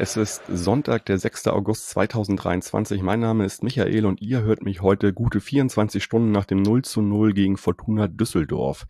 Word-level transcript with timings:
es 0.00 0.16
ist 0.16 0.42
Sonntag, 0.48 1.04
der 1.04 1.18
6. 1.18 1.48
August 1.48 1.90
2023. 1.90 3.02
Mein 3.02 3.20
Name 3.20 3.44
ist 3.44 3.62
Michael 3.62 4.06
und 4.06 4.22
ihr 4.22 4.40
hört 4.40 4.62
mich 4.62 4.80
heute 4.80 5.12
gute 5.12 5.42
24 5.42 6.02
Stunden 6.02 6.32
nach 6.32 6.46
dem 6.46 6.62
0 6.62 6.82
zu 6.82 7.02
0 7.02 7.34
gegen 7.34 7.58
Fortuna 7.58 8.08
Düsseldorf. 8.08 8.86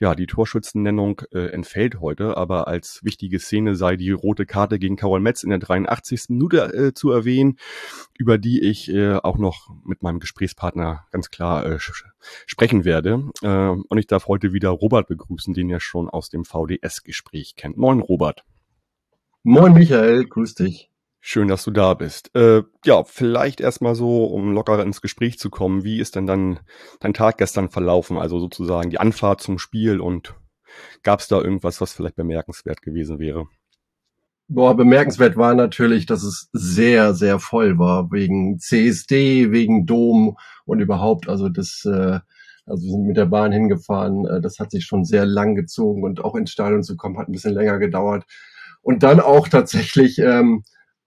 Ja, 0.00 0.16
die 0.16 0.26
Torschützennennung 0.26 1.22
äh, 1.30 1.52
entfällt 1.52 2.00
heute, 2.00 2.36
aber 2.36 2.66
als 2.66 3.04
wichtige 3.04 3.38
Szene 3.38 3.76
sei 3.76 3.94
die 3.94 4.10
rote 4.10 4.44
Karte 4.44 4.80
gegen 4.80 4.96
Karol 4.96 5.20
Metz 5.20 5.44
in 5.44 5.50
der 5.50 5.60
83. 5.60 6.30
Minute 6.30 6.74
äh, 6.74 6.92
zu 6.92 7.12
erwähnen, 7.12 7.56
über 8.18 8.36
die 8.36 8.62
ich 8.62 8.92
äh, 8.92 9.14
auch 9.14 9.38
noch 9.38 9.68
mit 9.84 10.02
meinem 10.02 10.18
Gesprächspartner 10.18 11.06
ganz 11.12 11.30
klar 11.30 11.64
äh, 11.66 11.78
sprechen 12.46 12.84
werde. 12.84 13.30
Äh, 13.42 13.68
und 13.68 13.96
ich 13.96 14.08
darf 14.08 14.26
heute 14.26 14.52
wieder 14.52 14.70
Robert 14.70 15.06
begrüßen, 15.06 15.54
den 15.54 15.68
ihr 15.68 15.78
schon 15.78 16.10
aus 16.10 16.30
dem 16.30 16.44
VDS-Gespräch 16.44 17.54
kennt. 17.54 17.76
Moin, 17.76 18.00
Robert. 18.00 18.44
Moin 19.44 19.72
Michael, 19.72 20.24
grüß 20.26 20.54
dich. 20.54 20.88
Schön, 21.18 21.48
dass 21.48 21.64
du 21.64 21.72
da 21.72 21.94
bist. 21.94 22.30
Äh, 22.36 22.62
ja, 22.84 23.02
vielleicht 23.02 23.60
erstmal 23.60 23.96
so, 23.96 24.24
um 24.24 24.52
lockerer 24.52 24.84
ins 24.84 25.00
Gespräch 25.00 25.36
zu 25.36 25.50
kommen. 25.50 25.82
Wie 25.82 25.98
ist 25.98 26.14
denn 26.14 26.28
dann 26.28 26.60
dein 27.00 27.12
Tag 27.12 27.38
gestern 27.38 27.68
verlaufen? 27.68 28.18
Also 28.18 28.38
sozusagen 28.38 28.90
die 28.90 29.00
Anfahrt 29.00 29.40
zum 29.40 29.58
Spiel 29.58 30.00
und 30.00 30.36
gab 31.02 31.18
es 31.18 31.26
da 31.26 31.40
irgendwas, 31.40 31.80
was 31.80 31.92
vielleicht 31.92 32.14
bemerkenswert 32.14 32.82
gewesen 32.82 33.18
wäre? 33.18 33.46
Boah, 34.46 34.76
bemerkenswert 34.76 35.36
war 35.36 35.54
natürlich, 35.54 36.06
dass 36.06 36.22
es 36.22 36.48
sehr, 36.52 37.12
sehr 37.12 37.40
voll 37.40 37.80
war, 37.80 38.12
wegen 38.12 38.60
CSD, 38.60 39.50
wegen 39.50 39.86
Dom 39.86 40.36
und 40.66 40.78
überhaupt, 40.78 41.28
also 41.28 41.48
das, 41.48 41.84
äh, 41.84 42.20
also 42.66 42.84
wir 42.84 42.90
sind 42.90 43.06
mit 43.06 43.16
der 43.16 43.26
Bahn 43.26 43.50
hingefahren, 43.50 44.24
äh, 44.26 44.40
das 44.40 44.60
hat 44.60 44.70
sich 44.70 44.84
schon 44.84 45.04
sehr 45.04 45.26
lang 45.26 45.56
gezogen 45.56 46.04
und 46.04 46.24
auch 46.24 46.36
ins 46.36 46.52
Stadion 46.52 46.84
zu 46.84 46.96
kommen, 46.96 47.18
hat 47.18 47.28
ein 47.28 47.32
bisschen 47.32 47.54
länger 47.54 47.78
gedauert 47.78 48.24
und 48.82 49.02
dann 49.02 49.20
auch 49.20 49.48
tatsächlich 49.48 50.18
ähm, 50.18 50.64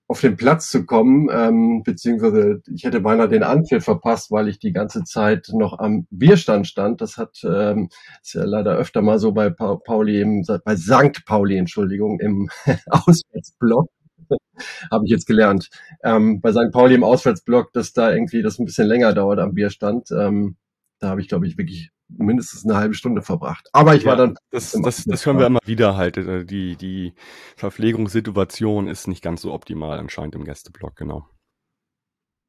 auf 0.08 0.22
den 0.22 0.38
Platz 0.38 0.70
zu 0.70 0.86
kommen, 0.86 1.30
ähm, 1.32 1.82
beziehungsweise 1.84 2.62
ich 2.74 2.84
hätte 2.84 3.02
beinahe 3.02 3.28
den 3.28 3.44
Anpfiff 3.44 3.84
verpasst, 3.86 4.32
weil 4.32 4.48
ich 4.48 4.60
die 4.60 4.72
ganze 4.72 5.04
Zeit 5.04 5.50
noch 5.52 5.80
am 5.80 6.06
Bierstand 6.12 6.68
stand. 6.68 7.02
Das 7.02 7.18
hat 7.18 7.40
ähm, 7.44 7.90
ist 8.22 8.36
ja 8.36 8.44
leider 8.44 8.76
öfter 8.76 9.02
mal 9.02 9.18
so 9.20 9.32
bei 9.32 9.50
pa 9.50 9.78
Pauli 9.78 10.22
im, 10.22 10.46
bei 10.64 10.76
St. 10.76 11.26
Pauli, 11.26 11.58
Entschuldigung, 11.58 12.20
im 12.20 12.50
Auswärtsblock. 12.90 13.90
habe 14.92 15.06
ich 15.06 15.12
jetzt 15.12 15.28
gelernt. 15.28 15.70
Ähm, 16.04 16.42
bei 16.42 16.52
St. 16.52 16.72
Pauli 16.72 16.96
im 16.96 17.04
Auswärtsblock, 17.04 17.74
dass 17.74 17.94
da 17.94 18.12
irgendwie 18.12 18.42
das 18.42 18.60
ein 18.60 18.66
bisschen 18.66 18.88
länger 18.88 19.14
dauert 19.14 19.40
am 19.40 19.54
Bierstand. 19.54 20.10
Ähm, 20.12 20.58
da 21.00 21.10
habe 21.10 21.22
ich, 21.22 21.28
glaube 21.28 21.48
ich, 21.48 21.58
wirklich 21.58 21.92
mindestens 22.08 22.66
eine 22.66 22.78
halbe 22.78 22.94
Stunde 22.94 23.22
verbracht. 23.22 23.68
Aber 23.74 23.96
ich 23.96 24.04
ja, 24.04 24.12
war 24.12 24.18
dann. 24.18 24.36
Das, 24.52 24.72
das, 24.72 25.04
das 25.04 25.26
hören 25.26 25.40
wir 25.40 25.48
immer 25.48 25.60
wieder 25.66 25.96
halt. 25.96 26.18
Äh, 26.18 26.46
die, 26.46 26.76
die 26.76 27.14
Verpflegungssituation 27.56 28.88
ist 28.88 29.08
nicht 29.08 29.24
ganz 29.24 29.42
so 29.42 29.54
optimal 29.54 30.00
anscheinend 30.00 30.36
im 30.36 30.46
Gästeblock, 30.46 30.96
genau. 30.96 31.28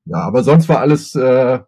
Ja, 0.04 0.18
aber 0.18 0.44
sonst 0.44 0.68
war 0.68 0.80
alles 0.80 1.14
äh, 1.14 1.60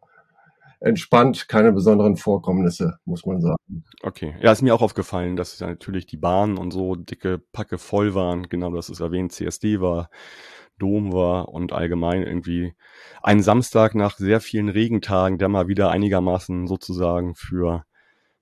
entspannt, 0.80 1.48
keine 1.48 1.72
besonderen 1.72 2.16
Vorkommnisse, 2.16 2.98
muss 3.04 3.26
man 3.26 3.40
sagen. 3.40 3.84
Okay. 4.02 4.36
Ja, 4.40 4.52
ist 4.52 4.62
mir 4.62 4.74
auch 4.74 4.82
aufgefallen, 4.82 5.36
dass 5.36 5.58
natürlich 5.60 6.06
die 6.06 6.16
Bahnen 6.16 6.56
und 6.56 6.70
so 6.70 6.94
dicke 6.94 7.38
Packe 7.38 7.78
voll 7.78 8.14
waren. 8.14 8.48
Genau, 8.48 8.70
das 8.70 8.88
ist 8.88 9.00
erwähnt, 9.00 9.32
CSD 9.32 9.80
war 9.80 10.08
Dom 10.78 11.12
war 11.12 11.48
und 11.48 11.72
allgemein 11.72 12.22
irgendwie 12.22 12.74
ein 13.22 13.42
Samstag 13.42 13.94
nach 13.94 14.16
sehr 14.16 14.40
vielen 14.40 14.68
Regentagen, 14.68 15.38
der 15.38 15.48
mal 15.48 15.68
wieder 15.68 15.90
einigermaßen 15.90 16.66
sozusagen 16.66 17.34
für 17.34 17.84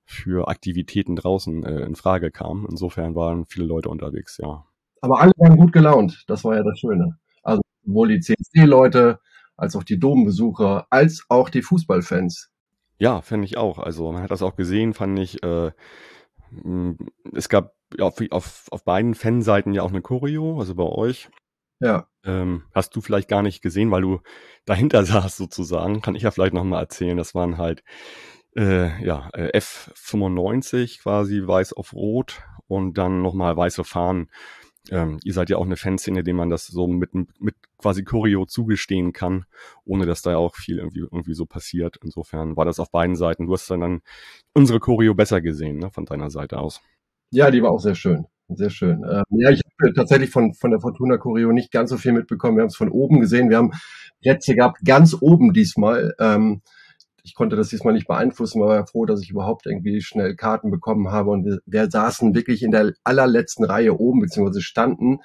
für 0.06 0.46
Aktivitäten 0.48 1.16
draußen 1.16 1.64
äh, 1.64 1.80
in 1.80 1.96
Frage 1.96 2.30
kam. 2.30 2.66
Insofern 2.70 3.16
waren 3.16 3.44
viele 3.44 3.66
Leute 3.66 3.88
unterwegs, 3.88 4.38
ja. 4.38 4.64
Aber 5.00 5.20
alle 5.20 5.32
waren 5.36 5.56
gut 5.56 5.72
gelaunt, 5.72 6.24
das 6.28 6.44
war 6.44 6.54
ja 6.56 6.62
das 6.62 6.78
Schöne. 6.78 7.18
Also 7.42 7.60
sowohl 7.84 8.08
die 8.08 8.20
CSD-Leute, 8.20 9.18
als 9.56 9.74
auch 9.74 9.82
die 9.82 9.98
Dombesucher, 9.98 10.86
als 10.90 11.24
auch 11.28 11.50
die 11.50 11.62
Fußballfans. 11.62 12.50
Ja, 12.98 13.20
finde 13.20 13.46
ich 13.46 13.56
auch. 13.56 13.78
Also 13.78 14.12
man 14.12 14.22
hat 14.22 14.30
das 14.30 14.42
auch 14.42 14.56
gesehen, 14.56 14.94
fand 14.94 15.18
ich. 15.18 15.42
Äh, 15.42 15.72
es 17.34 17.48
gab 17.48 17.74
ja, 17.98 18.06
auf, 18.06 18.20
auf, 18.30 18.66
auf 18.70 18.84
beiden 18.84 19.14
Fanseiten 19.14 19.74
ja 19.74 19.82
auch 19.82 19.90
eine 19.90 20.02
Choreo, 20.02 20.58
also 20.58 20.74
bei 20.74 20.84
euch. 20.84 21.28
Ja. 21.80 22.08
Ähm, 22.24 22.64
hast 22.72 22.96
du 22.96 23.00
vielleicht 23.00 23.28
gar 23.28 23.42
nicht 23.42 23.62
gesehen, 23.62 23.90
weil 23.90 24.02
du 24.02 24.20
dahinter 24.64 25.04
saßt 25.04 25.36
sozusagen. 25.36 26.00
Kann 26.02 26.14
ich 26.14 26.22
ja 26.22 26.30
vielleicht 26.30 26.54
nochmal 26.54 26.82
erzählen. 26.82 27.16
Das 27.16 27.34
waren 27.34 27.58
halt 27.58 27.82
äh, 28.56 29.04
ja, 29.04 29.28
äh, 29.34 29.56
F95 29.58 31.02
quasi 31.02 31.46
weiß 31.46 31.74
auf 31.74 31.92
rot 31.92 32.42
und 32.66 32.96
dann 32.98 33.22
nochmal 33.22 33.56
weiße 33.56 33.84
Fahnen. 33.84 34.30
Ähm, 34.90 35.18
ihr 35.24 35.32
seid 35.32 35.50
ja 35.50 35.56
auch 35.56 35.64
eine 35.64 35.76
Fanszene, 35.76 36.22
dem 36.22 36.36
man 36.36 36.48
das 36.48 36.66
so 36.66 36.86
mit, 36.86 37.12
mit 37.14 37.56
quasi 37.76 38.04
Choreo 38.04 38.46
zugestehen 38.46 39.12
kann, 39.12 39.44
ohne 39.84 40.06
dass 40.06 40.22
da 40.22 40.30
ja 40.32 40.36
auch 40.36 40.54
viel 40.54 40.78
irgendwie, 40.78 41.00
irgendwie 41.00 41.34
so 41.34 41.44
passiert. 41.44 41.98
Insofern 42.02 42.56
war 42.56 42.64
das 42.64 42.78
auf 42.78 42.90
beiden 42.90 43.16
Seiten. 43.16 43.46
Du 43.46 43.52
hast 43.52 43.68
dann, 43.68 43.80
dann 43.80 44.02
unsere 44.54 44.78
Choreo 44.78 45.14
besser 45.14 45.40
gesehen, 45.40 45.78
ne, 45.78 45.90
von 45.90 46.04
deiner 46.06 46.30
Seite 46.30 46.58
aus. 46.58 46.80
Ja, 47.32 47.50
die 47.50 47.62
war 47.62 47.72
auch 47.72 47.80
sehr 47.80 47.96
schön. 47.96 48.26
Sehr 48.48 48.70
schön. 48.70 49.04
Ähm, 49.10 49.24
ja, 49.30 49.50
ich 49.50 49.60
habe 49.80 49.92
tatsächlich 49.94 50.30
von, 50.30 50.54
von 50.54 50.70
der 50.70 50.80
Fortuna 50.80 51.18
Choreo 51.18 51.52
nicht 51.52 51.72
ganz 51.72 51.90
so 51.90 51.96
viel 51.96 52.12
mitbekommen. 52.12 52.56
Wir 52.56 52.62
haben 52.62 52.68
es 52.68 52.76
von 52.76 52.90
oben 52.90 53.20
gesehen. 53.20 53.50
Wir 53.50 53.56
haben 53.56 53.72
Plätze 54.20 54.54
gehabt, 54.54 54.78
ganz 54.84 55.16
oben 55.20 55.52
diesmal. 55.52 56.14
Ähm, 56.20 56.62
ich 57.24 57.34
konnte 57.34 57.56
das 57.56 57.70
diesmal 57.70 57.92
nicht 57.92 58.06
beeinflussen, 58.06 58.62
aber 58.62 58.78
war 58.78 58.86
froh, 58.86 59.04
dass 59.04 59.20
ich 59.20 59.30
überhaupt 59.30 59.66
irgendwie 59.66 60.00
schnell 60.00 60.36
Karten 60.36 60.70
bekommen 60.70 61.10
habe. 61.10 61.30
Und 61.30 61.44
wir, 61.44 61.58
wir 61.66 61.90
saßen 61.90 62.36
wirklich 62.36 62.62
in 62.62 62.70
der 62.70 62.92
allerletzten 63.02 63.64
Reihe 63.64 63.98
oben, 63.98 64.20
beziehungsweise 64.20 64.62
standen. 64.62 65.18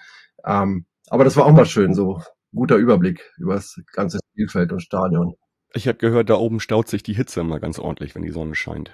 Ähm, 0.44 0.86
aber 1.10 1.24
das 1.24 1.38
war 1.38 1.46
auch 1.46 1.54
mal 1.54 1.68
schön, 1.68 1.94
so 1.94 2.20
guter 2.56 2.78
Überblick 2.78 3.32
über 3.38 3.54
das 3.54 3.80
ganze 3.94 4.18
Spielfeld 4.32 4.72
und 4.72 4.82
Stadion. 4.82 5.36
Ich 5.74 5.88
habe 5.88 6.00
gehört, 6.00 6.30
da 6.32 6.36
oben 6.36 6.60
staut 6.60 6.88
sich 6.88 7.04
die 7.04 7.14
Hitze 7.14 7.42
immer 7.42 7.60
ganz 7.60 7.78
ordentlich, 7.78 8.16
wenn 8.16 8.24
die 8.24 8.32
Sonne 8.32 8.56
scheint. 8.56 8.92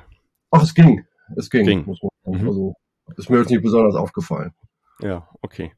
Ach, 0.51 0.61
es 0.61 0.73
ging. 0.73 1.05
Es 1.38 1.49
ging. 1.49 1.65
ging. 1.65 1.95
Mhm. 2.25 2.47
Also 2.47 2.73
ist 3.16 3.29
mir 3.29 3.40
jetzt 3.40 3.50
nicht 3.50 3.63
besonders 3.63 3.95
aufgefallen. 3.95 4.53
Ja, 5.00 5.28
okay. 5.41 5.73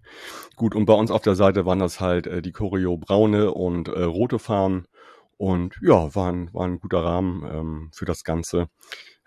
Gut, 0.55 0.75
und 0.75 0.85
bei 0.85 0.93
uns 0.93 1.11
auf 1.11 1.21
der 1.21 1.35
Seite 1.35 1.65
waren 1.65 1.79
das 1.79 1.99
halt 1.99 2.25
äh, 2.25 2.41
die 2.41 2.53
Choreo 2.53 2.97
braune 2.97 3.51
und 3.51 3.89
äh, 3.89 4.03
rote 4.03 4.39
Fahnen. 4.39 4.87
Und 5.37 5.77
ja, 5.81 6.13
war 6.15 6.31
ein, 6.31 6.53
war 6.53 6.65
ein 6.65 6.79
guter 6.79 7.03
Rahmen 7.03 7.45
ähm, 7.45 7.89
für 7.93 8.05
das 8.05 8.23
Ganze. 8.23 8.69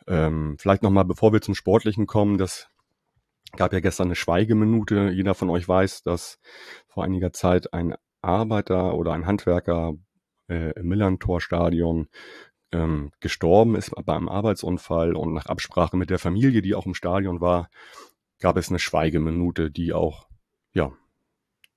Ähm, 0.06 0.56
vielleicht 0.58 0.82
nochmal, 0.82 1.04
bevor 1.04 1.32
wir 1.32 1.40
zum 1.40 1.54
Sportlichen 1.54 2.06
kommen, 2.06 2.38
das 2.38 2.68
gab 3.56 3.72
ja 3.72 3.80
gestern 3.80 4.08
eine 4.08 4.14
Schweigeminute. 4.14 5.10
Jeder 5.10 5.34
von 5.34 5.50
euch 5.50 5.68
weiß, 5.68 6.02
dass 6.02 6.38
vor 6.88 7.04
einiger 7.04 7.32
Zeit 7.32 7.72
ein 7.72 7.94
Arbeiter 8.22 8.94
oder 8.94 9.12
ein 9.12 9.26
Handwerker 9.26 9.94
äh, 10.48 10.72
im 10.72 10.88
Millantor-Stadion 10.88 12.08
ähm, 12.72 13.10
gestorben 13.20 13.76
ist 13.76 13.92
bei 14.04 14.14
einem 14.14 14.28
Arbeitsunfall 14.28 15.14
und 15.14 15.34
nach 15.34 15.46
Absprache 15.46 15.96
mit 15.96 16.10
der 16.10 16.18
Familie, 16.18 16.62
die 16.62 16.74
auch 16.74 16.86
im 16.86 16.94
Stadion 16.94 17.40
war, 17.40 17.68
gab 18.40 18.56
es 18.56 18.70
eine 18.70 18.78
Schweigeminute, 18.78 19.70
die 19.70 19.92
auch 19.92 20.26
ja 20.72 20.92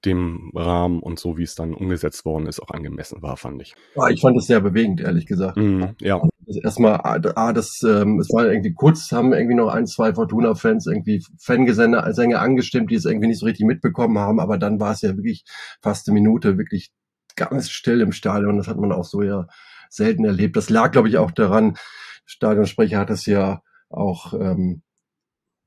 dem 0.05 0.51
Rahmen 0.55 0.99
und 0.99 1.19
so 1.19 1.37
wie 1.37 1.43
es 1.43 1.55
dann 1.55 1.73
umgesetzt 1.73 2.25
worden 2.25 2.47
ist, 2.47 2.61
auch 2.61 2.69
angemessen 2.69 3.21
war, 3.21 3.37
fand 3.37 3.61
ich. 3.61 3.73
Ja, 3.95 4.09
ich 4.09 4.21
fand 4.21 4.37
es 4.37 4.45
sehr 4.45 4.61
bewegend, 4.61 5.01
ehrlich 5.01 5.25
gesagt. 5.25 5.57
Mm, 5.57 5.83
ja. 5.99 6.21
Also 6.47 6.59
erstmal, 6.61 7.01
ah, 7.03 7.53
das, 7.53 7.81
ähm, 7.81 8.19
es 8.19 8.29
war 8.31 8.45
irgendwie 8.45 8.73
kurz, 8.73 9.11
haben 9.11 9.33
irgendwie 9.33 9.55
noch 9.55 9.69
ein, 9.69 9.87
zwei 9.87 10.13
Fortuna-Fans 10.13 10.85
irgendwie 10.85 11.23
Fangesänge 11.39 12.13
Sänger 12.13 12.39
angestimmt, 12.39 12.91
die 12.91 12.95
es 12.95 13.05
irgendwie 13.05 13.27
nicht 13.27 13.39
so 13.39 13.47
richtig 13.47 13.65
mitbekommen 13.65 14.19
haben, 14.19 14.39
aber 14.39 14.59
dann 14.59 14.79
war 14.79 14.91
es 14.91 15.01
ja 15.01 15.15
wirklich 15.15 15.43
fast 15.81 16.07
eine 16.07 16.13
Minute, 16.13 16.59
wirklich 16.59 16.91
ganz 17.35 17.69
still 17.69 18.01
im 18.01 18.11
Stadion. 18.11 18.57
Das 18.57 18.67
hat 18.67 18.77
man 18.77 18.91
auch 18.91 19.05
so 19.05 19.23
ja 19.23 19.47
selten 19.89 20.25
erlebt. 20.25 20.55
Das 20.55 20.69
lag, 20.69 20.91
glaube 20.91 21.09
ich, 21.09 21.17
auch 21.17 21.31
daran, 21.31 21.77
Stadionsprecher 22.25 22.99
hat 22.99 23.09
es 23.09 23.25
ja 23.25 23.61
auch 23.89 24.33
ähm, 24.33 24.81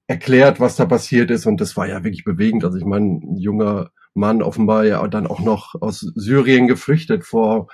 erklärt, 0.07 0.61
was 0.61 0.77
da 0.77 0.87
passiert 0.87 1.31
ist. 1.31 1.47
Und 1.47 1.61
das 1.61 1.77
war 1.77 1.87
ja 1.87 2.05
wirklich 2.05 2.25
bewegend. 2.25 2.65
Also 2.65 2.79
ich 2.79 2.85
meine, 2.85 3.07
ein 3.07 3.37
junger 3.37 3.91
Mann 4.15 4.43
offenbar 4.43 4.85
ja 4.85 5.07
dann 5.09 5.27
auch 5.27 5.41
noch 5.41 5.75
aus 5.81 6.01
Syrien 6.01 6.67
geflüchtet 6.67 7.25
vor 7.25 7.69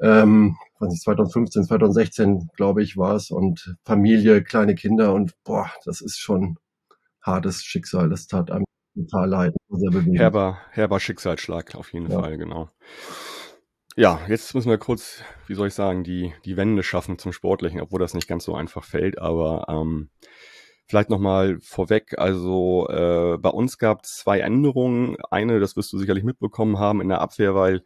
ähm, 0.00 0.56
2015, 0.78 1.64
2016, 1.64 2.48
glaube 2.56 2.82
ich, 2.82 2.96
war 2.96 3.16
es. 3.16 3.30
Und 3.30 3.76
Familie, 3.84 4.42
kleine 4.42 4.74
Kinder 4.74 5.12
und 5.12 5.32
boah, 5.44 5.70
das 5.84 6.00
ist 6.00 6.18
schon 6.18 6.56
hartes 7.20 7.62
Schicksal. 7.62 8.08
Das 8.08 8.26
tat 8.26 8.50
einem 8.50 8.64
total 8.94 9.28
leid. 9.28 9.54
Sehr 9.68 9.90
bewegend. 9.90 10.18
Herber, 10.18 10.58
herber 10.70 11.00
Schicksalsschlag 11.00 11.74
auf 11.74 11.92
jeden 11.92 12.10
ja. 12.10 12.20
Fall, 12.20 12.38
genau. 12.38 12.68
Ja, 13.98 14.20
jetzt 14.28 14.54
müssen 14.54 14.70
wir 14.70 14.78
kurz, 14.78 15.24
wie 15.48 15.56
soll 15.56 15.66
ich 15.66 15.74
sagen, 15.74 16.04
die, 16.04 16.32
die 16.44 16.56
Wende 16.56 16.84
schaffen 16.84 17.18
zum 17.18 17.32
Sportlichen, 17.32 17.80
obwohl 17.80 17.98
das 17.98 18.14
nicht 18.14 18.28
ganz 18.28 18.44
so 18.44 18.54
einfach 18.54 18.84
fällt, 18.84 19.18
aber 19.18 19.66
ähm, 19.68 20.08
vielleicht 20.86 21.10
nochmal 21.10 21.58
vorweg, 21.60 22.16
also 22.16 22.86
äh, 22.90 23.38
bei 23.38 23.48
uns 23.48 23.76
gab 23.76 24.04
es 24.04 24.18
zwei 24.18 24.38
Änderungen. 24.38 25.16
Eine, 25.32 25.58
das 25.58 25.74
wirst 25.74 25.92
du 25.92 25.98
sicherlich 25.98 26.22
mitbekommen 26.22 26.78
haben 26.78 27.00
in 27.00 27.08
der 27.08 27.20
Abwehr, 27.20 27.56
weil 27.56 27.82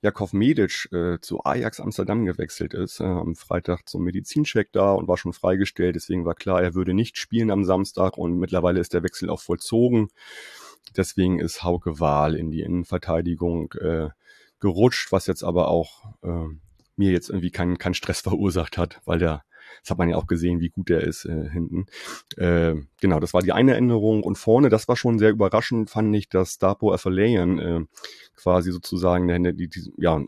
Jakov 0.00 0.32
Medic 0.32 0.88
äh, 0.92 1.18
zu 1.20 1.44
Ajax 1.44 1.78
Amsterdam 1.78 2.24
gewechselt 2.24 2.72
ist, 2.72 3.00
äh, 3.00 3.04
am 3.04 3.34
Freitag 3.34 3.86
zum 3.86 4.02
Medizincheck 4.02 4.72
da 4.72 4.94
und 4.94 5.08
war 5.08 5.18
schon 5.18 5.34
freigestellt. 5.34 5.94
Deswegen 5.94 6.24
war 6.24 6.36
klar, 6.36 6.62
er 6.62 6.74
würde 6.74 6.94
nicht 6.94 7.18
spielen 7.18 7.50
am 7.50 7.66
Samstag 7.66 8.16
und 8.16 8.38
mittlerweile 8.38 8.80
ist 8.80 8.94
der 8.94 9.02
Wechsel 9.02 9.28
auch 9.28 9.40
vollzogen. 9.40 10.08
Deswegen 10.96 11.38
ist 11.38 11.62
Hauke 11.62 12.00
Wahl 12.00 12.34
in 12.34 12.50
die 12.50 12.62
Innenverteidigung 12.62 13.74
äh, 13.74 14.08
gerutscht, 14.60 15.12
was 15.12 15.26
jetzt 15.26 15.42
aber 15.42 15.68
auch 15.68 16.04
äh, 16.22 16.48
mir 16.96 17.12
jetzt 17.12 17.30
irgendwie 17.30 17.50
keinen 17.50 17.78
keinen 17.78 17.94
Stress 17.94 18.20
verursacht 18.22 18.78
hat, 18.78 19.00
weil 19.04 19.18
der 19.18 19.44
das 19.82 19.90
hat 19.90 19.98
man 19.98 20.08
ja 20.08 20.16
auch 20.16 20.26
gesehen, 20.26 20.60
wie 20.60 20.68
gut 20.70 20.88
der 20.88 21.02
ist 21.02 21.24
äh, 21.24 21.48
hinten. 21.50 21.86
Äh, 22.36 22.74
genau, 23.00 23.20
das 23.20 23.34
war 23.34 23.42
die 23.42 23.52
eine 23.52 23.76
Änderung. 23.76 24.22
Und 24.22 24.36
vorne, 24.36 24.68
das 24.68 24.88
war 24.88 24.96
schon 24.96 25.18
sehr 25.18 25.30
überraschend, 25.30 25.90
fand 25.90 26.14
ich, 26.14 26.28
dass 26.28 26.58
Dapo 26.58 26.92
Afalayan 26.92 27.58
äh, 27.58 27.80
quasi 28.36 28.72
sozusagen 28.72 29.28
die, 29.28 29.54
die, 29.54 29.68
die, 29.68 29.92
ja, 29.96 30.20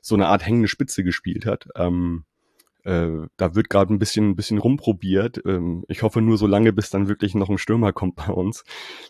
so 0.00 0.14
eine 0.14 0.28
Art 0.28 0.44
hängende 0.44 0.68
Spitze 0.68 1.04
gespielt 1.04 1.46
hat. 1.46 1.68
Ähm, 1.76 2.24
äh, 2.84 3.26
da 3.36 3.54
wird 3.54 3.70
gerade 3.70 3.94
ein 3.94 3.98
bisschen, 3.98 4.30
ein 4.30 4.36
bisschen 4.36 4.58
rumprobiert. 4.58 5.40
Ähm, 5.46 5.84
ich 5.88 6.02
hoffe 6.02 6.20
nur 6.20 6.36
so 6.36 6.46
lange, 6.46 6.72
bis 6.72 6.90
dann 6.90 7.08
wirklich 7.08 7.34
noch 7.34 7.48
ein 7.48 7.58
Stürmer 7.58 7.92
kommt 7.92 8.16
bei 8.16 8.32
uns, 8.32 8.64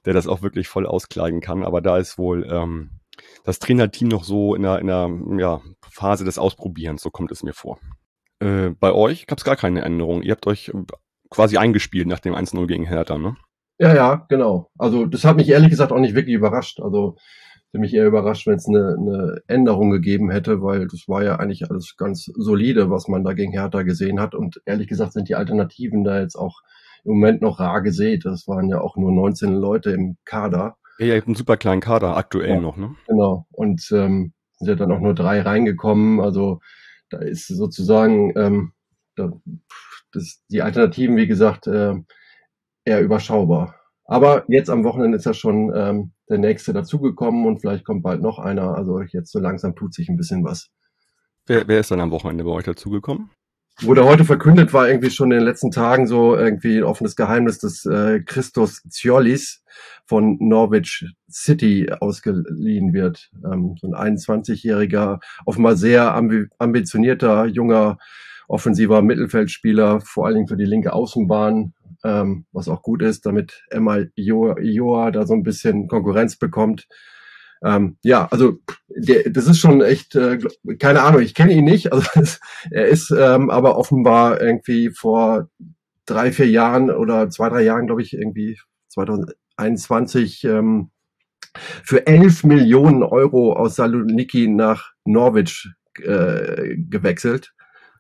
der 0.05 0.13
das 0.13 0.27
auch 0.27 0.43
wirklich 0.43 0.69
voll 0.69 0.87
auskleiden 0.87 1.41
kann. 1.41 1.65
Aber 1.65 1.81
da 1.81 1.99
ist 1.99 2.19
wohl 2.19 2.47
ähm, 2.49 2.91
das 3.45 3.59
Trainerteam 3.59 4.09
noch 4.09 4.25
so 4.25 4.55
in 4.55 4.65
einer, 4.65 4.79
in 4.81 4.91
einer 4.91 5.41
ja, 5.41 5.61
Phase 5.89 6.25
des 6.25 6.39
Ausprobierens, 6.39 7.03
so 7.03 7.11
kommt 7.11 7.33
es 7.33 7.43
mir 7.43 7.55
vor. 7.55 7.79
Äh, 8.41 8.71
bei 8.79 8.93
euch 8.93 9.27
gab 9.27 9.39
es 9.39 9.45
gar 9.45 9.57
keine 9.57 9.83
Änderung. 9.83 10.23
Ihr 10.23 10.33
habt 10.33 10.47
euch 10.47 10.69
äh, 10.69 10.83
quasi 11.31 11.57
eingespielt 11.57 12.07
nach 12.07 12.21
dem 12.21 12.35
1-0 12.35 12.67
gegen 12.67 12.85
Hertha, 12.85 13.19
ne? 13.19 13.37
Ja, 13.79 13.95
ja, 13.95 14.27
genau. 14.29 14.71
Also 14.79 15.07
das 15.07 15.25
hat 15.25 15.37
mich 15.37 15.49
ehrlich 15.49 15.71
gesagt 15.71 15.93
auch 15.93 15.99
nicht 15.99 16.15
wirklich 16.15 16.35
überrascht. 16.35 16.81
Also 16.81 17.17
hätte 17.73 17.81
mich 17.81 17.95
eher 17.95 18.07
überrascht, 18.07 18.47
wenn 18.47 18.57
es 18.57 18.69
eine, 18.69 18.97
eine 18.99 19.43
Änderung 19.47 19.91
gegeben 19.91 20.31
hätte, 20.31 20.63
weil 20.63 20.87
das 20.87 21.09
war 21.09 21.25
ja 21.25 21.37
eigentlich 21.37 21.69
alles 21.71 21.97
ganz 21.97 22.27
solide, 22.27 22.91
was 22.91 23.09
man 23.09 23.25
da 23.25 23.33
gegen 23.33 23.53
Hertha 23.53 23.83
gesehen 23.83 24.21
hat. 24.21 24.35
Und 24.35 24.61
ehrlich 24.67 24.89
gesagt 24.89 25.15
sind 25.15 25.29
die 25.29 25.37
Alternativen 25.37 26.05
da 26.05 26.21
jetzt 26.21 26.37
auch 26.37 26.61
im 27.05 27.15
Moment 27.15 27.43
noch 27.43 27.61
rar 27.61 27.81
gesät. 27.83 28.25
Das 28.25 28.47
waren 28.47 28.69
ja 28.69 28.81
auch 28.81 28.97
nur 28.97 29.11
19 29.11 29.55
Leute 29.55 29.91
im 29.91 30.17
Kader. 30.25 30.77
Ja, 30.99 31.07
ihr 31.07 31.17
habt 31.17 31.27
einen 31.27 31.35
super 31.35 31.57
kleinen 31.57 31.81
Kader 31.81 32.17
aktuell 32.17 32.51
ja, 32.51 32.61
noch, 32.61 32.77
ne? 32.77 32.95
Genau. 33.09 33.47
Und 33.51 33.89
ähm, 33.93 34.33
sind 34.59 34.69
ja 34.69 34.75
dann 34.75 34.93
auch 34.93 35.01
nur 35.01 35.15
drei 35.15 35.41
reingekommen. 35.41 36.21
Also 36.21 36.61
da 37.11 37.19
ist 37.19 37.49
sozusagen 37.49 38.33
ähm, 38.37 38.73
da, 39.17 39.33
das, 40.13 40.43
die 40.49 40.63
Alternativen, 40.63 41.17
wie 41.17 41.27
gesagt, 41.27 41.67
äh, 41.67 41.95
eher 42.85 43.01
überschaubar. 43.01 43.77
Aber 44.05 44.45
jetzt 44.49 44.71
am 44.71 44.85
Wochenende 44.85 45.17
ist 45.17 45.27
ja 45.27 45.35
schon 45.35 45.73
ähm, 45.75 46.13
der 46.29 46.39
nächste 46.39 46.73
dazugekommen 46.73 47.47
und 47.47 47.61
vielleicht 47.61 47.85
kommt 47.85 48.03
bald 48.03 48.21
noch 48.21 48.39
einer. 48.39 48.75
Also 48.75 49.01
jetzt 49.01 49.33
so 49.33 49.39
langsam 49.39 49.75
tut 49.75 49.95
sich 49.95 50.09
ein 50.09 50.17
bisschen 50.17 50.45
was. 50.45 50.71
Wer, 51.47 51.67
wer 51.67 51.81
ist 51.81 51.91
dann 51.91 52.01
am 52.01 52.11
Wochenende 52.11 52.45
bei 52.45 52.51
euch 52.51 52.65
dazugekommen? 52.65 53.31
Wurde 53.81 54.05
heute 54.05 54.25
verkündet, 54.25 54.73
war 54.73 54.89
irgendwie 54.89 55.11
schon 55.11 55.33
in 55.33 55.39
den 55.39 55.47
letzten 55.47 55.71
Tagen 55.71 56.07
so 56.07 56.37
irgendwie 56.37 56.79
ein 56.79 56.85
offenes 56.85 57.17
Geheimnis, 57.17 57.59
dass 57.59 57.85
äh, 57.87 58.21
Christos 58.21 58.83
Ziolis 58.89 59.63
von 60.05 60.37
Norwich 60.41 61.07
City 61.31 61.91
ausgeliehen 61.91 62.93
wird. 62.93 63.31
Ähm, 63.45 63.77
so 63.81 63.89
ein 63.89 64.17
21-jähriger, 64.17 65.21
offenbar 65.47 65.77
sehr 65.77 66.15
ambi 66.15 66.47
ambitionierter, 66.59 67.47
junger, 67.47 67.99
offensiver 68.47 69.03
Mittelfeldspieler, 69.03 70.01
vor 70.01 70.27
allen 70.27 70.37
Dingen 70.37 70.49
für 70.49 70.57
die 70.57 70.65
linke 70.65 70.93
Außenbahn, 70.93 71.73
ähm, 72.05 72.45
was 72.53 72.69
auch 72.69 72.83
gut 72.83 73.03
ist, 73.03 73.27
damit 73.27 73.65
Emma 73.71 74.01
Ioa, 74.15 74.59
Ioa 74.61 75.11
da 75.11 75.27
so 75.27 75.35
ein 75.35 75.43
bisschen 75.43 75.89
Konkurrenz 75.89 76.37
bekommt. 76.37 76.87
Ähm, 77.65 77.97
ja, 78.03 78.27
also 78.31 78.59
der, 78.89 79.31
das 79.31 79.47
ist 79.47 79.59
schon 79.59 79.83
echt, 79.83 80.17
äh, 80.17 80.39
keine 80.79 81.03
Ahnung, 81.03 81.23
ich 81.23 81.35
kenne 81.35 81.53
ihn 81.53 81.65
nicht. 81.65 81.93
Also 81.93 82.09
er 82.71 82.87
ist 82.87 83.11
ähm, 83.11 83.51
aber 83.51 83.77
offenbar 83.77 84.41
irgendwie 84.41 84.91
vor 84.91 85.49
drei, 86.07 86.33
vier 86.33 86.49
Jahren 86.49 86.91
oder 86.91 87.31
zwei, 87.31 87.49
drei 87.49 87.63
Jahren, 87.63 87.87
glaube 87.87 88.03
ich, 88.03 88.13
irgendwie 88.15 88.59
2021 88.89 90.45
ähm, 90.45 90.91
für 91.55 92.07
elf 92.07 92.45
Millionen 92.45 93.03
Euro 93.03 93.53
aus 93.53 93.77
Saloniki 93.77 94.49
nach 94.49 94.93
Norwich 95.05 95.69
äh, 95.99 96.77
gewechselt. 96.77 97.53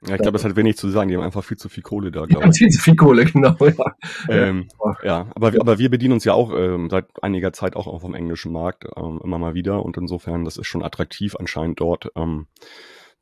Ja, 0.06 0.16
ich 0.16 0.20
glaube, 0.20 0.32
das 0.32 0.44
hat 0.44 0.56
wenig 0.56 0.76
zu 0.76 0.88
sagen. 0.90 1.08
Die 1.08 1.16
haben 1.16 1.22
einfach 1.22 1.44
viel 1.44 1.56
zu 1.56 1.68
viel 1.68 1.82
Kohle 1.82 2.10
da, 2.10 2.24
glaube 2.26 2.48
ich. 2.48 2.58
viel 2.58 2.68
zu 2.70 2.80
viel 2.80 2.96
Kohle, 2.96 3.24
genau. 3.32 3.56
Ja, 3.60 3.96
ähm, 4.28 4.68
ja 5.02 5.28
aber, 5.34 5.48
aber 5.60 5.78
wir 5.78 5.90
bedienen 5.90 6.14
uns 6.14 6.24
ja 6.24 6.34
auch 6.34 6.52
ähm, 6.56 6.90
seit 6.90 7.06
einiger 7.22 7.52
Zeit 7.52 7.76
auch 7.76 7.86
auf 7.86 8.02
dem 8.02 8.14
englischen 8.14 8.52
Markt 8.52 8.84
ähm, 8.96 9.20
immer 9.22 9.38
mal 9.38 9.54
wieder. 9.54 9.84
Und 9.84 9.96
insofern, 9.96 10.44
das 10.44 10.56
ist 10.56 10.66
schon 10.66 10.82
attraktiv 10.82 11.36
anscheinend 11.36 11.80
dort, 11.80 12.10
ähm, 12.16 12.48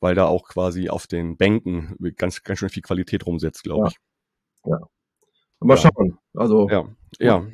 weil 0.01 0.15
da 0.15 0.27
auch 0.27 0.49
quasi 0.49 0.89
auf 0.89 1.07
den 1.07 1.37
Bänken 1.37 1.97
ganz, 2.17 2.43
ganz 2.43 2.59
schön 2.59 2.71
viel 2.71 2.83
Qualität 2.83 3.27
rumsetzt, 3.27 3.63
glaube 3.63 3.83
ja. 3.83 3.89
ich. 3.89 3.97
Ja. 4.71 4.79
Mal 5.61 5.77
schauen. 5.77 6.19
Also, 6.35 6.69
ja. 6.71 6.87
Ja. 7.19 7.45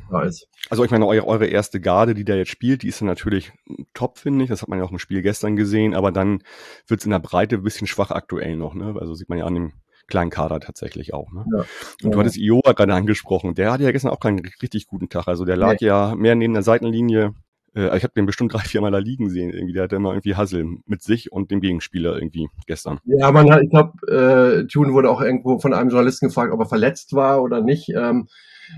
Also 0.68 0.84
ich 0.84 0.90
meine, 0.90 1.06
eure, 1.06 1.26
eure 1.26 1.46
erste 1.46 1.80
Garde, 1.80 2.14
die 2.14 2.24
da 2.24 2.34
jetzt 2.34 2.50
spielt, 2.50 2.82
die 2.82 2.88
ist 2.88 3.00
dann 3.00 3.08
natürlich 3.08 3.52
top, 3.94 4.18
finde 4.18 4.44
ich. 4.44 4.50
Das 4.50 4.62
hat 4.62 4.68
man 4.68 4.78
ja 4.78 4.84
auch 4.84 4.92
im 4.92 4.98
Spiel 4.98 5.22
gestern 5.22 5.56
gesehen, 5.56 5.94
aber 5.94 6.12
dann 6.12 6.42
wird 6.86 7.00
es 7.00 7.06
in 7.06 7.10
der 7.10 7.18
Breite 7.20 7.56
ein 7.56 7.62
bisschen 7.62 7.86
schwach 7.86 8.10
aktuell 8.10 8.56
noch, 8.56 8.74
ne? 8.74 8.94
Also 8.98 9.14
sieht 9.14 9.28
man 9.28 9.38
ja 9.38 9.46
an 9.46 9.54
dem 9.54 9.72
kleinen 10.06 10.30
Kader 10.30 10.60
tatsächlich 10.60 11.14
auch. 11.14 11.32
Ne? 11.32 11.44
Ja. 11.52 11.64
Und 12.04 12.14
du 12.14 12.18
hattest 12.18 12.36
Iowa 12.36 12.72
gerade 12.72 12.94
angesprochen. 12.94 13.54
Der 13.54 13.72
hatte 13.72 13.84
ja 13.84 13.90
gestern 13.90 14.12
auch 14.12 14.20
keinen 14.20 14.40
richtig 14.62 14.86
guten 14.86 15.08
Tag. 15.08 15.26
Also 15.26 15.44
der 15.44 15.56
lag 15.56 15.80
nee. 15.80 15.86
ja 15.86 16.14
mehr 16.14 16.36
neben 16.36 16.54
der 16.54 16.62
Seitenlinie. 16.62 17.34
Äh, 17.76 17.96
ich 17.96 18.02
habe 18.02 18.14
den 18.16 18.26
bestimmt 18.26 18.52
drei, 18.54 18.60
vier 18.60 18.80
Mal 18.80 18.90
da 18.90 18.98
liegen 18.98 19.30
sehen. 19.30 19.50
Irgendwie, 19.50 19.74
der 19.74 19.84
hatte 19.84 19.96
immer 19.96 20.10
irgendwie 20.10 20.34
Hassel 20.34 20.66
mit 20.86 21.02
sich 21.02 21.30
und 21.30 21.50
dem 21.50 21.60
Gegenspieler 21.60 22.16
irgendwie 22.16 22.48
gestern. 22.66 22.98
Ja, 23.04 23.30
man 23.30 23.50
hat, 23.50 23.62
ich 23.62 23.70
glaube, 23.70 23.92
äh, 24.10 24.66
Tune 24.66 24.92
wurde 24.92 25.10
auch 25.10 25.20
irgendwo 25.20 25.58
von 25.58 25.74
einem 25.74 25.90
Journalisten 25.90 26.28
gefragt, 26.28 26.52
ob 26.52 26.60
er 26.60 26.66
verletzt 26.66 27.12
war 27.14 27.42
oder 27.42 27.60
nicht. 27.60 27.90
Ähm, 27.90 28.28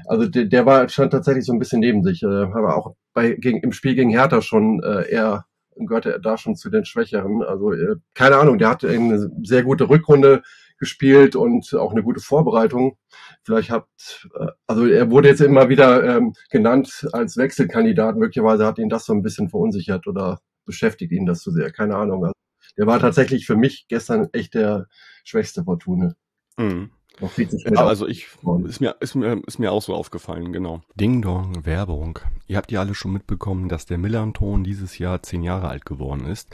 also 0.06 0.26
der, 0.26 0.44
der 0.44 0.66
war 0.66 0.88
stand 0.88 1.12
tatsächlich 1.12 1.46
so 1.46 1.52
ein 1.52 1.58
bisschen 1.58 1.80
neben 1.80 2.02
sich. 2.02 2.22
Äh, 2.22 2.26
aber 2.26 2.76
auch 2.76 2.94
bei 3.14 3.32
gegen, 3.32 3.60
im 3.60 3.72
Spiel 3.72 3.94
gegen 3.94 4.10
Hertha 4.10 4.42
schon 4.42 4.82
äh, 4.82 5.08
eher 5.08 5.46
gehörte 5.86 6.12
er 6.12 6.18
da 6.18 6.36
schon 6.36 6.56
zu 6.56 6.70
den 6.70 6.84
Schwächeren. 6.84 7.42
Also 7.42 7.72
äh, 7.72 7.96
keine 8.14 8.36
Ahnung, 8.36 8.58
der 8.58 8.70
hatte 8.70 8.88
eine 8.88 9.30
sehr 9.44 9.62
gute 9.62 9.88
Rückrunde 9.88 10.42
gespielt 10.78 11.36
und 11.36 11.74
auch 11.74 11.92
eine 11.92 12.02
gute 12.02 12.20
Vorbereitung. 12.20 12.96
Vielleicht 13.42 13.70
habt, 13.70 14.28
äh, 14.38 14.46
also 14.66 14.86
er 14.86 15.10
wurde 15.10 15.28
jetzt 15.28 15.40
immer 15.40 15.68
wieder 15.68 16.16
ähm, 16.16 16.34
genannt 16.50 17.08
als 17.12 17.36
Wechselkandidat. 17.36 18.16
Möglicherweise 18.16 18.66
hat 18.66 18.78
ihn 18.78 18.88
das 18.88 19.04
so 19.04 19.12
ein 19.12 19.22
bisschen 19.22 19.48
verunsichert 19.48 20.06
oder 20.06 20.40
beschäftigt 20.64 21.12
ihn 21.12 21.26
das 21.26 21.40
zu 21.40 21.50
sehr. 21.50 21.70
Keine 21.72 21.96
Ahnung. 21.96 22.24
Also, 22.24 22.34
der 22.76 22.86
war 22.86 23.00
tatsächlich 23.00 23.46
für 23.46 23.56
mich 23.56 23.86
gestern 23.88 24.28
echt 24.32 24.54
der 24.54 24.86
schwächste 25.24 25.64
Fortune. 25.64 26.14
Mhm. 26.56 26.90
Ja, 27.20 27.84
also 27.84 28.06
ich 28.06 28.28
ist 28.66 28.80
mir, 28.80 28.94
ist 29.00 29.16
mir 29.16 29.42
ist 29.44 29.58
mir 29.58 29.72
auch 29.72 29.82
so 29.82 29.92
aufgefallen, 29.92 30.52
genau. 30.52 30.82
Ding 30.94 31.20
Dong 31.20 31.66
Werbung. 31.66 32.20
Ihr 32.46 32.56
habt 32.56 32.70
ja 32.70 32.78
alle 32.78 32.94
schon 32.94 33.12
mitbekommen, 33.12 33.68
dass 33.68 33.86
der 33.86 33.98
Millanton 33.98 34.62
dieses 34.62 34.98
Jahr 34.98 35.20
zehn 35.24 35.42
Jahre 35.42 35.66
alt 35.66 35.84
geworden 35.84 36.26
ist 36.26 36.48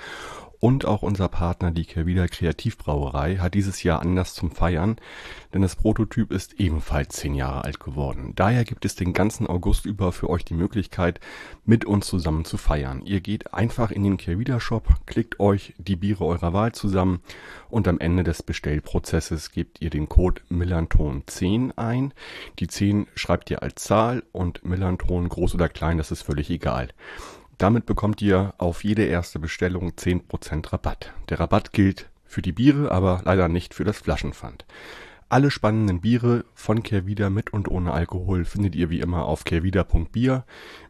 und 0.64 0.86
auch 0.86 1.02
unser 1.02 1.28
Partner, 1.28 1.72
die 1.72 1.84
Kervida 1.84 2.26
Kreativbrauerei, 2.26 3.36
hat 3.36 3.52
dieses 3.52 3.82
Jahr 3.82 4.00
Anlass 4.00 4.32
zum 4.32 4.50
Feiern, 4.50 4.96
denn 5.52 5.60
das 5.60 5.76
Prototyp 5.76 6.32
ist 6.32 6.58
ebenfalls 6.58 7.16
zehn 7.16 7.34
Jahre 7.34 7.64
alt 7.64 7.80
geworden. 7.80 8.32
Daher 8.34 8.64
gibt 8.64 8.86
es 8.86 8.94
den 8.94 9.12
ganzen 9.12 9.46
August 9.46 9.84
über 9.84 10.10
für 10.10 10.30
euch 10.30 10.42
die 10.42 10.54
Möglichkeit, 10.54 11.20
mit 11.66 11.84
uns 11.84 12.06
zusammen 12.06 12.46
zu 12.46 12.56
feiern. 12.56 13.02
Ihr 13.04 13.20
geht 13.20 13.52
einfach 13.52 13.90
in 13.90 14.04
den 14.04 14.16
Kervida 14.16 14.58
Shop, 14.58 14.88
klickt 15.04 15.38
euch 15.38 15.74
die 15.76 15.96
Biere 15.96 16.24
eurer 16.24 16.54
Wahl 16.54 16.72
zusammen 16.72 17.20
und 17.68 17.86
am 17.86 17.98
Ende 17.98 18.24
des 18.24 18.42
Bestellprozesses 18.42 19.52
gebt 19.52 19.82
ihr 19.82 19.90
den 19.90 20.08
Code 20.08 20.40
Millanton10 20.50 21.76
ein. 21.76 22.14
Die 22.58 22.68
10 22.68 23.06
schreibt 23.14 23.50
ihr 23.50 23.62
als 23.62 23.84
Zahl 23.84 24.22
und 24.32 24.64
Millanton 24.64 25.28
groß 25.28 25.56
oder 25.56 25.68
klein, 25.68 25.98
das 25.98 26.10
ist 26.10 26.22
völlig 26.22 26.48
egal. 26.48 26.88
Damit 27.58 27.86
bekommt 27.86 28.20
ihr 28.20 28.54
auf 28.58 28.84
jede 28.84 29.04
erste 29.04 29.38
Bestellung 29.38 29.90
10% 29.90 30.72
Rabatt. 30.72 31.12
Der 31.28 31.40
Rabatt 31.40 31.72
gilt 31.72 32.10
für 32.24 32.42
die 32.42 32.52
Biere, 32.52 32.90
aber 32.90 33.22
leider 33.24 33.48
nicht 33.48 33.74
für 33.74 33.84
das 33.84 33.98
Flaschenpfand. 33.98 34.64
Alle 35.28 35.50
spannenden 35.50 36.00
Biere 36.00 36.44
von 36.54 36.82
Kehrwieder 36.82 37.30
mit 37.30 37.52
und 37.52 37.68
ohne 37.68 37.92
Alkohol 37.92 38.44
findet 38.44 38.76
ihr 38.76 38.90
wie 38.90 39.00
immer 39.00 39.24
auf 39.24 39.44
kehrwieder.bier. 39.44 40.44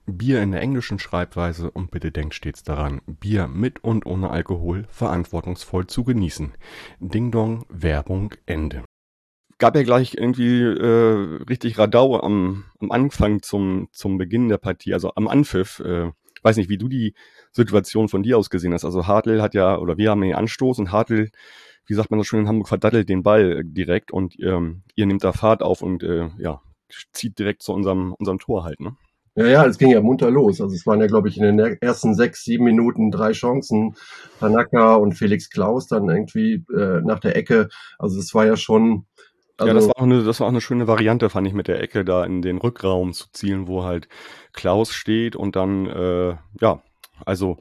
Bier 0.07 0.43
in 0.43 0.51
der 0.53 0.61
englischen 0.61 0.99
Schreibweise 0.99 1.71
und 1.71 1.91
bitte 1.91 2.11
denkt 2.11 2.35
stets 2.35 2.63
daran, 2.63 3.01
Bier 3.07 3.47
mit 3.47 3.83
und 3.85 4.07
ohne 4.07 4.31
Alkohol 4.31 4.87
verantwortungsvoll 4.91 5.87
zu 5.87 6.05
genießen. 6.05 6.53
Ding 6.99 7.31
Dong, 7.31 7.65
Werbung, 7.69 8.35
Ende. 8.45 8.85
Gab 9.59 9.77
ja 9.77 9.83
gleich 9.83 10.15
irgendwie 10.15 10.63
äh, 10.63 11.39
richtig 11.49 11.79
Radau 11.79 12.21
am, 12.21 12.65
am 12.81 12.91
Anfang 12.91 13.41
zum, 13.41 13.89
zum 13.93 14.19
Beginn 14.19 14.49
der 14.49 14.59
Partie, 14.59 14.93
also 14.93 15.15
am 15.15 15.29
Anpfiff. 15.29 15.81
Äh, 15.81 16.11
weiß 16.45 16.57
nicht, 16.57 16.69
wie 16.69 16.79
du 16.79 16.89
die 16.89 17.15
Situation 17.53 18.09
von 18.09 18.23
dir 18.23 18.39
aus 18.39 18.51
gesehen 18.51 18.75
hast. 18.75 18.85
Also 18.85 19.07
Hartl 19.07 19.41
hat 19.43 19.55
ja, 19.55 19.79
oder 19.79 19.97
wir 19.97 20.11
haben 20.11 20.21
den 20.21 20.35
Anstoß 20.35 20.79
und 20.79 20.93
Hartl, 20.93 21.31
wie 21.87 21.95
sagt 21.95 22.11
man 22.11 22.19
das 22.19 22.27
schon 22.27 22.41
in 22.41 22.49
Hamburg, 22.49 22.69
verdattelt 22.69 23.09
den 23.09 23.23
Ball 23.23 23.63
direkt 23.65 24.13
und 24.13 24.39
ähm, 24.41 24.83
ihr 24.95 25.07
nehmt 25.07 25.25
da 25.25 25.33
Fahrt 25.33 25.63
auf 25.63 25.83
und 25.83 26.03
äh, 26.03 26.29
ja, 26.39 26.61
zieht 27.13 27.39
direkt 27.39 27.63
zu 27.63 27.73
unserem, 27.73 28.15
unserem 28.15 28.39
Tor 28.39 28.65
halt, 28.65 28.81
ne? 28.81 28.97
Ja, 29.37 29.47
ja, 29.47 29.67
es 29.67 29.79
ging 29.79 29.91
ja 29.91 30.01
munter 30.01 30.31
los. 30.31 30.61
Also 30.61 30.77
es 30.77 30.87
waren 30.87 31.01
ja, 31.01 31.09
glaube 31.09 31.29
ich, 31.29 31.37
in 31.39 31.43
den 31.43 31.59
ersten 31.59 32.15
sechs, 32.15 32.45
sieben 32.45 32.65
Minuten 32.65 33.11
drei 33.11 33.33
Chancen. 33.33 33.97
Tanaka 34.39 34.95
und 34.95 35.15
Felix 35.15 35.51
Klaus 35.51 35.89
dann 35.89 36.09
irgendwie 36.09 36.65
äh, 36.73 37.01
nach 37.03 37.19
der 37.19 37.35
Ecke. 37.37 37.69
Also 37.99 38.21
es 38.21 38.33
war 38.35 38.47
ja 38.47 38.57
schon. 38.57 39.07
Also 39.57 39.69
ja, 39.69 39.75
das 39.75 39.87
war, 39.87 39.99
auch 39.99 40.03
eine, 40.03 40.25
das 40.25 40.41
war 40.41 40.47
auch 40.47 40.51
eine 40.51 40.61
schöne 40.61 40.89
Variante, 40.89 41.31
fand 41.31 41.47
ich, 41.47 41.55
mit 41.55 41.69
der 41.69 41.81
Ecke 41.81 42.05
da 42.05 42.25
in 42.25 42.43
den 42.43 42.59
Rückraum 42.59 43.13
zu 43.13 43.27
zielen, 43.33 43.69
wo 43.69 43.85
halt 43.85 44.09
Klaus 44.53 44.93
steht 44.93 45.37
und 45.37 45.55
dann, 45.55 45.87
äh, 45.87 46.37
ja, 46.61 46.83
also 47.25 47.59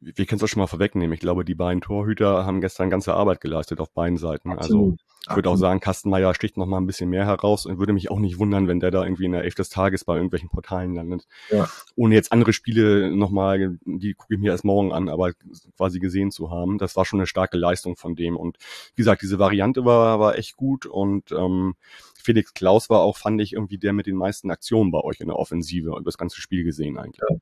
wir 0.00 0.26
können 0.26 0.38
es 0.38 0.42
auch 0.42 0.48
schon 0.48 0.60
mal 0.60 0.66
vorwegnehmen. 0.66 1.14
Ich 1.14 1.20
glaube, 1.20 1.44
die 1.44 1.54
beiden 1.54 1.80
Torhüter 1.80 2.44
haben 2.44 2.60
gestern 2.60 2.90
ganze 2.90 3.14
Arbeit 3.14 3.40
geleistet 3.40 3.80
auf 3.80 3.92
beiden 3.92 4.18
Seiten. 4.18 4.50
Also 4.50 4.58
Absolut. 4.60 5.00
Also 5.00 5.13
ich 5.28 5.34
würde 5.34 5.48
auch 5.48 5.56
sagen, 5.56 5.80
Kastenmeier 5.80 6.34
sticht 6.34 6.56
noch 6.56 6.66
mal 6.66 6.78
ein 6.78 6.86
bisschen 6.86 7.08
mehr 7.08 7.26
heraus 7.26 7.66
und 7.66 7.78
würde 7.78 7.92
mich 7.92 8.10
auch 8.10 8.18
nicht 8.18 8.38
wundern, 8.38 8.68
wenn 8.68 8.80
der 8.80 8.90
da 8.90 9.04
irgendwie 9.04 9.24
in 9.24 9.32
der 9.32 9.44
Elf 9.44 9.54
des 9.54 9.70
Tages 9.70 10.04
bei 10.04 10.14
irgendwelchen 10.14 10.50
Portalen 10.50 10.94
landet. 10.94 11.26
Ja. 11.50 11.68
Ohne 11.96 12.14
jetzt 12.14 12.32
andere 12.32 12.52
Spiele 12.52 13.14
nochmal, 13.14 13.78
die 13.84 14.14
gucke 14.14 14.34
ich 14.34 14.40
mir 14.40 14.52
erst 14.52 14.64
morgen 14.64 14.92
an, 14.92 15.08
aber 15.08 15.32
quasi 15.76 15.98
gesehen 15.98 16.30
zu 16.30 16.50
haben. 16.50 16.78
Das 16.78 16.96
war 16.96 17.04
schon 17.04 17.20
eine 17.20 17.26
starke 17.26 17.56
Leistung 17.56 17.96
von 17.96 18.14
dem. 18.14 18.36
Und 18.36 18.58
wie 18.94 19.02
gesagt, 19.02 19.22
diese 19.22 19.38
Variante 19.38 19.84
war, 19.84 20.20
war 20.20 20.36
echt 20.38 20.56
gut 20.56 20.86
und 20.86 21.32
ähm, 21.32 21.74
Felix 22.14 22.54
Klaus 22.54 22.90
war 22.90 23.00
auch, 23.00 23.16
fand 23.16 23.40
ich, 23.40 23.52
irgendwie 23.54 23.78
der 23.78 23.92
mit 23.92 24.06
den 24.06 24.16
meisten 24.16 24.50
Aktionen 24.50 24.90
bei 24.90 25.00
euch 25.00 25.20
in 25.20 25.28
der 25.28 25.38
Offensive 25.38 25.92
und 25.92 26.06
das 26.06 26.18
ganze 26.18 26.40
Spiel 26.40 26.64
gesehen 26.64 26.98
eigentlich. 26.98 27.22
Ja. 27.28 27.36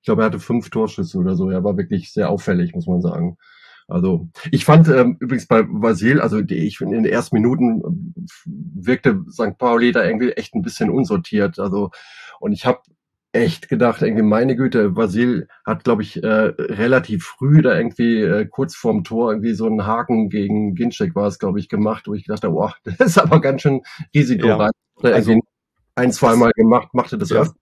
Ich 0.00 0.06
glaube, 0.06 0.22
er 0.22 0.26
hatte 0.26 0.38
fünf 0.38 0.70
Torschüsse 0.70 1.18
oder 1.18 1.34
so. 1.34 1.50
Er 1.50 1.64
war 1.64 1.76
wirklich 1.76 2.12
sehr 2.12 2.30
auffällig, 2.30 2.74
muss 2.74 2.86
man 2.86 3.00
sagen. 3.00 3.38
Also 3.88 4.28
ich 4.50 4.64
fand 4.64 4.88
ähm, 4.88 5.16
übrigens 5.20 5.46
bei 5.46 5.64
Vasil, 5.68 6.20
also 6.20 6.42
die, 6.42 6.56
ich 6.56 6.78
finde 6.78 6.96
in 6.96 7.04
den 7.04 7.12
ersten 7.12 7.36
Minuten 7.36 7.80
äh, 7.80 8.50
wirkte 8.74 9.24
St. 9.30 9.58
Pauli 9.58 9.92
da 9.92 10.04
irgendwie 10.04 10.32
echt 10.32 10.54
ein 10.54 10.62
bisschen 10.62 10.90
unsortiert. 10.90 11.58
Also 11.58 11.90
und 12.40 12.52
ich 12.52 12.66
habe 12.66 12.80
echt 13.32 13.68
gedacht, 13.68 14.02
irgendwie 14.02 14.22
meine 14.22 14.56
Güte, 14.56 14.96
Vasil 14.96 15.46
hat, 15.64 15.84
glaube 15.84 16.02
ich, 16.02 16.22
äh, 16.22 16.26
relativ 16.26 17.24
früh 17.24 17.62
da 17.62 17.76
irgendwie 17.76 18.20
äh, 18.22 18.46
kurz 18.46 18.74
vorm 18.74 19.04
Tor 19.04 19.30
irgendwie 19.30 19.54
so 19.54 19.66
einen 19.66 19.86
Haken 19.86 20.30
gegen 20.30 20.74
Ginczek 20.74 21.14
war 21.14 21.28
es, 21.28 21.38
glaube 21.38 21.60
ich, 21.60 21.68
gemacht, 21.68 22.08
wo 22.08 22.14
ich 22.14 22.24
gedacht 22.24 22.44
habe, 22.44 22.54
boah, 22.54 22.74
das 22.84 22.98
ist 23.00 23.18
aber 23.18 23.40
ganz 23.40 23.62
schön 23.62 23.82
risikoreich. 24.14 24.72
Ja. 25.02 25.10
Also, 25.10 25.34
ein, 25.94 26.12
zweimal 26.12 26.50
gemacht, 26.56 26.88
machte 26.92 27.18
das 27.18 27.30
ja. 27.30 27.42
öfter 27.42 27.54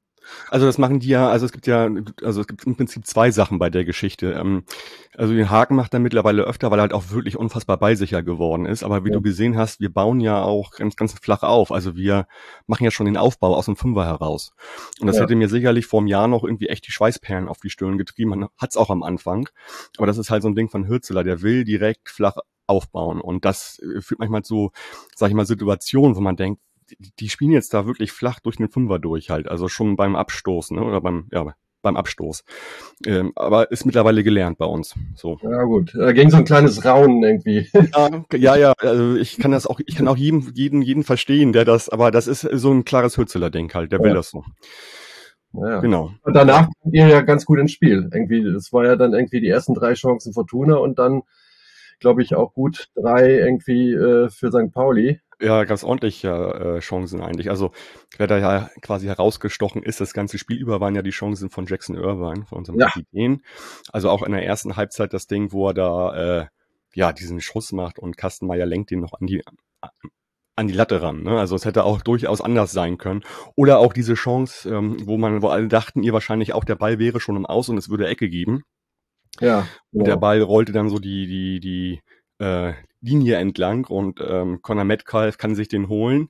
also 0.50 0.66
das 0.66 0.78
machen 0.78 1.00
die 1.00 1.08
ja, 1.08 1.28
also 1.28 1.46
es 1.46 1.52
gibt 1.52 1.66
ja, 1.66 1.88
also 2.22 2.40
es 2.40 2.46
gibt 2.46 2.64
im 2.66 2.76
Prinzip 2.76 3.06
zwei 3.06 3.30
Sachen 3.30 3.58
bei 3.58 3.70
der 3.70 3.84
Geschichte. 3.84 4.32
Ähm, 4.32 4.64
also 5.16 5.32
den 5.32 5.50
Haken 5.50 5.76
macht 5.76 5.94
er 5.94 6.00
mittlerweile 6.00 6.42
öfter, 6.42 6.70
weil 6.70 6.78
er 6.78 6.82
halt 6.82 6.92
auch 6.92 7.10
wirklich 7.10 7.36
unfassbar 7.36 7.78
beisicher 7.78 8.22
geworden 8.22 8.66
ist. 8.66 8.82
Aber 8.82 9.04
wie 9.04 9.10
ja. 9.10 9.14
du 9.14 9.22
gesehen 9.22 9.56
hast, 9.56 9.80
wir 9.80 9.92
bauen 9.92 10.20
ja 10.20 10.42
auch 10.42 10.72
ganz, 10.72 10.96
ganz 10.96 11.12
flach 11.12 11.42
auf. 11.42 11.70
Also 11.70 11.96
wir 11.96 12.26
machen 12.66 12.84
ja 12.84 12.90
schon 12.90 13.06
den 13.06 13.16
Aufbau 13.16 13.54
aus 13.54 13.66
dem 13.66 13.76
Fünfer 13.76 14.06
heraus. 14.06 14.52
Und 15.00 15.06
das 15.06 15.16
ja. 15.16 15.22
hätte 15.22 15.36
mir 15.36 15.48
sicherlich 15.48 15.86
vor 15.86 16.00
einem 16.00 16.08
Jahr 16.08 16.28
noch 16.28 16.44
irgendwie 16.44 16.68
echt 16.68 16.86
die 16.86 16.92
Schweißperlen 16.92 17.48
auf 17.48 17.60
die 17.60 17.70
Stirn 17.70 17.98
getrieben. 17.98 18.30
Man 18.30 18.48
hat 18.56 18.70
es 18.70 18.76
auch 18.76 18.90
am 18.90 19.02
Anfang. 19.02 19.48
Aber 19.98 20.06
das 20.06 20.18
ist 20.18 20.30
halt 20.30 20.42
so 20.42 20.48
ein 20.48 20.54
Ding 20.54 20.68
von 20.68 20.88
Hürzeler, 20.88 21.24
der 21.24 21.42
will 21.42 21.64
direkt 21.64 22.08
flach 22.08 22.36
aufbauen. 22.66 23.20
Und 23.20 23.44
das 23.44 23.78
äh, 23.80 24.00
führt 24.00 24.20
manchmal 24.20 24.42
zu, 24.42 24.72
sag 25.14 25.28
ich 25.28 25.34
mal, 25.34 25.46
Situationen, 25.46 26.16
wo 26.16 26.20
man 26.20 26.36
denkt, 26.36 26.60
die 27.18 27.28
spielen 27.28 27.52
jetzt 27.52 27.74
da 27.74 27.86
wirklich 27.86 28.12
flach 28.12 28.40
durch 28.40 28.56
den 28.56 28.68
Fünfer 28.68 28.98
durch 28.98 29.30
halt, 29.30 29.48
also 29.48 29.68
schon 29.68 29.96
beim 29.96 30.16
Abstoß, 30.16 30.72
ne? 30.72 30.82
Oder 30.82 31.00
beim, 31.00 31.28
ja, 31.32 31.54
beim 31.84 31.96
Abstoß. 31.96 32.44
Ähm, 33.06 33.32
aber 33.36 33.70
ist 33.70 33.84
mittlerweile 33.84 34.24
gelernt 34.24 34.58
bei 34.58 34.64
uns. 34.64 34.94
So. 35.14 35.38
Ja 35.42 35.62
gut, 35.62 35.94
da 35.94 36.12
ging 36.12 36.30
so 36.30 36.38
ein 36.38 36.44
kleines 36.44 36.84
Raunen 36.84 37.22
irgendwie. 37.22 37.68
Ja, 37.94 38.24
ja, 38.32 38.56
ja, 38.56 38.72
also 38.78 39.14
ich 39.14 39.36
kann 39.36 39.52
das 39.52 39.68
auch, 39.68 39.78
ich 39.86 39.94
kann 39.94 40.08
auch 40.08 40.16
jeden, 40.16 40.50
jeden, 40.54 40.82
jeden 40.82 41.04
verstehen, 41.04 41.52
der 41.52 41.64
das, 41.64 41.88
aber 41.88 42.10
das 42.10 42.26
ist 42.26 42.40
so 42.40 42.72
ein 42.72 42.84
klares 42.84 43.16
Hürzeler-Denk 43.16 43.74
halt, 43.74 43.92
der 43.92 44.00
ja. 44.00 44.04
will 44.04 44.14
das 44.14 44.30
so. 44.30 44.44
Ja. 45.52 45.78
Genau. 45.80 46.10
Und 46.22 46.34
danach 46.34 46.68
kommt 46.80 46.94
ihr 46.94 47.06
ja 47.06 47.20
ganz 47.20 47.44
gut 47.44 47.60
ins 47.60 47.70
Spiel. 47.70 48.08
Irgendwie, 48.12 48.42
das 48.52 48.72
war 48.72 48.84
ja 48.84 48.96
dann 48.96 49.12
irgendwie 49.12 49.40
die 49.40 49.48
ersten 49.48 49.74
drei 49.74 49.94
Chancen 49.94 50.32
Fortuna 50.32 50.76
und 50.76 50.98
dann, 50.98 51.22
glaube 52.00 52.22
ich, 52.22 52.34
auch 52.34 52.54
gut 52.54 52.88
drei 52.96 53.38
irgendwie 53.38 53.92
äh, 53.92 54.28
für 54.30 54.50
St. 54.50 54.72
Pauli. 54.72 55.20
Ja, 55.40 55.64
ganz 55.64 55.84
ordentliche 55.84 56.28
äh, 56.28 56.80
Chancen 56.80 57.20
eigentlich. 57.20 57.50
Also, 57.50 57.72
wer 58.16 58.26
da 58.26 58.38
ja 58.38 58.70
quasi 58.82 59.06
herausgestochen 59.06 59.82
ist, 59.82 60.00
das 60.00 60.14
ganze 60.14 60.38
Spiel 60.38 60.58
über 60.58 60.80
waren 60.80 60.94
ja 60.94 61.02
die 61.02 61.10
Chancen 61.10 61.50
von 61.50 61.66
Jackson 61.66 61.96
Irvine, 61.96 62.46
von 62.46 62.58
unserem 62.58 62.78
ja. 62.78 62.86
Kapitän. 62.88 63.42
Also 63.92 64.10
auch 64.10 64.22
in 64.22 64.32
der 64.32 64.44
ersten 64.44 64.76
Halbzeit 64.76 65.12
das 65.12 65.26
Ding, 65.26 65.52
wo 65.52 65.68
er 65.68 65.74
da 65.74 66.40
äh, 66.40 66.46
ja 66.94 67.12
diesen 67.12 67.40
Schuss 67.40 67.72
macht 67.72 67.98
und 67.98 68.16
Kastenmeier 68.16 68.66
lenkt 68.66 68.90
ihn 68.92 69.00
noch 69.00 69.14
an 69.20 69.26
die 69.26 69.42
an 70.56 70.68
die 70.68 70.74
Latte 70.74 71.02
ran. 71.02 71.22
Ne? 71.22 71.38
Also 71.38 71.56
es 71.56 71.64
hätte 71.64 71.84
auch 71.84 72.00
durchaus 72.00 72.40
anders 72.40 72.72
sein 72.72 72.98
können. 72.98 73.22
Oder 73.56 73.78
auch 73.78 73.92
diese 73.92 74.14
Chance, 74.14 74.68
ähm, 74.68 74.96
wo 75.06 75.18
man, 75.18 75.42
wo 75.42 75.48
alle 75.48 75.68
dachten, 75.68 76.02
ihr 76.02 76.12
wahrscheinlich 76.12 76.52
auch 76.52 76.64
der 76.64 76.76
Ball 76.76 76.98
wäre 76.98 77.20
schon 77.20 77.36
im 77.36 77.46
Aus 77.46 77.68
und 77.68 77.76
es 77.76 77.88
würde 77.88 78.06
Ecke 78.06 78.28
geben. 78.28 78.62
Ja. 79.40 79.66
Und 79.92 80.06
ja. 80.06 80.14
der 80.14 80.16
Ball 80.16 80.40
rollte 80.42 80.72
dann 80.72 80.88
so 80.88 80.98
die, 80.98 81.26
die, 81.26 81.60
die 81.60 82.00
äh, 82.44 82.74
Linie 83.00 83.36
entlang 83.36 83.86
und 83.86 84.20
ähm, 84.26 84.60
Conor 84.62 84.84
Metcalf 84.84 85.38
kann 85.38 85.54
sich 85.54 85.68
den 85.68 85.88
holen 85.88 86.28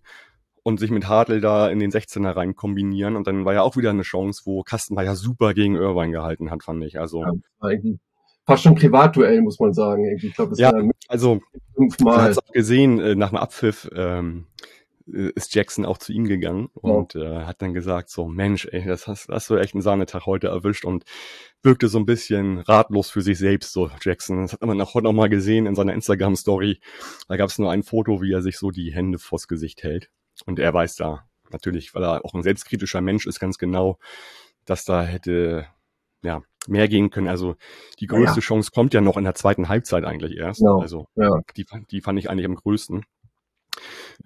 und 0.63 0.81
sich 0.81 0.91
mit 0.91 1.09
Hartl 1.09 1.41
da 1.41 1.69
in 1.69 1.79
den 1.79 1.91
16er 1.91 2.37
rein 2.37 2.57
kombinieren 2.57 3.17
und 3.17 3.27
dann 3.27 3.45
war 3.45 3.55
ja 3.55 3.63
auch 3.63 3.77
wieder 3.77 3.91
eine 3.91 4.03
Chance, 4.03 4.43
wo 4.45 4.63
Kastenmeier 4.63 5.15
super 5.15 5.55
gegen 5.55 5.77
Irvine 5.77 6.13
gehalten 6.13 6.51
hat, 6.51 6.65
fand 6.65 6.83
ich. 6.85 6.99
Also 6.99 7.23
ja, 7.23 7.71
fast 8.47 8.63
schon 8.63 8.75
Privatduell, 8.75 9.43
muss 9.43 9.59
man 9.61 9.73
sagen. 9.73 10.05
Ich 10.17 10.35
glaube, 10.35 10.51
das 10.51 10.59
ja, 10.59 10.73
also 11.09 11.41
fünfmal. 11.75 12.17
Man 12.17 12.25
hat 12.25 12.39
auch 12.39 12.53
gesehen, 12.53 12.99
äh, 12.99 13.15
nach 13.15 13.31
dem 13.31 13.39
Abpfiff 13.39 13.91
ähm, 13.95 14.47
äh, 14.57 14.74
ist 15.07 15.55
Jackson 15.55 15.85
auch 15.85 15.99
zu 15.99 16.13
ihm 16.13 16.25
gegangen 16.25 16.69
und 16.73 17.15
äh, 17.15 17.45
hat 17.45 17.61
dann 17.61 17.75
gesagt, 17.75 18.09
so 18.09 18.27
Mensch, 18.27 18.67
ey, 18.71 18.85
das 18.85 19.07
hast, 19.07 19.29
hast 19.29 19.51
du 19.51 19.57
echt 19.57 19.75
einen 19.75 19.83
Sahnetag 19.83 20.25
heute 20.27 20.49
erwischt 20.49 20.85
und 20.85 21.05
wirkte 21.63 21.89
so 21.89 21.99
ein 21.99 22.07
bisschen 22.07 22.59
ratlos 22.59 23.11
für 23.11 23.21
sich 23.21 23.39
selbst, 23.39 23.73
so 23.73 23.91
Jackson. 24.01 24.43
Das 24.43 24.55
hat 24.55 24.63
man 24.63 24.81
auch 24.81 24.95
heute 24.95 25.05
noch 25.05 25.13
mal 25.13 25.29
gesehen 25.29 25.67
in 25.67 25.75
seiner 25.75 25.93
Instagram-Story. 25.93 26.81
Da 27.29 27.37
gab 27.37 27.51
es 27.51 27.59
nur 27.59 27.71
ein 27.71 27.83
Foto, 27.83 28.23
wie 28.23 28.33
er 28.33 28.43
sich 28.43 28.59
so 28.59 28.71
die 28.71 28.95
Hände 28.95 29.19
vors 29.19 29.47
Gesicht 29.47 29.83
hält. 29.83 30.11
Und 30.47 30.59
er 30.59 30.73
weiß 30.73 30.97
da 30.97 31.29
natürlich, 31.51 31.95
weil 31.95 32.03
er 32.03 32.25
auch 32.25 32.35
ein 32.35 32.43
selbstkritischer 32.43 33.01
Mensch 33.01 33.27
ist, 33.27 33.41
ganz 33.41 33.59
genau, 33.59 33.99
dass 34.65 34.85
da 34.85 35.03
hätte 35.03 35.67
ja 36.23 36.43
mehr 36.67 36.89
gehen 36.89 37.11
können. 37.11 37.29
Also 37.29 37.57
die 38.01 38.07
größte 38.07 38.41
ja. 38.41 38.41
Chance 38.41 38.71
kommt 38.73 38.95
ja 38.95 39.01
noch 39.01 39.17
in 39.17 39.25
der 39.25 39.35
zweiten 39.35 39.69
Halbzeit 39.69 40.05
eigentlich 40.05 40.37
erst. 40.37 40.61
Genau. 40.61 40.81
Also 40.81 41.07
ja. 41.15 41.31
die, 41.57 41.67
die 41.91 42.01
fand 42.01 42.19
ich 42.19 42.31
eigentlich 42.31 42.47
am 42.47 42.55
größten. 42.55 43.05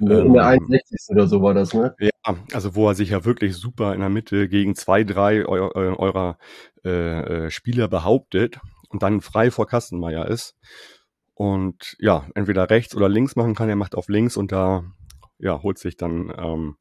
In 0.01 0.33
der 0.33 0.47
61. 0.47 1.09
Ähm, 1.11 1.17
oder 1.17 1.27
so 1.27 1.43
war 1.43 1.55
das, 1.55 1.75
ne? 1.75 1.95
Ja, 1.99 2.37
also 2.53 2.75
wo 2.75 2.89
er 2.89 2.95
sich 2.95 3.11
ja 3.11 3.25
wirklich 3.25 3.57
super 3.57 3.95
in 3.95 4.01
der 4.01 4.09
Mitte 4.09 4.49
gegen 4.49 4.75
zwei, 4.75 5.05
drei 5.05 5.45
eu 5.47 5.71
eurer 5.75 6.39
äh, 6.85 7.47
äh, 7.47 7.51
Spieler 7.51 7.89
behauptet 7.89 8.61
und 8.91 9.03
dann 9.03 9.21
frei 9.21 9.51
vor 9.51 9.67
Kastenmeier 9.67 10.27
ist. 10.27 10.57
Und 11.35 11.97
ja, 11.99 12.27
entweder 12.35 12.71
rechts 12.71 12.95
oder 12.97 13.09
links 13.09 13.37
machen 13.37 13.55
kann, 13.55 13.69
er 13.69 13.77
macht 13.77 13.95
auf 13.95 14.09
links 14.09 14.37
und 14.37 14.53
da 14.53 14.85
ja, 15.39 15.63
holt 15.63 15.79
sich 15.79 15.97
dann 15.97 16.33
ähm, 16.37 16.77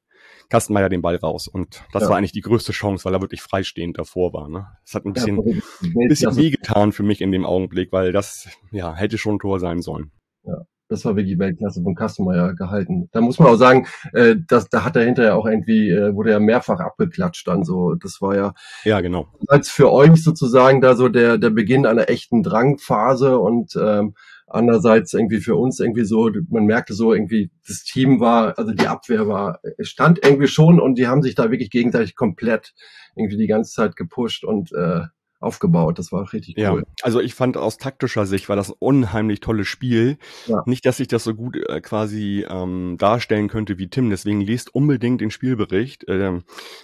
Kastenmeier 0.50 0.90
den 0.90 1.02
Ball 1.02 1.16
raus. 1.16 1.48
Und 1.48 1.84
das 1.92 2.04
ja. 2.04 2.10
war 2.10 2.18
eigentlich 2.18 2.32
die 2.32 2.42
größte 2.42 2.72
Chance, 2.72 3.06
weil 3.06 3.14
er 3.14 3.22
wirklich 3.22 3.42
freistehend 3.42 3.98
davor 3.98 4.34
war. 4.34 4.50
Ne? 4.50 4.68
Das 4.84 4.96
hat 4.96 5.06
ein 5.06 5.14
bisschen, 5.14 5.62
ja, 5.82 6.08
bisschen 6.08 6.36
wehgetan 6.36 6.92
für 6.92 7.04
mich 7.04 7.22
in 7.22 7.32
dem 7.32 7.46
Augenblick, 7.46 7.92
weil 7.92 8.12
das 8.12 8.50
ja 8.72 8.96
hätte 8.96 9.18
schon 9.18 9.36
ein 9.36 9.40
Tor 9.40 9.60
sein 9.60 9.82
sollen. 9.82 10.12
Ja. 10.44 10.66
Das 10.90 11.04
war 11.06 11.16
wirklich 11.16 11.38
Weltklasse 11.38 11.84
von 11.84 11.96
Kastenmeier 11.96 12.54
gehalten. 12.54 13.10
Da 13.12 13.22
muss 13.22 13.40
man 13.40 13.50
auch 13.50 13.58
sagen, 13.58 13.88
äh, 14.14 14.36
dass, 14.48 14.70
da 14.70 14.84
hat 14.84 14.96
er 14.96 15.04
hinterher 15.04 15.36
auch 15.36 15.46
irgendwie, 15.46 15.90
äh, 15.90 16.16
wurde 16.16 16.32
ja 16.32 16.40
mehrfach 16.40 16.80
abgeklatscht 16.80 17.48
dann 17.48 17.64
so. 17.64 17.96
Das 17.96 18.22
war 18.22 18.36
ja, 18.36 18.54
ja 18.84 19.02
genau. 19.02 19.28
Als 19.48 19.70
für 19.70 19.92
euch 19.92 20.24
sozusagen 20.24 20.82
da 20.82 20.96
so 20.96 21.10
der, 21.10 21.38
der 21.38 21.50
Beginn 21.50 21.86
einer 21.86 22.10
echten 22.10 22.44
Drangphase 22.44 23.38
und 23.38 23.76
ähm, 23.76 24.16
andererseits 24.48 25.14
irgendwie 25.14 25.42
für 25.42 25.56
uns 25.56 25.80
irgendwie 25.80 26.06
so, 26.06 26.32
man 26.50 26.66
merkte 26.66 26.94
so 26.94 27.14
irgendwie, 27.14 27.52
das 27.68 27.84
Team 27.84 28.20
war, 28.20 28.58
also 28.58 28.72
die 28.72 28.88
Abwehr 28.88 29.28
war, 29.28 29.60
stand 29.82 30.24
irgendwie 30.24 30.48
schon 30.48 30.80
und 30.80 30.98
die 30.98 31.08
haben 31.08 31.22
sich 31.22 31.36
da 31.36 31.52
wirklich 31.52 31.70
gegenseitig 31.70 32.16
komplett 32.16 32.74
irgendwie 33.16 33.38
die 33.38 33.48
ganze 33.48 33.74
Zeit 33.74 33.96
gepusht 33.98 34.46
und 34.46 34.72
äh, 34.72 35.02
aufgebaut. 35.40 36.00
Das 36.00 36.12
war 36.12 36.34
richtig 36.34 36.58
ja, 36.58 36.74
cool. 36.74 36.84
Also 37.02 37.20
ich 37.20 37.36
fand 37.36 37.58
aus 37.58 37.78
taktischer 37.78 38.26
Sicht 38.26 38.50
war 38.50 38.56
das 38.56 38.70
ein 38.70 38.76
unheimlich 38.80 39.40
tolles 39.40 39.68
Spiel. 39.68 40.18
Ja. 40.48 40.64
Nicht, 40.66 40.86
dass 40.86 41.00
ich 41.00 41.08
das 41.08 41.24
so 41.24 41.36
gut 41.36 41.58
äh, 41.70 41.80
quasi 41.82 42.46
ähm, 42.50 42.96
darstellen 42.98 43.48
könnte 43.48 43.78
wie 43.78 43.90
Tim. 43.90 44.10
Deswegen 44.10 44.42
liest 44.42 44.74
unbedingt 44.74 45.22
den 45.22 45.32
Spielbericht, 45.32 46.06
ähm, 46.08 46.44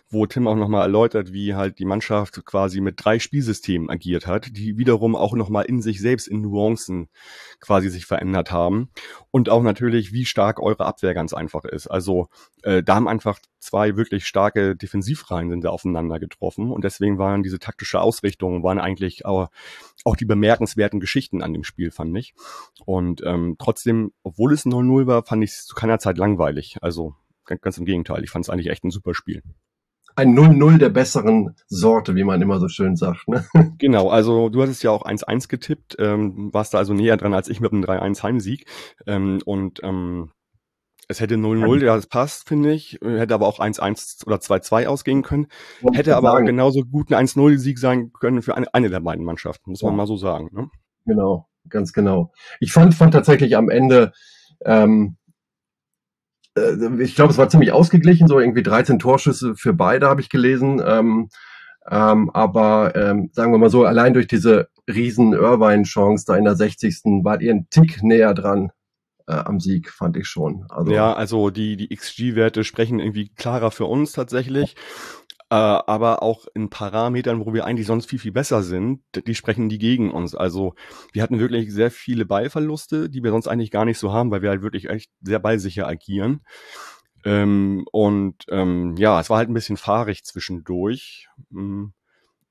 wo 0.09 0.25
Tim 0.25 0.47
auch 0.47 0.55
nochmal 0.55 0.83
erläutert, 0.83 1.33
wie 1.33 1.55
halt 1.55 1.79
die 1.79 1.85
Mannschaft 1.85 2.45
quasi 2.45 2.79
mit 2.81 3.03
drei 3.03 3.19
Spielsystemen 3.19 3.89
agiert 3.89 4.27
hat, 4.27 4.55
die 4.55 4.77
wiederum 4.77 5.15
auch 5.15 5.33
nochmal 5.33 5.65
in 5.65 5.81
sich 5.81 5.99
selbst 5.99 6.27
in 6.27 6.41
Nuancen 6.41 7.09
quasi 7.59 7.89
sich 7.89 8.05
verändert 8.05 8.51
haben. 8.51 8.89
Und 9.35 9.49
auch 9.49 9.63
natürlich, 9.63 10.13
wie 10.13 10.25
stark 10.25 10.59
eure 10.59 10.85
Abwehr 10.85 11.15
ganz 11.15 11.33
einfach 11.33 11.65
ist. 11.65 11.87
Also 11.87 12.27
äh, 12.61 12.83
da 12.83 12.93
haben 12.93 13.07
einfach 13.07 13.39
zwei 13.57 13.97
wirklich 13.97 14.27
starke 14.27 14.75
Defensivreihen 14.75 15.49
sind 15.49 15.63
da 15.63 15.71
aufeinander 15.71 16.19
getroffen 16.19 16.69
und 16.69 16.83
deswegen 16.83 17.17
waren 17.17 17.41
diese 17.41 17.57
taktische 17.57 17.99
Ausrichtungen 17.99 18.61
waren 18.61 18.77
eigentlich 18.77 19.25
auch, 19.25 19.49
auch 20.05 20.15
die 20.15 20.25
bemerkenswerten 20.25 20.99
Geschichten 20.99 21.41
an 21.41 21.51
dem 21.51 21.63
Spiel, 21.63 21.89
fand 21.89 22.15
ich. 22.15 22.35
Und 22.85 23.23
ähm, 23.25 23.55
trotzdem, 23.57 24.11
obwohl 24.21 24.53
es 24.53 24.67
0-0 24.67 25.07
war, 25.07 25.25
fand 25.25 25.43
ich 25.43 25.49
es 25.49 25.65
zu 25.65 25.73
keiner 25.73 25.97
Zeit 25.97 26.19
langweilig. 26.19 26.77
Also 26.81 27.15
ganz, 27.43 27.61
ganz 27.61 27.79
im 27.79 27.85
Gegenteil, 27.85 28.23
ich 28.23 28.29
fand 28.29 28.45
es 28.45 28.51
eigentlich 28.51 28.69
echt 28.69 28.83
ein 28.83 28.91
super 28.91 29.15
Spiel. 29.15 29.41
Ein 30.15 30.37
0-0 30.37 30.77
der 30.77 30.89
besseren 30.89 31.55
Sorte, 31.67 32.15
wie 32.15 32.23
man 32.23 32.41
immer 32.41 32.59
so 32.59 32.67
schön 32.67 32.95
sagt. 32.95 33.27
Ne? 33.27 33.45
Genau, 33.77 34.09
also 34.09 34.49
du 34.49 34.61
hattest 34.61 34.83
ja 34.83 34.91
auch 34.91 35.05
1-1 35.05 35.47
getippt, 35.47 35.95
ähm, 35.99 36.53
warst 36.53 36.73
da 36.73 36.77
also 36.77 36.93
näher 36.93 37.17
dran 37.17 37.33
als 37.33 37.49
ich 37.49 37.59
mit 37.59 37.71
einem 37.71 37.83
3-1 37.83 38.23
Heimsieg. 38.23 38.65
Ähm, 39.07 39.39
und 39.45 39.81
ähm, 39.83 40.31
es 41.07 41.19
hätte 41.19 41.35
0-0, 41.35 41.83
ja, 41.83 41.95
das 41.95 42.07
passt, 42.07 42.47
finde 42.47 42.71
ich. 42.71 42.97
Hätte 43.03 43.33
aber 43.33 43.47
auch 43.47 43.59
1-1 43.59 44.25
oder 44.25 44.37
2-2 44.37 44.87
ausgehen 44.87 45.21
können. 45.21 45.47
Hätte 45.91 46.15
aber 46.15 46.33
auch 46.33 46.45
genauso 46.45 46.83
gut 46.83 47.11
ein 47.11 47.27
1-0-Sieg 47.27 47.77
sein 47.77 48.13
können 48.13 48.41
für 48.41 48.55
eine, 48.55 48.73
eine 48.73 48.89
der 48.89 49.01
beiden 49.01 49.25
Mannschaften, 49.25 49.71
muss 49.71 49.83
man 49.83 49.95
mal 49.95 50.07
so 50.07 50.17
sagen. 50.17 50.49
Ne? 50.53 50.69
Genau, 51.05 51.47
ganz 51.69 51.91
genau. 51.91 52.31
Ich 52.59 52.71
fand, 52.71 52.93
fand 52.93 53.13
tatsächlich 53.13 53.57
am 53.57 53.69
Ende, 53.69 54.13
ähm, 54.65 55.17
äh, 55.22 55.22
ich 56.99 57.15
glaube, 57.15 57.31
es 57.31 57.37
war 57.37 57.49
ziemlich 57.49 57.71
ausgeglichen, 57.71 58.27
so 58.27 58.39
irgendwie 58.39 58.63
13 58.63 58.99
Torschüsse 58.99 59.55
für 59.55 59.73
beide, 59.73 60.07
habe 60.07 60.21
ich 60.21 60.29
gelesen. 60.29 60.81
Ähm, 60.85 61.29
ähm, 61.89 62.29
aber 62.33 62.95
ähm, 62.95 63.29
sagen 63.33 63.51
wir 63.51 63.57
mal 63.57 63.69
so, 63.69 63.85
allein 63.85 64.13
durch 64.13 64.27
diese 64.27 64.69
riesen 64.87 65.33
Irvine-Chance 65.33 66.25
da 66.27 66.35
in 66.35 66.45
der 66.45 66.55
60. 66.55 67.23
wart 67.23 67.41
ihr 67.41 67.51
einen 67.51 67.69
Tick 67.69 68.03
näher 68.03 68.33
dran 68.33 68.71
äh, 69.27 69.33
am 69.33 69.59
Sieg, 69.59 69.89
fand 69.89 70.17
ich 70.17 70.27
schon. 70.27 70.65
Also, 70.69 70.91
ja, 70.91 71.13
also 71.13 71.49
die, 71.49 71.75
die 71.77 71.95
XG-Werte 71.95 72.63
sprechen 72.63 72.99
irgendwie 72.99 73.29
klarer 73.29 73.71
für 73.71 73.85
uns 73.85 74.11
tatsächlich. 74.13 74.75
Äh, 75.49 75.55
aber 75.55 76.23
auch 76.23 76.45
in 76.53 76.69
Parametern, 76.69 77.45
wo 77.45 77.53
wir 77.53 77.65
eigentlich 77.65 77.87
sonst 77.87 78.09
viel, 78.09 78.19
viel 78.19 78.31
besser 78.31 78.63
sind, 78.63 79.01
die 79.27 79.35
sprechen 79.35 79.69
die 79.69 79.77
gegen 79.77 80.11
uns. 80.11 80.35
Also 80.35 80.73
wir 81.11 81.21
hatten 81.21 81.39
wirklich 81.39 81.71
sehr 81.71 81.91
viele 81.91 82.25
Ballverluste, 82.25 83.09
die 83.09 83.23
wir 83.23 83.31
sonst 83.31 83.47
eigentlich 83.47 83.71
gar 83.71 83.85
nicht 83.85 83.99
so 83.99 84.11
haben, 84.11 84.31
weil 84.31 84.41
wir 84.41 84.49
halt 84.49 84.61
wirklich 84.61 84.89
echt 84.89 85.11
sehr 85.21 85.39
ballsicher 85.39 85.87
agieren. 85.87 86.41
Ähm, 87.25 87.85
und 87.91 88.45
ähm, 88.49 88.95
ja, 88.97 89.19
es 89.19 89.29
war 89.29 89.37
halt 89.37 89.49
ein 89.49 89.53
bisschen 89.53 89.77
fahrig 89.77 90.23
zwischendurch. 90.23 91.27
Hm. 91.51 91.93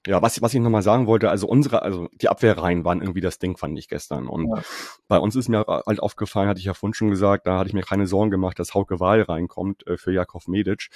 Ja, 0.06 0.20
was, 0.20 0.42
was 0.42 0.52
ich 0.52 0.60
nochmal 0.60 0.82
sagen 0.82 1.06
wollte, 1.06 1.30
also 1.30 1.46
unsere, 1.46 1.82
also 1.82 2.08
die 2.20 2.28
Abwehrreihen 2.28 2.84
waren 2.84 3.00
irgendwie 3.00 3.20
das 3.20 3.38
Ding, 3.38 3.56
fand 3.56 3.78
ich 3.78 3.88
gestern. 3.88 4.26
Und 4.26 4.48
ja. 4.48 4.62
bei 5.06 5.18
uns 5.18 5.36
ist 5.36 5.48
mir 5.48 5.64
halt 5.68 6.00
aufgefallen, 6.00 6.48
hatte 6.48 6.58
ich 6.58 6.66
ja 6.66 6.74
vorhin 6.74 6.94
schon 6.94 7.10
gesagt, 7.10 7.46
da 7.46 7.58
hatte 7.58 7.68
ich 7.68 7.74
mir 7.74 7.82
keine 7.82 8.08
Sorgen 8.08 8.32
gemacht, 8.32 8.58
dass 8.58 8.74
Hauke 8.74 8.98
Wahl 8.98 9.22
reinkommt 9.22 9.86
äh, 9.86 9.96
für 9.96 10.12
Jakov 10.12 10.48
Medic. 10.48 10.88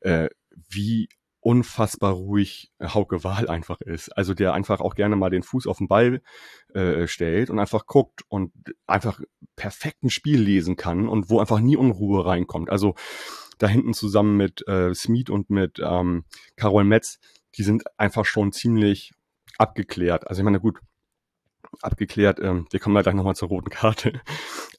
Äh, 0.00 0.28
wie 0.68 1.08
unfassbar 1.44 2.14
ruhig 2.14 2.72
Hauke 2.82 3.22
Wahl 3.22 3.48
einfach 3.48 3.82
ist. 3.82 4.08
Also 4.16 4.32
der 4.32 4.54
einfach 4.54 4.80
auch 4.80 4.94
gerne 4.94 5.14
mal 5.14 5.28
den 5.28 5.42
Fuß 5.42 5.66
auf 5.66 5.76
den 5.76 5.88
Ball 5.88 6.22
äh, 6.72 7.06
stellt 7.06 7.50
und 7.50 7.58
einfach 7.58 7.86
guckt 7.86 8.22
und 8.28 8.52
einfach 8.86 9.20
perfekt 9.54 10.02
ein 10.02 10.10
Spiel 10.10 10.40
lesen 10.40 10.76
kann 10.76 11.06
und 11.06 11.28
wo 11.28 11.40
einfach 11.40 11.60
nie 11.60 11.76
Unruhe 11.76 12.24
reinkommt. 12.24 12.70
Also 12.70 12.94
da 13.58 13.68
hinten 13.68 13.92
zusammen 13.92 14.38
mit 14.38 14.66
äh, 14.66 14.94
Smith 14.94 15.28
und 15.28 15.50
mit 15.50 15.78
ähm, 15.84 16.24
Carol 16.56 16.84
Metz, 16.84 17.18
die 17.58 17.62
sind 17.62 17.84
einfach 17.98 18.24
schon 18.24 18.50
ziemlich 18.50 19.12
abgeklärt. 19.58 20.26
Also 20.26 20.40
ich 20.40 20.44
meine, 20.44 20.60
gut, 20.60 20.80
abgeklärt, 21.82 22.40
ähm, 22.40 22.66
wir 22.70 22.80
kommen 22.80 22.96
ja 22.96 23.02
gleich 23.02 23.14
nochmal 23.14 23.36
zur 23.36 23.48
roten 23.48 23.68
Karte. 23.70 24.22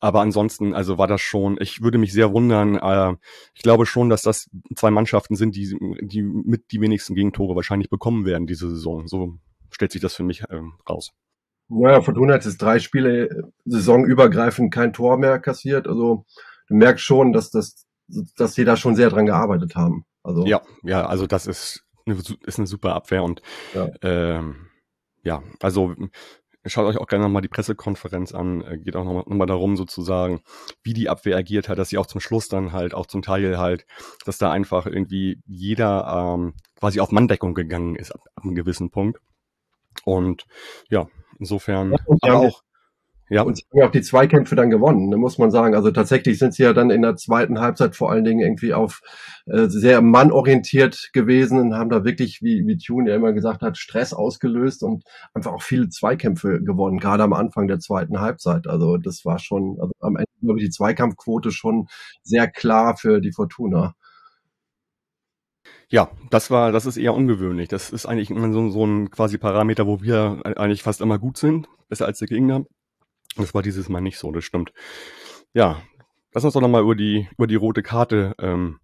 Aber 0.06 0.22
ansonsten, 0.22 0.76
also 0.76 1.00
war 1.00 1.08
das 1.08 1.22
schon, 1.22 1.58
ich 1.60 1.82
würde 1.82 1.98
mich 1.98 2.14
sehr 2.14 2.32
wundern, 2.32 2.76
äh, 2.76 3.16
ich 3.56 3.64
glaube 3.64 3.88
schon, 3.88 4.08
dass 4.08 4.22
das 4.22 4.52
zwei 4.76 4.92
Mannschaften 4.92 5.36
sind, 5.36 5.56
die, 5.56 5.76
die 6.00 6.22
mit 6.22 6.72
die 6.72 6.80
wenigsten 6.80 7.16
Gegentore 7.16 7.56
wahrscheinlich 7.56 7.90
bekommen 7.90 8.24
werden 8.24 8.46
diese 8.46 8.70
Saison. 8.70 9.08
So 9.08 9.40
stellt 9.72 9.92
sich 9.92 10.02
das 10.02 10.14
für 10.14 10.22
mich 10.22 10.44
ähm, 10.52 10.74
raus. 10.88 11.10
Ja, 11.70 12.04
Fortuna 12.04 12.36
hat 12.36 12.46
jetzt 12.46 12.62
drei 12.62 12.78
Spiele 12.78 13.30
äh, 13.30 13.44
saisonübergreifend 13.66 14.72
kein 14.72 14.94
Tor 14.94 15.18
mehr 15.18 15.40
kassiert. 15.40 15.88
Also 15.88 16.28
du 16.68 16.76
merkst 16.76 17.04
schon, 17.04 17.34
dass 17.34 17.50
das, 17.50 17.88
dass 18.38 18.54
die 18.54 18.64
da 18.64 18.78
schon 18.78 18.96
sehr 18.96 19.10
dran 19.10 19.26
gearbeitet 19.26 19.76
haben. 19.76 20.06
Also 20.22 20.46
ja, 20.46 20.62
ja, 20.84 21.08
also 21.08 21.26
das 21.26 21.48
ist 21.48 21.84
eine, 22.06 22.20
ist 22.46 22.60
eine 22.60 22.68
super 22.68 22.94
Abwehr 22.94 23.24
und 23.24 23.42
ja, 23.74 23.90
ähm, 24.04 24.68
ja 25.24 25.42
also 25.62 25.96
Schaut 26.68 26.86
euch 26.86 26.98
auch 26.98 27.08
gerne 27.08 27.26
nochmal 27.26 27.42
die 27.42 27.48
Pressekonferenz 27.48 28.34
an. 28.34 28.62
Äh, 28.62 28.78
geht 28.80 28.96
auch 28.96 29.04
nochmal 29.04 29.24
noch 29.28 29.36
mal 29.36 29.46
darum, 29.46 29.78
sozusagen, 29.78 30.42
wie 30.84 30.94
die 30.94 31.10
Abwehr 31.10 31.38
agiert 31.38 31.70
hat, 31.70 31.78
dass 31.78 31.90
sie 31.90 31.98
auch 31.98 32.08
zum 32.08 32.22
Schluss 32.22 32.48
dann 32.48 32.72
halt, 32.72 32.94
auch 32.94 33.06
zum 33.06 33.22
Teil 33.22 33.58
halt, 33.58 33.86
dass 34.26 34.38
da 34.38 34.52
einfach 34.52 34.86
irgendwie 34.86 35.40
jeder 35.46 36.36
ähm, 36.36 36.54
quasi 36.76 37.00
auf 37.00 37.12
Manndeckung 37.12 37.54
gegangen 37.54 37.96
ist 37.96 38.12
ab, 38.12 38.22
ab 38.36 38.44
einem 38.44 38.56
gewissen 38.56 38.90
Punkt. 38.90 39.20
Und 40.04 40.46
ja, 40.90 41.08
insofern, 41.40 41.92
ja, 41.92 42.00
aber 42.22 42.40
auch 42.40 42.62
ja. 43.30 43.42
Und 43.42 43.58
sie 43.58 43.64
haben 43.72 43.80
ja 43.80 43.88
auch 43.88 43.92
die 43.92 44.02
Zweikämpfe 44.02 44.56
dann 44.56 44.70
gewonnen, 44.70 45.10
ne, 45.10 45.18
muss 45.18 45.40
man 45.40 45.50
sagen. 45.50 45.74
Also 45.74 45.90
tatsächlich 45.90 46.38
sind 46.38 46.54
sie 46.54 46.64
ja 46.64 46.74
dann 46.74 46.92
in 46.92 47.02
der 47.02 47.16
zweiten 47.16 47.60
Halbzeit 47.60 47.96
vor 47.96 48.12
allen 48.12 48.24
Dingen 48.24 48.42
irgendwie 48.42 48.74
auf 48.74 49.02
äh, 49.48 49.68
sehr 49.68 50.02
mannorientiert 50.02 51.10
gewesen 51.12 51.60
und 51.60 51.74
haben 51.74 51.90
da 51.90 52.04
wirklich, 52.04 52.44
wie, 52.44 52.68
wie 52.68 52.78
Tune 52.78 53.10
ja 53.10 53.16
immer 53.16 53.34
gesagt 53.34 53.64
hat, 53.64 53.78
Stress 53.78 54.14
ausgelöst 54.14 54.84
und 54.84 55.04
einfach 55.34 55.54
auch 55.54 55.64
viele 55.64 55.90
Zweikämpfe 55.90 56.62
gewonnen, 56.62 57.00
gerade 57.00 57.24
am 57.24 57.34
Anfang 57.34 57.68
der 57.68 57.80
zweiten 57.80 58.20
Halbzeit. 58.22 58.68
Also 58.68 58.98
das 58.98 59.26
war 59.26 59.40
schon, 59.40 59.78
also 59.80 59.92
am 60.02 60.18
Ende 60.18 60.30
glaube 60.42 60.60
ich 60.60 60.66
die 60.66 60.72
Zweikampfquote 60.72 61.52
schon 61.52 61.88
sehr 62.22 62.48
klar 62.48 62.96
für 62.96 63.22
die 63.22 63.32
Fortuna. 63.32 63.96
Ja, 65.90 66.10
das 66.30 66.52
war, 66.52 66.72
das 66.72 66.86
ist 66.86 66.98
eher 66.98 67.14
ungewöhnlich. 67.14 67.70
Das 67.70 67.92
ist 67.92 68.06
eigentlich 68.06 68.30
immer 68.32 68.52
so, 68.52 68.70
so 68.70 68.86
ein 68.86 69.12
quasi 69.12 69.38
Parameter, 69.38 69.86
wo 69.88 70.02
wir 70.02 70.42
eigentlich 70.44 70.84
fast 70.84 71.02
immer 71.02 71.20
gut 71.20 71.38
sind, 71.38 71.68
besser 71.90 72.06
als 72.06 72.20
der 72.20 72.28
Gegner. 72.28 72.66
Das 73.38 73.54
war 73.54 73.62
dieses 73.62 73.90
Mal 73.90 74.02
nicht 74.02 74.18
so, 74.18 74.32
das 74.32 74.44
stimmt. 74.44 74.72
Ja, 75.54 75.82
lass 76.34 76.44
uns 76.44 76.54
doch 76.54 76.62
nochmal 76.62 76.82
über 76.82 76.96
die, 76.96 77.28
über 77.38 77.48
die 77.48 77.56
rote 77.56 77.84
Karte 77.84 78.36
ähm, 78.40 78.80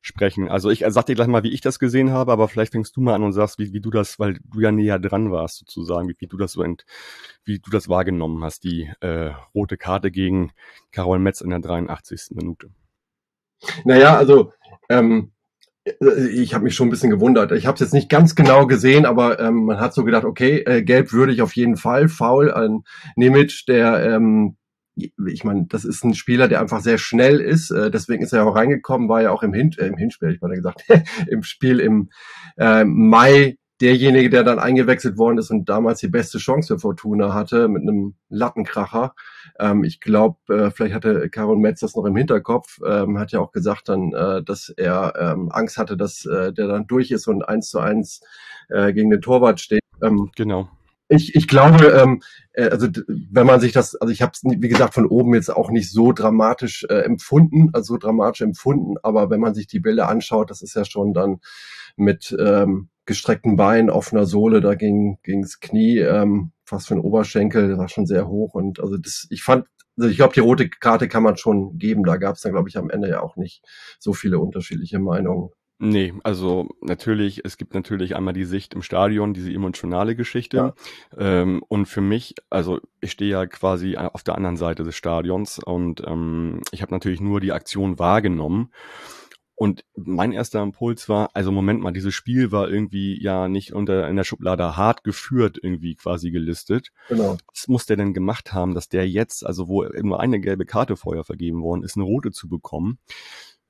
sprechen. 0.00 0.48
Also 0.48 0.70
ich 0.70 0.84
sag 0.86 1.06
dir 1.06 1.14
gleich 1.14 1.26
mal, 1.26 1.42
wie 1.42 1.52
ich 1.52 1.60
das 1.60 1.78
gesehen 1.78 2.12
habe, 2.12 2.32
aber 2.32 2.48
vielleicht 2.48 2.72
fängst 2.72 2.96
du 2.96 3.00
mal 3.00 3.14
an 3.14 3.24
und 3.24 3.32
sagst, 3.32 3.58
wie, 3.58 3.72
wie 3.72 3.80
du 3.80 3.90
das, 3.90 4.18
weil 4.18 4.38
du 4.44 4.60
ja 4.60 4.70
näher 4.70 4.98
dran 4.98 5.30
warst 5.30 5.58
sozusagen, 5.58 6.08
wie, 6.08 6.16
wie 6.18 6.28
du 6.28 6.36
das 6.36 6.52
so 6.52 6.62
ent, 6.62 6.84
wie 7.44 7.58
du 7.58 7.70
das 7.70 7.88
wahrgenommen 7.88 8.42
hast, 8.44 8.64
die 8.64 8.90
äh, 9.00 9.32
rote 9.54 9.76
Karte 9.76 10.10
gegen 10.10 10.52
Carol 10.92 11.18
Metz 11.18 11.40
in 11.40 11.50
der 11.50 11.58
83. 11.58 12.28
Minute. 12.30 12.70
Naja, 13.84 14.16
also 14.16 14.52
ähm, 14.88 15.32
ich 16.30 16.54
habe 16.54 16.64
mich 16.64 16.74
schon 16.74 16.88
ein 16.88 16.90
bisschen 16.90 17.10
gewundert. 17.10 17.52
Ich 17.52 17.66
habe 17.66 17.74
es 17.74 17.80
jetzt 17.80 17.94
nicht 17.94 18.08
ganz 18.08 18.34
genau 18.34 18.66
gesehen, 18.66 19.06
aber 19.06 19.38
ähm, 19.38 19.66
man 19.66 19.78
hat 19.78 19.94
so 19.94 20.04
gedacht, 20.04 20.24
okay, 20.24 20.58
äh, 20.66 20.82
gelb 20.82 21.12
würde 21.12 21.32
ich 21.32 21.42
auf 21.42 21.54
jeden 21.54 21.76
Fall, 21.76 22.08
faul 22.08 22.52
an 22.52 22.82
Nimic, 23.14 23.64
der 23.68 24.04
ähm, 24.04 24.56
ich 24.96 25.44
meine, 25.44 25.66
das 25.68 25.84
ist 25.84 26.04
ein 26.04 26.14
Spieler, 26.14 26.48
der 26.48 26.60
einfach 26.60 26.80
sehr 26.80 26.98
schnell 26.98 27.40
ist. 27.40 27.70
Äh, 27.70 27.90
deswegen 27.90 28.22
ist 28.22 28.32
er 28.32 28.46
auch 28.46 28.56
reingekommen, 28.56 29.08
war 29.08 29.22
ja 29.22 29.30
auch 29.30 29.42
im, 29.42 29.52
Hin 29.52 29.74
äh, 29.78 29.86
im 29.86 29.96
Hinspiel, 29.96 30.30
ich 30.30 30.40
meine 30.40 30.56
gesagt, 30.56 30.84
im 31.28 31.42
Spiel 31.42 31.80
im 31.80 32.08
äh, 32.56 32.84
Mai 32.84 33.58
derjenige, 33.80 34.30
der 34.30 34.44
dann 34.44 34.58
eingewechselt 34.58 35.18
worden 35.18 35.38
ist 35.38 35.50
und 35.50 35.68
damals 35.68 36.00
die 36.00 36.08
beste 36.08 36.38
Chance 36.38 36.74
für 36.74 36.78
Fortuna 36.78 37.34
hatte 37.34 37.68
mit 37.68 37.82
einem 37.82 38.14
Lattenkracher. 38.28 39.14
Ähm, 39.58 39.84
ich 39.84 40.00
glaube, 40.00 40.36
äh, 40.48 40.70
vielleicht 40.70 40.94
hatte 40.94 41.28
Carol 41.28 41.58
Metz 41.58 41.80
das 41.80 41.94
noch 41.94 42.04
im 42.04 42.16
Hinterkopf, 42.16 42.80
ähm, 42.86 43.18
hat 43.18 43.32
ja 43.32 43.40
auch 43.40 43.52
gesagt 43.52 43.88
dann, 43.88 44.12
äh, 44.12 44.42
dass 44.42 44.70
er 44.70 45.14
ähm, 45.18 45.50
Angst 45.52 45.76
hatte, 45.76 45.96
dass 45.96 46.24
äh, 46.24 46.52
der 46.52 46.68
dann 46.68 46.86
durch 46.86 47.10
ist 47.10 47.26
und 47.26 47.42
eins 47.42 47.68
zu 47.68 47.78
eins 47.78 48.22
äh, 48.68 48.92
gegen 48.92 49.10
den 49.10 49.20
Torwart 49.20 49.60
steht. 49.60 49.80
Ähm, 50.02 50.30
genau. 50.34 50.68
Ich, 51.08 51.36
ich 51.36 51.46
glaube, 51.46 51.86
ähm, 51.86 52.22
äh, 52.52 52.68
also 52.68 52.88
wenn 53.06 53.46
man 53.46 53.60
sich 53.60 53.72
das, 53.72 53.94
also 53.94 54.12
ich 54.12 54.22
habe 54.22 54.32
es 54.34 54.42
wie 54.42 54.68
gesagt 54.68 54.94
von 54.94 55.06
oben 55.06 55.34
jetzt 55.34 55.54
auch 55.54 55.70
nicht 55.70 55.92
so 55.92 56.12
dramatisch 56.12 56.84
äh, 56.88 57.02
empfunden, 57.02 57.70
also 57.74 57.94
so 57.94 57.98
dramatisch 57.98 58.40
empfunden, 58.40 58.96
aber 59.02 59.30
wenn 59.30 59.40
man 59.40 59.54
sich 59.54 59.68
die 59.68 59.80
Bilder 59.80 60.08
anschaut, 60.08 60.50
das 60.50 60.62
ist 60.62 60.74
ja 60.74 60.84
schon 60.84 61.12
dann 61.12 61.40
mit 61.96 62.34
ähm, 62.38 62.88
gestreckten 63.06 63.56
Bein, 63.56 63.90
offener 63.90 64.26
Sohle, 64.26 64.60
da 64.60 64.74
ging 64.74 65.18
ging's 65.22 65.60
Knie, 65.60 65.98
ähm, 65.98 66.52
fast 66.64 66.88
für 66.88 66.94
den 66.94 67.02
Oberschenkel, 67.02 67.68
das 67.70 67.78
war 67.78 67.88
schon 67.88 68.06
sehr 68.06 68.28
hoch 68.28 68.54
und 68.54 68.80
also 68.80 68.96
das, 68.96 69.26
ich 69.30 69.42
fand, 69.42 69.66
also 69.96 70.10
ich 70.10 70.16
glaube, 70.16 70.34
die 70.34 70.40
rote 70.40 70.68
Karte 70.68 71.08
kann 71.08 71.22
man 71.22 71.36
schon 71.36 71.78
geben. 71.78 72.04
Da 72.04 72.16
gab 72.16 72.34
es 72.34 72.42
dann, 72.42 72.52
glaube 72.52 72.68
ich, 72.68 72.76
am 72.76 72.90
Ende 72.90 73.08
ja 73.08 73.22
auch 73.22 73.36
nicht 73.36 73.64
so 73.98 74.12
viele 74.12 74.38
unterschiedliche 74.38 74.98
Meinungen. 74.98 75.50
Nee, 75.78 76.14
also 76.22 76.68
natürlich, 76.80 77.44
es 77.44 77.58
gibt 77.58 77.74
natürlich 77.74 78.16
einmal 78.16 78.32
die 78.32 78.46
Sicht 78.46 78.72
im 78.72 78.80
Stadion, 78.80 79.34
diese 79.34 79.52
emotionale 79.52 80.16
Geschichte. 80.16 80.56
Ja. 80.56 80.74
Ähm, 81.18 81.62
und 81.68 81.84
für 81.84 82.00
mich, 82.00 82.34
also 82.48 82.80
ich 83.02 83.10
stehe 83.10 83.30
ja 83.30 83.46
quasi 83.46 83.96
auf 83.96 84.22
der 84.22 84.36
anderen 84.36 84.56
Seite 84.56 84.84
des 84.84 84.96
Stadions 84.96 85.58
und 85.58 86.02
ähm, 86.06 86.62
ich 86.72 86.80
habe 86.80 86.94
natürlich 86.94 87.20
nur 87.20 87.40
die 87.40 87.52
Aktion 87.52 87.98
wahrgenommen. 87.98 88.70
Und 89.58 89.84
mein 89.96 90.32
erster 90.32 90.62
Impuls 90.62 91.08
war, 91.08 91.30
also 91.32 91.50
Moment 91.50 91.80
mal, 91.80 91.92
dieses 91.92 92.14
Spiel 92.14 92.52
war 92.52 92.68
irgendwie 92.68 93.20
ja 93.22 93.48
nicht 93.48 93.72
unter 93.72 94.06
in 94.06 94.16
der 94.16 94.24
Schublade 94.24 94.76
hart 94.76 95.02
geführt 95.02 95.58
irgendwie 95.60 95.94
quasi 95.94 96.30
gelistet. 96.30 96.92
Genau. 97.08 97.38
Was 97.52 97.66
muss 97.66 97.86
der 97.86 97.96
denn 97.96 98.12
gemacht 98.12 98.52
haben, 98.52 98.74
dass 98.74 98.90
der 98.90 99.08
jetzt, 99.08 99.46
also 99.46 99.66
wo 99.66 99.82
nur 99.84 100.20
eine 100.20 100.40
gelbe 100.40 100.66
Karte 100.66 100.96
vorher 100.96 101.24
vergeben 101.24 101.62
worden 101.62 101.84
ist, 101.84 101.96
eine 101.96 102.04
rote 102.04 102.32
zu 102.32 102.48
bekommen? 102.48 102.98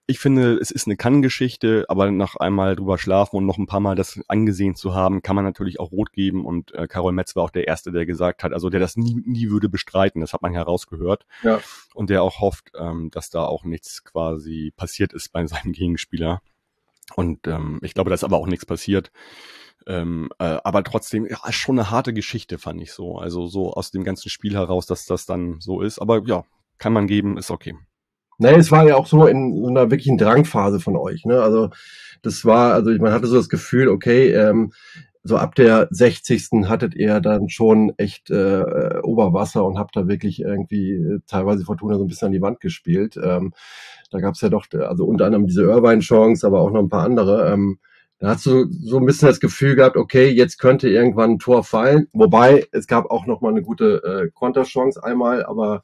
Ich 0.09 0.21
finde, 0.21 0.55
es 0.55 0.71
ist 0.71 0.87
eine 0.87 0.97
Kann-Geschichte, 0.97 1.85
aber 1.89 2.11
nach 2.13 2.37
einmal 2.37 2.77
drüber 2.77 2.97
schlafen 2.97 3.37
und 3.37 3.47
noch 3.47 3.59
ein 3.59 3.67
paar 3.67 3.81
Mal 3.81 3.97
das 3.97 4.21
angesehen 4.29 4.77
zu 4.77 4.95
haben, 4.95 5.21
kann 5.21 5.35
man 5.35 5.45
natürlich 5.45 5.81
auch 5.81 5.91
rot 5.91 6.13
geben. 6.13 6.47
Und 6.47 6.73
äh, 6.75 6.87
Karol 6.87 7.13
Metz 7.13 7.35
war 7.35 7.43
auch 7.43 7.51
der 7.51 7.67
Erste, 7.67 7.91
der 7.91 8.07
gesagt 8.07 8.45
hat, 8.45 8.53
also 8.53 8.71
der 8.71 8.79
das 8.79 8.97
nie, 8.97 9.21
nie 9.27 9.51
würde 9.51 9.69
bestreiten. 9.69 10.21
Das 10.21 10.33
hat 10.33 10.43
man 10.43 10.53
herausgehört. 10.53 11.27
Ja. 11.43 11.61
Und 11.93 12.11
der 12.11 12.23
auch 12.23 12.41
hofft, 12.41 12.71
ähm, 12.79 13.11
dass 13.11 13.31
da 13.31 13.45
auch 13.45 13.65
nichts 13.65 14.05
quasi 14.05 14.73
passiert 14.77 15.13
ist 15.13 15.33
bei 15.33 15.45
seinem 15.47 15.73
Gegenspieler. 15.73 16.41
Und 17.17 17.47
ähm, 17.49 17.81
ich 17.83 17.95
glaube, 17.95 18.11
da 18.11 18.15
ist 18.15 18.25
aber 18.25 18.37
auch 18.37 18.47
nichts 18.47 18.65
passiert. 18.65 19.11
Ähm, 19.89 20.29
äh, 20.39 20.59
aber 20.63 20.85
trotzdem, 20.85 21.27
ja, 21.27 21.39
schon 21.53 21.79
eine 21.79 21.91
harte 21.91 22.13
Geschichte, 22.13 22.59
fand 22.59 22.81
ich 22.81 22.93
so. 22.93 23.19
Also 23.19 23.47
so 23.49 23.73
aus 23.73 23.91
dem 23.91 24.05
ganzen 24.05 24.31
Spiel 24.31 24.55
heraus, 24.55 24.87
dass 24.87 25.05
das 25.07 25.27
dann 25.27 25.61
so 25.61 25.81
ist. 25.81 25.99
Aber 25.99 26.23
ja, 26.27 26.45
kann 26.79 26.93
man 26.93 27.09
geben, 27.09 27.39
ist 27.39 27.51
okay. 27.51 27.75
Nee, 28.39 28.55
es 28.55 28.71
war 28.71 28.87
ja 28.87 28.97
auch 28.97 29.07
so 29.07 29.27
in 29.27 29.57
so 29.63 29.69
einer 29.69 29.91
wirklichen 29.91 30.19
Drangphase 30.19 30.81
von 30.81 30.97
euch. 30.97 31.25
Ne? 31.25 31.41
Also 31.41 31.71
das 32.23 32.45
war, 32.45 32.75
also 32.75 32.91
man 32.99 33.13
hatte 33.13 33.27
so 33.27 33.37
das 33.37 33.49
Gefühl, 33.49 33.89
okay, 33.89 34.31
ähm, 34.33 34.73
so 35.23 35.37
ab 35.37 35.55
der 35.55 35.89
60. 35.91 36.69
hattet 36.69 36.95
ihr 36.95 37.21
dann 37.21 37.49
schon 37.49 37.93
echt 37.97 38.31
äh, 38.31 39.01
Oberwasser 39.03 39.65
und 39.65 39.79
habt 39.79 39.97
da 39.97 40.07
wirklich 40.07 40.41
irgendwie 40.41 40.93
äh, 40.93 41.21
teilweise 41.27 41.65
Fortuna 41.65 41.97
so 41.97 42.05
ein 42.05 42.09
bisschen 42.09 42.27
an 42.27 42.33
die 42.33 42.43
Wand 42.43 42.61
gespielt. 42.61 43.19
Ähm, 43.23 43.53
da 44.11 44.21
gab's 44.21 44.41
ja 44.41 44.49
doch, 44.49 44.67
also 44.73 45.05
unter 45.05 45.27
anderem 45.27 45.47
diese 45.47 45.63
Irvine-Chance, 45.63 46.47
aber 46.47 46.61
auch 46.61 46.71
noch 46.71 46.81
ein 46.81 46.89
paar 46.89 47.05
andere. 47.05 47.53
Ähm, 47.53 47.79
da 48.19 48.29
hast 48.29 48.47
du 48.47 48.67
so 48.71 48.99
ein 48.99 49.05
bisschen 49.05 49.29
das 49.29 49.41
Gefühl 49.41 49.77
gehabt, 49.77 49.97
okay, 49.97 50.29
jetzt 50.29 50.59
könnte 50.59 50.89
irgendwann 50.89 51.33
ein 51.33 51.39
Tor 51.39 51.65
fallen. 51.65 52.09
Wobei, 52.13 52.67
es 52.73 52.87
gab 52.87 53.11
auch 53.11 53.27
noch 53.27 53.41
mal 53.41 53.51
eine 53.51 53.63
gute 53.63 54.03
äh, 54.05 54.31
Konterchance 54.33 55.03
einmal, 55.03 55.45
aber 55.45 55.83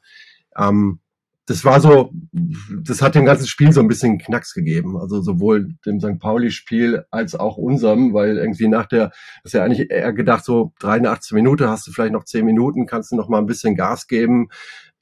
ähm, 0.57 0.99
das 1.45 1.65
war 1.65 1.81
so, 1.81 2.11
das 2.31 3.01
hat 3.01 3.15
dem 3.15 3.25
ganzen 3.25 3.47
Spiel 3.47 3.73
so 3.73 3.81
ein 3.81 3.89
bisschen 3.89 4.17
Knacks 4.17 4.53
gegeben. 4.53 4.97
Also 4.97 5.21
sowohl 5.21 5.75
dem 5.85 5.99
St. 5.99 6.19
Pauli-Spiel 6.19 7.05
als 7.11 7.35
auch 7.35 7.57
unserem, 7.57 8.13
weil 8.13 8.37
irgendwie 8.37 8.69
nach 8.69 8.85
der, 8.85 9.09
das 9.43 9.45
ist 9.45 9.53
ja 9.53 9.63
eigentlich 9.63 9.91
eher 9.91 10.13
gedacht, 10.13 10.45
so 10.45 10.71
83 10.79 11.33
Minuten 11.33 11.67
hast 11.67 11.85
du 11.85 11.91
vielleicht 11.91 12.13
noch 12.13 12.23
10 12.23 12.45
Minuten, 12.45 12.85
kannst 12.85 13.11
du 13.11 13.17
noch 13.17 13.27
mal 13.27 13.39
ein 13.39 13.45
bisschen 13.45 13.75
Gas 13.75 14.07
geben. 14.07 14.47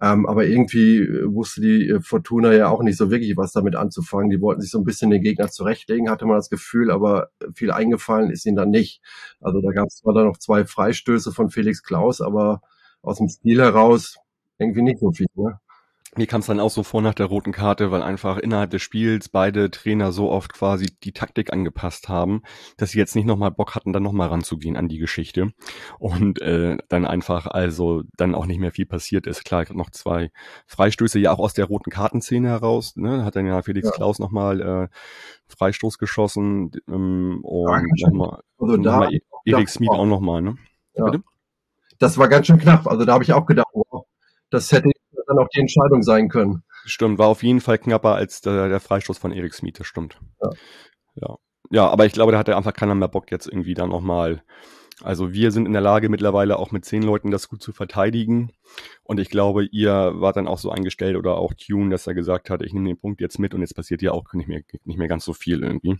Ähm, 0.01 0.25
aber 0.25 0.47
irgendwie 0.47 1.07
wusste 1.25 1.61
die 1.61 1.89
äh, 1.89 2.01
Fortuna 2.01 2.53
ja 2.53 2.69
auch 2.69 2.81
nicht 2.81 2.97
so 2.97 3.11
wirklich, 3.11 3.37
was 3.37 3.51
damit 3.51 3.75
anzufangen. 3.75 4.31
Die 4.31 4.41
wollten 4.41 4.61
sich 4.61 4.71
so 4.71 4.79
ein 4.79 4.83
bisschen 4.83 5.11
den 5.11 5.21
Gegner 5.21 5.49
zurechtlegen, 5.49 6.09
hatte 6.09 6.25
man 6.25 6.37
das 6.37 6.49
Gefühl, 6.49 6.89
aber 6.89 7.29
viel 7.53 7.69
eingefallen 7.71 8.31
ist 8.31 8.47
ihnen 8.47 8.55
dann 8.55 8.71
nicht. 8.71 9.01
Also 9.41 9.61
da 9.61 9.71
gab 9.71 9.87
es 9.87 9.97
zwar 9.97 10.15
dann 10.15 10.25
noch 10.25 10.37
zwei 10.37 10.65
Freistöße 10.65 11.31
von 11.31 11.51
Felix 11.51 11.83
Klaus, 11.83 12.19
aber 12.19 12.61
aus 13.03 13.19
dem 13.19 13.29
Stil 13.29 13.61
heraus 13.61 14.17
irgendwie 14.57 14.81
nicht 14.81 14.99
so 14.99 15.11
viel. 15.11 15.27
Ne? 15.35 15.59
Mir 16.17 16.27
kam 16.27 16.41
es 16.41 16.47
dann 16.47 16.59
auch 16.59 16.69
so 16.69 16.83
vor 16.83 17.01
nach 17.01 17.13
der 17.13 17.27
roten 17.27 17.53
Karte, 17.53 17.89
weil 17.89 18.03
einfach 18.03 18.37
innerhalb 18.37 18.71
des 18.71 18.81
Spiels 18.81 19.29
beide 19.29 19.71
Trainer 19.71 20.11
so 20.11 20.29
oft 20.29 20.51
quasi 20.51 20.87
die 21.03 21.13
Taktik 21.13 21.53
angepasst 21.53 22.09
haben, 22.09 22.41
dass 22.75 22.91
sie 22.91 22.99
jetzt 22.99 23.15
nicht 23.15 23.25
nochmal 23.25 23.51
Bock 23.51 23.75
hatten, 23.75 23.93
dann 23.93 24.03
nochmal 24.03 24.27
ranzugehen 24.27 24.75
an 24.75 24.89
die 24.89 24.97
Geschichte. 24.97 25.53
Und 25.99 26.41
äh, 26.41 26.77
dann 26.89 27.05
einfach 27.05 27.47
also 27.47 28.03
dann 28.17 28.35
auch 28.35 28.45
nicht 28.45 28.59
mehr 28.59 28.73
viel 28.73 28.85
passiert 28.85 29.25
ist. 29.25 29.45
Klar, 29.45 29.65
noch 29.71 29.89
zwei 29.89 30.31
Freistöße, 30.67 31.17
ja 31.17 31.31
auch 31.31 31.39
aus 31.39 31.53
der 31.53 31.65
roten 31.65 31.91
Kartenszene 31.91 32.49
heraus. 32.49 32.97
Ne? 32.97 33.23
Hat 33.23 33.37
dann 33.37 33.45
ja 33.45 33.61
Felix 33.61 33.87
ja. 33.87 33.91
Klaus 33.93 34.19
nochmal 34.19 34.61
äh, 34.61 34.87
Freistoß 35.47 35.97
geschossen 35.97 36.71
ähm, 36.89 37.39
und 37.41 37.89
nochmal 38.01 38.41
also 38.59 38.75
noch 38.75 39.09
Erik 39.45 39.69
Smith 39.69 39.89
auch 39.89 40.05
nochmal. 40.05 40.41
Ne? 40.41 40.55
Ja. 40.93 41.13
Das 41.99 42.17
war 42.17 42.27
ganz 42.27 42.47
schön 42.47 42.59
knapp. 42.59 42.85
Also 42.85 43.05
da 43.05 43.13
habe 43.13 43.23
ich 43.23 43.31
auch 43.31 43.45
gedacht, 43.45 43.67
wow, 43.73 44.05
das 44.49 44.71
hätte 44.73 44.91
dann 45.31 45.43
auch 45.43 45.49
die 45.49 45.59
Entscheidung 45.59 46.03
sein 46.03 46.29
können. 46.29 46.63
Stimmt, 46.85 47.19
war 47.19 47.27
auf 47.27 47.43
jeden 47.43 47.61
Fall 47.61 47.77
knapper 47.77 48.15
als 48.15 48.41
der, 48.41 48.69
der 48.69 48.79
Freistoß 48.79 49.17
von 49.17 49.31
Erik 49.31 49.53
Smith, 49.53 49.75
das 49.77 49.87
stimmt. 49.87 50.17
Ja. 50.41 50.49
ja. 51.15 51.37
Ja, 51.73 51.87
aber 51.87 52.05
ich 52.05 52.11
glaube, 52.11 52.33
da 52.33 52.37
hatte 52.37 52.57
einfach 52.57 52.73
keiner 52.73 52.95
mehr 52.95 53.07
Bock 53.07 53.31
jetzt 53.31 53.47
irgendwie 53.47 53.73
da 53.73 53.87
nochmal. 53.87 54.43
Also 55.01 55.33
wir 55.33 55.51
sind 55.51 55.65
in 55.65 55.73
der 55.73 55.81
Lage 55.81 56.09
mittlerweile 56.09 56.59
auch 56.59 56.71
mit 56.71 56.85
zehn 56.85 57.01
Leuten 57.01 57.31
das 57.31 57.47
gut 57.47 57.61
zu 57.61 57.71
verteidigen. 57.71 58.51
Und 59.03 59.19
ich 59.19 59.29
glaube, 59.29 59.65
ihr 59.65 60.13
wart 60.15 60.35
dann 60.35 60.47
auch 60.47 60.59
so 60.59 60.69
eingestellt 60.69 61.15
oder 61.15 61.37
auch 61.37 61.53
Tune, 61.53 61.89
dass 61.89 62.07
er 62.07 62.13
gesagt 62.13 62.49
hat, 62.49 62.61
ich 62.61 62.73
nehme 62.73 62.87
den 62.87 62.99
Punkt 62.99 63.21
jetzt 63.21 63.39
mit 63.39 63.53
und 63.53 63.61
jetzt 63.61 63.73
passiert 63.73 64.01
ja 64.01 64.11
auch 64.11 64.33
nicht 64.33 64.47
mehr, 64.47 64.61
nicht 64.83 64.97
mehr 64.97 65.07
ganz 65.07 65.25
so 65.25 65.33
viel 65.33 65.63
irgendwie. 65.63 65.97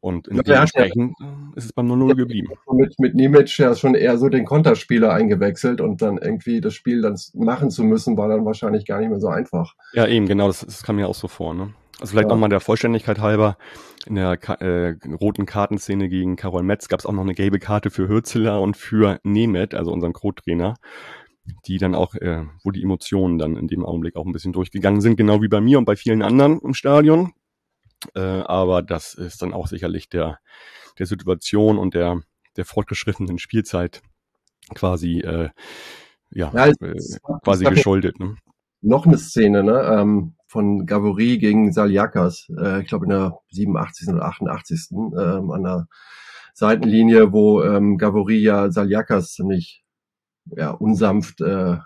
Und 0.00 0.28
ja, 0.28 0.42
dementsprechend 0.42 1.14
ja, 1.18 1.26
ist 1.56 1.64
es 1.64 1.72
beim 1.72 1.90
0-0 1.90 2.14
geblieben. 2.14 2.48
Mit, 2.72 2.98
mit 3.00 3.14
Nimic 3.16 3.58
ja 3.58 3.74
schon 3.74 3.94
eher 3.94 4.16
so 4.16 4.28
den 4.28 4.44
Konterspieler 4.44 5.12
eingewechselt 5.12 5.80
und 5.80 6.00
dann 6.02 6.18
irgendwie 6.18 6.60
das 6.60 6.74
Spiel 6.74 7.02
dann 7.02 7.18
machen 7.34 7.70
zu 7.70 7.82
müssen, 7.82 8.16
war 8.16 8.28
dann 8.28 8.44
wahrscheinlich 8.44 8.86
gar 8.86 9.00
nicht 9.00 9.08
mehr 9.10 9.20
so 9.20 9.28
einfach. 9.28 9.74
Ja, 9.92 10.06
eben, 10.06 10.26
genau, 10.26 10.46
das, 10.46 10.60
das 10.60 10.84
kam 10.84 10.96
mir 10.96 11.08
auch 11.08 11.16
so 11.16 11.26
vor. 11.26 11.52
Ne? 11.52 11.74
Also 12.00 12.12
vielleicht 12.12 12.28
ja. 12.28 12.34
nochmal 12.34 12.48
der 12.48 12.60
Vollständigkeit 12.60 13.18
halber, 13.18 13.56
in 14.06 14.14
der 14.14 14.38
äh, 14.60 14.94
roten 15.20 15.46
Kartenszene 15.46 16.08
gegen 16.08 16.36
Karol 16.36 16.62
Metz 16.62 16.88
gab 16.88 17.00
es 17.00 17.06
auch 17.06 17.12
noch 17.12 17.22
eine 17.22 17.34
gelbe 17.34 17.58
Karte 17.58 17.90
für 17.90 18.08
Hürzeler 18.08 18.60
und 18.60 18.76
für 18.76 19.18
Nemeth, 19.24 19.74
also 19.74 19.92
unseren 19.92 20.12
Co-Trainer, 20.12 20.76
die 21.66 21.78
dann 21.78 21.96
auch, 21.96 22.14
äh, 22.14 22.44
wo 22.62 22.70
die 22.70 22.82
Emotionen 22.82 23.38
dann 23.38 23.56
in 23.56 23.66
dem 23.66 23.84
Augenblick 23.84 24.16
auch 24.16 24.26
ein 24.26 24.32
bisschen 24.32 24.52
durchgegangen 24.52 25.00
sind, 25.00 25.16
genau 25.16 25.42
wie 25.42 25.48
bei 25.48 25.60
mir 25.60 25.78
und 25.78 25.86
bei 25.86 25.96
vielen 25.96 26.22
anderen 26.22 26.60
im 26.60 26.74
Stadion. 26.74 27.32
Äh, 28.14 28.20
aber 28.20 28.82
das 28.82 29.14
ist 29.14 29.42
dann 29.42 29.52
auch 29.52 29.66
sicherlich 29.66 30.08
der, 30.08 30.38
der 30.98 31.06
Situation 31.06 31.78
und 31.78 31.94
der, 31.94 32.20
der 32.56 32.64
fortgeschrittenen 32.64 33.38
Spielzeit 33.38 34.02
quasi, 34.74 35.20
äh, 35.20 35.50
ja, 36.30 36.52
ja 36.54 36.66
äh, 36.66 36.94
quasi 37.42 37.64
geschuldet. 37.64 38.20
Ne? 38.20 38.36
Noch 38.80 39.06
eine 39.06 39.18
Szene, 39.18 39.64
ne? 39.64 39.80
Ähm, 39.82 40.34
von 40.46 40.86
Gavory 40.86 41.38
gegen 41.38 41.72
Saliakas, 41.72 42.48
äh, 42.58 42.80
ich 42.80 42.88
glaube 42.88 43.04
in 43.04 43.10
der 43.10 43.38
87. 43.50 44.08
oder 44.08 44.24
88. 44.24 44.88
Ähm, 44.92 45.50
an 45.50 45.62
der 45.62 45.88
Seitenlinie, 46.54 47.32
wo 47.32 47.62
ähm, 47.62 47.98
Gavory 47.98 48.38
ja 48.38 48.70
Saliakas 48.70 49.32
ziemlich 49.34 49.84
ja, 50.56 50.70
unsanft 50.70 51.40
äh, 51.40 51.76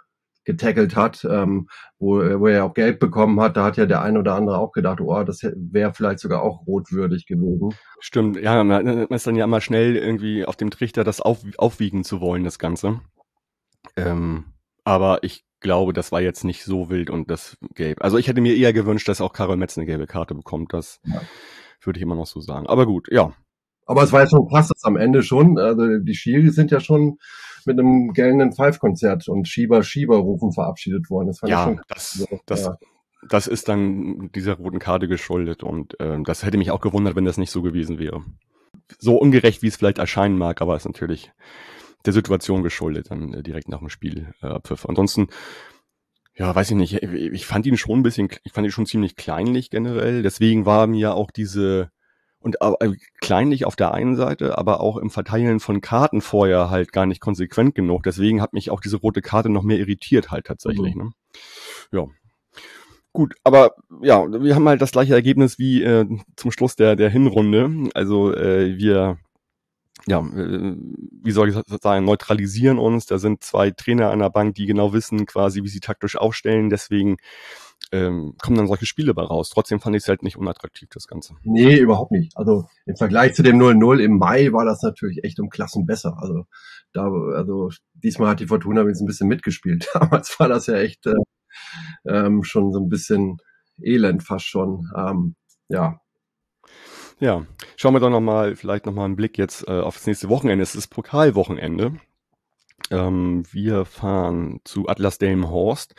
getackelt 0.45 0.97
hat, 0.97 1.27
ähm, 1.29 1.69
wo, 1.99 2.19
wo 2.19 2.47
er 2.47 2.65
auch 2.65 2.75
Geld 2.75 2.99
bekommen 2.99 3.41
hat, 3.41 3.57
da 3.57 3.65
hat 3.65 3.77
ja 3.77 3.87
der 3.87 4.03
ein 4.03 4.17
oder 4.17 4.35
andere 4.35 4.59
auch 4.59 4.73
gedacht, 4.73 5.01
oh, 5.01 5.23
das 5.23 5.43
wäre 5.43 5.95
vielleicht 5.95 6.19
sogar 6.19 6.43
auch 6.43 6.67
rotwürdig 6.67 7.27
gewesen. 7.27 7.75
Stimmt, 8.01 8.41
ja, 8.41 8.63
man 8.65 9.07
ist 9.09 9.27
dann 9.27 9.37
ja 9.37 9.45
immer 9.45 9.61
schnell 9.61 9.97
irgendwie 9.97 10.45
auf 10.45 10.57
dem 10.57 10.71
Trichter, 10.71 11.05
das 11.05 11.21
auf, 11.21 11.41
aufwiegen 11.59 12.05
zu 12.05 12.21
wollen, 12.21 12.45
das 12.45 12.59
Ganze. 12.59 13.01
Ähm, 13.97 14.45
aber 14.85 15.23
ich 15.23 15.45
glaube, 15.61 15.93
das 15.93 16.13
war 16.13 16.21
jetzt 16.21 16.45
nicht 16.45 16.65
so 16.65 16.91
wild 16.91 17.09
und 17.09 17.31
das 17.31 17.57
gelb. 17.75 18.03
Also 18.03 18.19
ich 18.19 18.29
hätte 18.29 18.41
mir 18.41 18.57
eher 18.57 18.73
gewünscht, 18.73 19.09
dass 19.09 19.21
auch 19.21 19.33
Karol 19.33 19.57
Metz 19.57 19.79
eine 19.79 19.87
gelbe 19.87 20.07
Karte 20.07 20.35
bekommt. 20.35 20.73
Das 20.73 21.01
ja. 21.05 21.21
würde 21.83 21.99
ich 21.99 22.03
immer 22.03 22.17
noch 22.17 22.27
so 22.27 22.41
sagen. 22.41 22.67
Aber 22.67 22.85
gut, 22.87 23.09
ja. 23.11 23.33
Aber 23.87 24.03
es 24.03 24.13
war 24.13 24.21
ja 24.21 24.29
schon 24.29 24.49
krass, 24.49 24.69
dass 24.69 24.85
am 24.85 24.97
Ende 24.97 25.23
schon, 25.23 25.59
also 25.59 25.99
die 25.99 26.15
Schiri 26.15 26.51
sind 26.51 26.71
ja 26.71 26.81
schon 26.81 27.19
mit 27.67 27.79
einem 27.79 28.13
gellenden 28.13 28.53
Five-Konzert 28.53 29.29
und 29.29 29.49
Schieber 29.49 29.83
Schieber 29.83 30.17
rufen 30.17 30.53
verabschiedet 30.53 31.11
worden. 31.11 31.29
Das 31.29 31.41
ja, 31.47 31.65
schon, 31.65 31.81
das, 31.89 32.11
so, 32.13 32.27
das, 32.47 32.65
ja. 32.65 32.77
das 33.29 33.47
ist 33.47 33.69
dann 33.69 34.31
dieser 34.35 34.55
roten 34.55 34.79
Karte 34.79 35.09
geschuldet 35.09 35.63
und 35.63 35.99
äh, 36.01 36.23
das 36.25 36.45
hätte 36.45 36.59
mich 36.59 36.71
auch 36.71 36.81
gewundert, 36.81 37.17
wenn 37.17 37.25
das 37.25 37.39
nicht 37.39 37.51
so 37.51 37.63
gewesen 37.63 37.99
wäre. 37.99 38.23
So 38.99 39.17
ungerecht, 39.17 39.63
wie 39.63 39.69
es 39.69 39.77
vielleicht 39.77 39.99
erscheinen 39.99 40.39
mag, 40.39 40.61
aber 40.61 40.77
ist 40.77 40.87
natürlich 40.87 41.33
der 42.05 42.13
Situation 42.13 42.63
geschuldet, 42.63 43.11
dann 43.11 43.33
äh, 43.33 43.43
direkt 43.43 43.69
nach 43.69 43.79
dem 43.79 43.89
Spiel 43.89 44.33
äh, 44.43 44.47
Abpfiff. 44.47 44.87
Ansonsten, 44.87 45.29
ja, 46.35 46.55
weiß 46.55 46.71
ich 46.71 46.77
nicht, 46.77 47.03
ich 47.03 47.47
fand 47.47 47.67
ihn 47.67 47.77
schon 47.77 48.01
ein 48.01 48.03
bisschen, 48.03 48.29
ich 48.45 48.53
fand 48.53 48.67
ihn 48.67 48.73
schon 48.73 48.87
ziemlich 48.87 49.17
kleinlich 49.17 49.71
generell, 49.71 50.23
deswegen 50.23 50.67
war 50.67 50.87
mir 50.87 51.15
auch 51.15 51.31
diese 51.31 51.91
und 52.43 52.57
äh, 52.61 52.91
kleinlich 53.21 53.65
auf 53.65 53.77
der 53.77 53.95
einen 53.95 54.17
Seite, 54.17 54.59
aber 54.59 54.81
auch 54.81 54.97
im 54.97 55.11
Verteilen 55.11 55.61
von 55.61 55.81
Karten 55.81 56.21
vorher 56.21 56.71
halt 56.71 56.93
gar 56.93 57.07
nicht 57.07 57.21
konsequent 57.21 57.75
genug. 57.75 58.03
Deswegen 58.03 58.41
hat 58.41 58.53
mich 58.53 58.71
auch 58.71 58.81
diese 58.81 58.97
rote 58.97 59.23
Karte 59.23 59.49
noch 59.49 59.63
mehr 59.63 59.79
irritiert 59.79 60.31
halt 60.31 60.47
tatsächlich. 60.47 60.95
Mhm. 60.95 61.03
Ne? 61.03 61.11
Ja. 61.93 62.07
Gut, 63.13 63.35
aber 63.45 63.75
ja, 64.01 64.25
wir 64.27 64.55
haben 64.55 64.69
halt 64.69 64.81
das 64.81 64.93
gleiche 64.93 65.13
Ergebnis 65.15 65.59
wie 65.59 65.83
äh, 65.83 66.07
zum 66.37 66.51
Schluss 66.51 66.77
der, 66.77 66.97
der 66.97 67.11
Hinrunde. 67.11 67.91
Also 67.95 68.35
äh, 68.35 68.79
wir, 68.79 69.19
ja, 70.07 70.21
äh, 70.21 70.77
wie 71.23 71.31
soll 71.31 71.51
ich 71.51 71.57
sagen, 71.83 72.07
neutralisieren 72.07 72.79
uns. 72.79 73.05
Da 73.05 73.19
sind 73.19 73.45
zwei 73.45 73.71
Trainer 73.71 74.11
an 74.11 74.21
der 74.21 74.31
Bank, 74.31 74.55
die 74.55 74.65
genau 74.65 74.95
wissen 74.95 75.27
quasi, 75.27 75.63
wie 75.63 75.69
sie 75.69 75.81
taktisch 75.81 76.17
aufstellen. 76.17 76.71
Deswegen 76.71 77.19
ähm, 77.91 78.35
kommen 78.41 78.57
dann 78.57 78.69
solche 78.69 78.87
Spiele 78.87 79.15
bei 79.15 79.23
raus. 79.23 79.51
Trotzdem 79.51 79.81
fand 79.81 79.97
ich 79.97 80.03
es 80.03 80.09
halt 80.09 80.23
nicht 80.23 80.37
unattraktiv, 80.37 80.89
das 80.93 81.07
Ganze. 81.07 81.35
Nee, 81.43 81.79
überhaupt 81.79 82.13
nicht. 82.13 82.37
Also 82.37 82.67
im 82.87 82.97
Vergleich 82.97 83.35
zu 83.35 83.43
dem 83.43 83.59
0-0 83.59 83.99
im 84.01 84.19
Mai 84.19 84.53
war 84.53 84.65
das 84.65 84.83
natürlich 84.83 85.25
echt 85.25 85.41
um 85.41 85.51
Klassen 85.51 85.87
besser. 85.87 86.17
Also 86.21 86.45
da, 86.93 87.05
also 87.05 87.71
diesmal 87.95 88.31
hat 88.31 88.41
die 88.41 88.47
Fortuna 88.47 88.87
jetzt 88.87 89.01
ein 89.01 89.07
bisschen 89.07 89.29
mitgespielt. 89.29 89.89
Damals 89.95 90.39
war 90.39 90.49
das 90.49 90.67
ja 90.67 90.77
echt 90.77 91.07
äh, 91.07 91.15
ähm, 92.07 92.45
schon 92.45 92.73
so 92.73 92.81
ein 92.81 92.89
bisschen 92.89 93.39
elend 93.83 94.23
fast 94.23 94.47
schon. 94.47 94.91
Ähm, 94.97 95.35
ja, 95.69 95.99
ja, 97.23 97.47
schauen 97.77 97.95
wir 97.95 98.01
doch 98.01 98.11
nochmal, 98.11 98.57
vielleicht 98.57 98.85
nochmal 98.85 99.05
einen 99.05 99.15
Blick 99.15 99.39
jetzt 99.39 99.69
äh, 99.69 99.79
auf 99.81 99.95
das 99.95 100.09
nächste 100.09 100.29
Wochenende. 100.29 100.65
Es 100.65 100.75
ist 100.75 100.89
Pokalwochenende. 100.89 102.01
Ähm, 102.93 103.43
wir 103.51 103.85
fahren 103.85 104.61
zu 104.65 104.89
Atlas 104.89 105.19
Delmenhorst. 105.19 105.95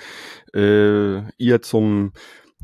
Äh, 0.54 1.24
ihr 1.38 1.62
zum 1.62 2.14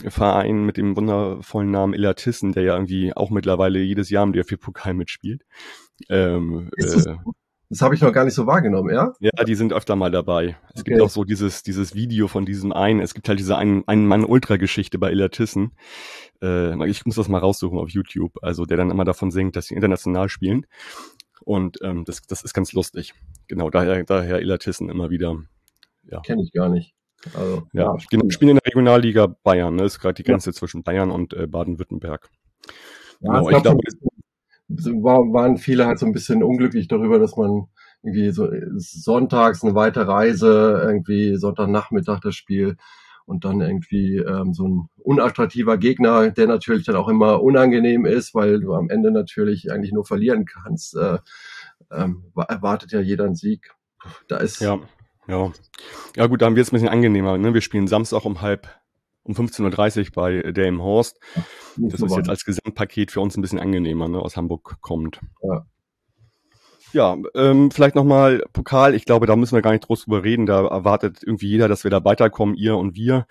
Verein 0.07 0.65
mit 0.65 0.77
dem 0.77 0.95
wundervollen 0.95 1.71
Namen 1.71 1.93
Illertissen, 1.93 2.53
der 2.53 2.63
ja 2.63 2.75
irgendwie 2.75 3.13
auch 3.13 3.31
mittlerweile 3.31 3.79
jedes 3.79 4.09
Jahr 4.09 4.23
im 4.23 4.31
DFB-Pokal 4.31 4.93
mitspielt. 4.93 5.43
Ähm, 6.09 6.69
äh, 6.77 7.15
Das 7.71 7.81
habe 7.83 7.93
ich 7.93 8.01
noch 8.01 8.11
gar 8.11 8.25
nicht 8.25 8.33
so 8.33 8.47
wahrgenommen, 8.47 8.91
ja? 8.91 9.13
Ja, 9.19 9.43
die 9.43 9.53
sind 9.53 9.73
öfter 9.73 9.95
mal 9.95 10.09
dabei. 10.09 10.57
Es 10.73 10.81
okay. 10.81 10.91
gibt 10.91 11.01
auch 11.01 11.09
so 11.09 11.23
dieses, 11.23 11.61
dieses 11.61 11.93
Video 11.93 12.27
von 12.27 12.43
diesem 12.43 12.71
einen, 12.71 12.99
es 12.99 13.13
gibt 13.13 13.29
halt 13.29 13.37
diese 13.37 13.57
einen, 13.57 13.87
einen 13.87 14.07
Mann-Ultra-Geschichte 14.07 14.97
bei 14.97 15.11
Illertissen. 15.11 15.73
Äh, 16.41 16.89
ich 16.89 17.05
muss 17.05 17.15
das 17.15 17.27
mal 17.27 17.37
raussuchen 17.37 17.77
auf 17.77 17.89
YouTube, 17.89 18.33
also 18.41 18.65
der 18.65 18.77
dann 18.77 18.89
immer 18.89 19.05
davon 19.05 19.29
singt, 19.29 19.55
dass 19.55 19.67
sie 19.67 19.75
international 19.75 20.29
spielen. 20.29 20.65
Und 21.45 21.77
ähm, 21.83 22.05
das, 22.05 22.23
das 22.23 22.41
ist 22.41 22.55
ganz 22.55 22.73
lustig. 22.73 23.13
Genau, 23.49 23.69
daher, 23.71 24.03
daher 24.03 24.39
Illertissen 24.39 24.89
immer 24.89 25.09
wieder. 25.09 25.35
Ja. 26.03 26.21
Kenne 26.21 26.43
ich 26.43 26.51
gar 26.53 26.69
nicht. 26.69 26.93
Also, 27.33 27.63
ja, 27.73 27.83
ja 27.83 27.97
genau, 28.09 28.29
spielen 28.29 28.51
in 28.51 28.57
der 28.57 28.65
Regionalliga 28.65 29.27
Bayern, 29.43 29.75
ne? 29.75 29.83
Das 29.83 29.93
ist 29.93 29.99
gerade 29.99 30.13
die 30.13 30.23
Grenze 30.23 30.51
ja. 30.51 30.53
zwischen 30.53 30.83
Bayern 30.83 31.11
und 31.11 31.33
äh, 31.33 31.47
Baden-Württemberg. 31.47 32.29
Ja, 33.19 33.39
genau, 33.41 33.49
ich 33.49 33.61
glaube, 33.63 33.81
war, 35.01 35.19
waren 35.33 35.57
viele 35.57 35.87
halt 35.87 35.99
so 35.99 36.05
ein 36.05 36.13
bisschen 36.13 36.43
unglücklich 36.43 36.87
darüber, 36.87 37.17
dass 37.19 37.35
man 37.35 37.65
irgendwie 38.03 38.29
so 38.29 38.47
sonntags 38.77 39.63
eine 39.63 39.75
weite 39.75 40.07
Reise, 40.07 40.81
irgendwie 40.85 41.35
Sonntagnachmittag 41.35 42.19
das 42.21 42.35
Spiel 42.35 42.77
und 43.25 43.45
dann 43.45 43.61
irgendwie 43.61 44.17
ähm, 44.17 44.53
so 44.53 44.67
ein 44.67 44.89
unattraktiver 44.97 45.77
Gegner, 45.77 46.31
der 46.31 46.47
natürlich 46.47 46.85
dann 46.85 46.95
auch 46.95 47.09
immer 47.09 47.41
unangenehm 47.41 48.05
ist, 48.05 48.33
weil 48.33 48.59
du 48.61 48.73
am 48.73 48.89
Ende 48.89 49.11
natürlich 49.11 49.71
eigentlich 49.71 49.91
nur 49.91 50.05
verlieren 50.05 50.45
kannst, 50.45 50.95
äh, 50.95 51.17
ähm, 51.91 52.31
erwartet 52.47 52.91
ja 52.91 52.99
jeder 52.99 53.25
einen 53.25 53.35
Sieg. 53.35 53.71
Da 54.27 54.37
ist 54.37 54.61
ja, 54.61 54.79
ja. 55.27 55.51
Ja 56.15 56.27
gut, 56.27 56.41
dann 56.41 56.55
wird 56.55 56.65
es 56.65 56.71
ein 56.71 56.75
bisschen 56.75 56.89
angenehmer. 56.89 57.37
Ne? 57.37 57.53
Wir 57.53 57.61
spielen 57.61 57.87
Samstag 57.87 58.25
um 58.25 58.41
halb 58.41 58.67
um 59.23 59.35
15.30 59.35 59.99
Uhr 59.99 60.11
bei 60.15 60.51
Dame 60.51 60.81
Horst. 60.81 61.19
Das 61.77 62.01
ist 62.01 62.15
jetzt 62.15 62.29
als 62.29 62.45
Gesamtpaket 62.45 63.11
für 63.11 63.21
uns 63.21 63.37
ein 63.37 63.41
bisschen 63.41 63.59
angenehmer, 63.59 64.07
ne, 64.07 64.19
aus 64.19 64.35
Hamburg 64.35 64.77
kommt. 64.81 65.19
Ja. 65.43 65.65
Ja, 66.91 67.15
ähm, 67.35 67.69
vielleicht 67.69 67.93
nochmal 67.93 68.43
Pokal. 68.51 68.95
Ich 68.95 69.05
glaube, 69.05 69.27
da 69.27 69.35
müssen 69.35 69.53
wir 69.53 69.61
gar 69.61 69.73
nicht 69.73 69.85
groß 69.85 70.05
drüber 70.05 70.23
reden. 70.23 70.47
Da 70.47 70.65
erwartet 70.65 71.19
irgendwie 71.23 71.47
jeder, 71.47 71.67
dass 71.67 71.83
wir 71.83 71.91
da 71.91 72.03
weiterkommen, 72.03 72.55
ihr 72.55 72.77
und 72.77 72.95
wir. 72.95 73.27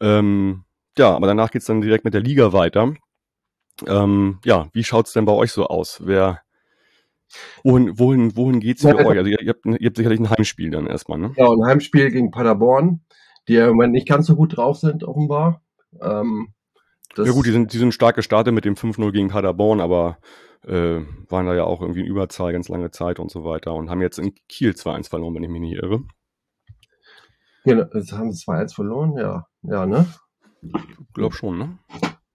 Ähm, 0.00 0.64
ja, 0.96 1.14
aber 1.14 1.26
danach 1.26 1.50
geht's 1.50 1.66
dann 1.66 1.82
direkt 1.82 2.06
mit 2.06 2.14
der 2.14 2.22
Liga 2.22 2.54
weiter. 2.54 2.94
Ähm, 3.86 4.38
ja, 4.44 4.68
wie 4.72 4.84
schaut's 4.84 5.12
denn 5.12 5.26
bei 5.26 5.32
euch 5.32 5.52
so 5.52 5.66
aus? 5.66 6.00
Wer, 6.02 6.40
wohin, 7.62 7.98
wohin, 7.98 8.36
wohin 8.36 8.60
geht's 8.60 8.82
für 8.82 8.88
ja, 8.88 8.96
euch? 8.96 9.18
Also 9.18 9.30
ihr, 9.30 9.40
ihr, 9.40 9.50
habt, 9.50 9.66
ihr 9.66 9.86
habt 9.86 9.96
sicherlich 9.96 10.20
ein 10.20 10.30
Heimspiel 10.30 10.70
dann 10.70 10.86
erstmal, 10.86 11.18
ne? 11.18 11.32
Ja, 11.36 11.50
ein 11.50 11.64
Heimspiel 11.66 12.10
gegen 12.10 12.30
Paderborn 12.30 13.00
die 13.48 13.54
ja 13.54 13.66
im 13.66 13.72
Moment 13.72 13.92
nicht 13.92 14.08
ganz 14.08 14.26
so 14.26 14.36
gut 14.36 14.56
drauf 14.56 14.78
sind, 14.78 15.04
offenbar. 15.04 15.62
Ähm, 16.00 16.54
ja 17.16 17.30
gut, 17.30 17.46
die 17.46 17.52
sind, 17.52 17.72
die 17.72 17.78
sind 17.78 17.92
stark 17.92 18.16
gestartet 18.16 18.54
mit 18.54 18.64
dem 18.64 18.74
5-0 18.74 19.12
gegen 19.12 19.28
Paderborn, 19.28 19.80
aber 19.80 20.18
äh, 20.66 21.00
waren 21.28 21.46
da 21.46 21.54
ja 21.54 21.64
auch 21.64 21.80
irgendwie 21.80 22.00
in 22.00 22.06
Überzahl 22.06 22.52
ganz 22.52 22.68
lange 22.68 22.90
Zeit 22.90 23.18
und 23.18 23.30
so 23.30 23.44
weiter 23.44 23.74
und 23.74 23.90
haben 23.90 24.00
jetzt 24.00 24.18
in 24.18 24.34
Kiel 24.48 24.70
2-1 24.70 25.10
verloren, 25.10 25.34
wenn 25.34 25.44
ich 25.44 25.50
mich 25.50 25.60
nicht 25.60 25.74
irre. 25.74 26.02
Genau, 27.64 27.84
jetzt 27.94 28.12
haben 28.12 28.32
sie 28.32 28.44
2-1 28.44 28.74
verloren, 28.74 29.16
ja. 29.16 29.46
Ja, 29.62 29.86
ne? 29.86 30.06
Ich 30.62 31.12
glaube 31.14 31.34
schon, 31.34 31.58
ne? 31.58 31.78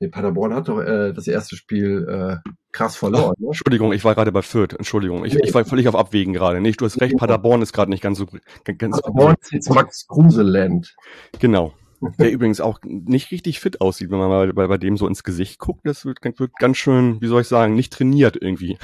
Nee, 0.01 0.07
Paderborn 0.07 0.53
hat 0.53 0.69
doch 0.69 0.79
äh, 0.79 1.11
das 1.11 1.27
erste 1.27 1.57
Spiel 1.57 2.07
äh, 2.07 2.49
krass 2.71 2.95
verloren. 2.95 3.33
Ach, 3.35 3.39
ne? 3.39 3.47
Entschuldigung, 3.47 3.91
ich 3.91 4.05
war 4.05 4.15
gerade 4.15 4.31
bei 4.31 4.41
Fürth. 4.41 4.73
Entschuldigung, 4.77 5.25
ich, 5.25 5.33
nee. 5.33 5.41
ich 5.43 5.53
war 5.53 5.65
völlig 5.65 5.89
auf 5.89 5.95
Abwägen 5.95 6.33
gerade. 6.33 6.61
Nee, 6.61 6.71
du 6.71 6.85
hast 6.85 7.01
recht, 7.01 7.17
Paderborn 7.17 7.61
ist 7.61 7.73
gerade 7.73 7.91
nicht 7.91 8.01
ganz 8.01 8.17
so. 8.17 8.25
Ganz 8.63 9.01
Paderborn 9.01 9.35
ist 9.41 9.51
jetzt 9.51 9.69
Max 9.69 10.07
Kruse-Land. 10.07 10.95
Genau. 11.39 11.73
Der 12.17 12.31
übrigens 12.31 12.61
auch 12.61 12.79
nicht 12.83 13.31
richtig 13.31 13.59
fit 13.59 13.81
aussieht, 13.81 14.09
wenn 14.09 14.19
man 14.19 14.29
mal 14.29 14.53
bei, 14.53 14.67
bei 14.67 14.77
dem 14.77 14.95
so 14.95 15.05
ins 15.05 15.23
Gesicht 15.23 15.59
guckt. 15.59 15.81
Das 15.83 16.05
wird, 16.05 16.19
wird 16.23 16.53
ganz 16.57 16.77
schön, 16.77 17.19
wie 17.21 17.27
soll 17.27 17.41
ich 17.41 17.47
sagen, 17.47 17.75
nicht 17.75 17.91
trainiert 17.91 18.37
irgendwie. 18.39 18.77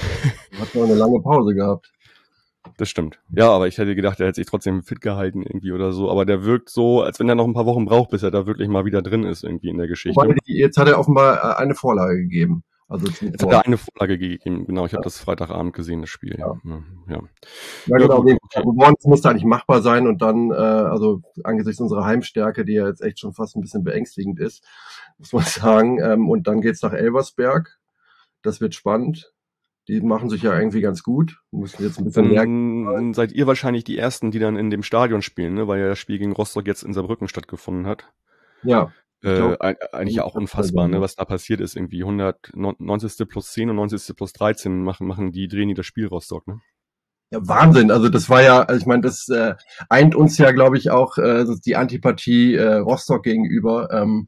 Hat 0.59 0.75
noch 0.75 0.83
eine 0.83 0.95
lange 0.95 1.21
Pause 1.21 1.55
gehabt. 1.55 1.93
Das 2.77 2.89
stimmt. 2.89 3.19
Ja, 3.29 3.49
aber 3.51 3.67
ich 3.67 3.77
hätte 3.77 3.95
gedacht, 3.95 4.19
er 4.19 4.27
hätte 4.27 4.35
sich 4.35 4.47
trotzdem 4.47 4.83
fit 4.83 4.99
gehalten 4.99 5.43
irgendwie 5.43 5.71
oder 5.71 5.93
so. 5.93 6.11
Aber 6.11 6.25
der 6.25 6.43
wirkt 6.43 6.69
so, 6.69 7.01
als 7.01 7.19
wenn 7.19 7.29
er 7.29 7.35
noch 7.35 7.45
ein 7.45 7.53
paar 7.53 7.65
Wochen 7.65 7.85
braucht, 7.85 8.09
bis 8.09 8.23
er 8.23 8.31
da 8.31 8.45
wirklich 8.45 8.67
mal 8.67 8.85
wieder 8.85 9.01
drin 9.01 9.23
ist 9.23 9.43
irgendwie 9.43 9.69
in 9.69 9.77
der 9.77 9.87
Geschichte. 9.87 10.19
Wobei, 10.19 10.35
jetzt 10.45 10.77
hat 10.77 10.87
er 10.87 10.99
offenbar 10.99 11.37
äh, 11.37 11.61
eine 11.61 11.75
Vorlage 11.75 12.17
gegeben. 12.17 12.63
Also 12.87 13.07
jetzt 13.07 13.41
hat 13.41 13.51
er 13.51 13.65
eine 13.65 13.77
Vorlage 13.77 14.17
gegeben. 14.17 14.67
Genau, 14.67 14.85
ich 14.85 14.91
ja. 14.91 14.97
habe 14.97 15.05
das 15.05 15.19
Freitagabend 15.19 15.73
gesehen, 15.73 16.01
das 16.01 16.09
Spiel. 16.09 16.35
Ja, 16.37 16.59
ja. 16.63 16.83
ja. 17.07 17.21
ja 17.87 17.97
genau. 17.97 18.19
Okay. 18.19 18.37
Es 18.99 19.05
musste 19.05 19.29
eigentlich 19.29 19.45
machbar 19.45 19.81
sein 19.81 20.05
und 20.05 20.21
dann, 20.21 20.51
äh, 20.51 20.55
also 20.55 21.21
angesichts 21.43 21.79
unserer 21.79 22.05
Heimstärke, 22.05 22.63
die 22.63 22.73
ja 22.73 22.87
jetzt 22.87 23.01
echt 23.01 23.19
schon 23.19 23.33
fast 23.33 23.55
ein 23.55 23.61
bisschen 23.61 23.83
beängstigend 23.83 24.39
ist, 24.39 24.63
muss 25.17 25.33
man 25.33 25.43
sagen. 25.45 25.99
Ähm, 25.99 26.29
und 26.29 26.47
dann 26.47 26.61
geht's 26.61 26.81
nach 26.81 26.93
Elversberg. 26.93 27.79
Das 28.43 28.61
wird 28.61 28.75
spannend. 28.75 29.33
Die 29.87 30.01
machen 30.01 30.29
sich 30.29 30.41
ja 30.41 30.57
irgendwie 30.57 30.81
ganz 30.81 31.03
gut. 31.03 31.41
Müssen 31.51 31.83
jetzt 31.83 31.99
ein 31.99 32.05
bisschen 32.05 32.29
merken. 32.29 32.85
Dann 32.85 33.13
seid 33.13 33.31
ihr 33.31 33.45
wahrscheinlich 33.45 33.83
die 33.83 33.97
Ersten, 33.97 34.31
die 34.31 34.39
dann 34.39 34.55
in 34.55 34.69
dem 34.69 34.83
Stadion 34.83 35.21
spielen, 35.21 35.53
ne? 35.53 35.67
weil 35.67 35.79
ja 35.79 35.89
das 35.89 35.99
Spiel 35.99 36.17
gegen 36.17 36.31
Rostock 36.31 36.65
jetzt 36.65 36.83
in 36.83 36.93
Saarbrücken 36.93 37.27
stattgefunden 37.27 37.85
hat. 37.85 38.11
Ja. 38.63 38.91
Äh, 39.21 39.35
glaub, 39.35 39.61
eigentlich 39.61 40.15
ja 40.15 40.23
auch 40.23 40.35
unfassbar, 40.35 40.87
ne, 40.87 41.01
was 41.01 41.15
da 41.15 41.25
passiert 41.25 41.61
ist. 41.61 41.75
Irgendwie 41.75 42.03
190. 42.03 43.27
plus 43.27 43.51
10 43.53 43.69
und 43.69 43.75
90. 43.77 44.15
plus 44.15 44.33
13 44.33 44.83
machen, 44.83 45.07
machen 45.07 45.31
die, 45.31 45.47
drehen 45.47 45.67
die 45.67 45.73
das 45.73 45.85
Spiel 45.85 46.07
Rostock, 46.07 46.47
ne? 46.47 46.61
Ja, 47.31 47.39
Wahnsinn. 47.47 47.89
Also 47.89 48.09
das 48.09 48.29
war 48.29 48.43
ja, 48.43 48.61
also 48.61 48.79
ich 48.79 48.85
meine, 48.85 49.01
das 49.01 49.27
äh, 49.29 49.55
eint 49.89 50.13
uns 50.13 50.37
ja, 50.37 50.51
glaube 50.51 50.77
ich, 50.77 50.91
auch 50.91 51.17
äh, 51.17 51.45
die 51.65 51.75
Antipathie 51.75 52.53
äh, 52.53 52.75
Rostock 52.75 53.23
gegenüber. 53.23 53.89
Ähm, 53.91 54.27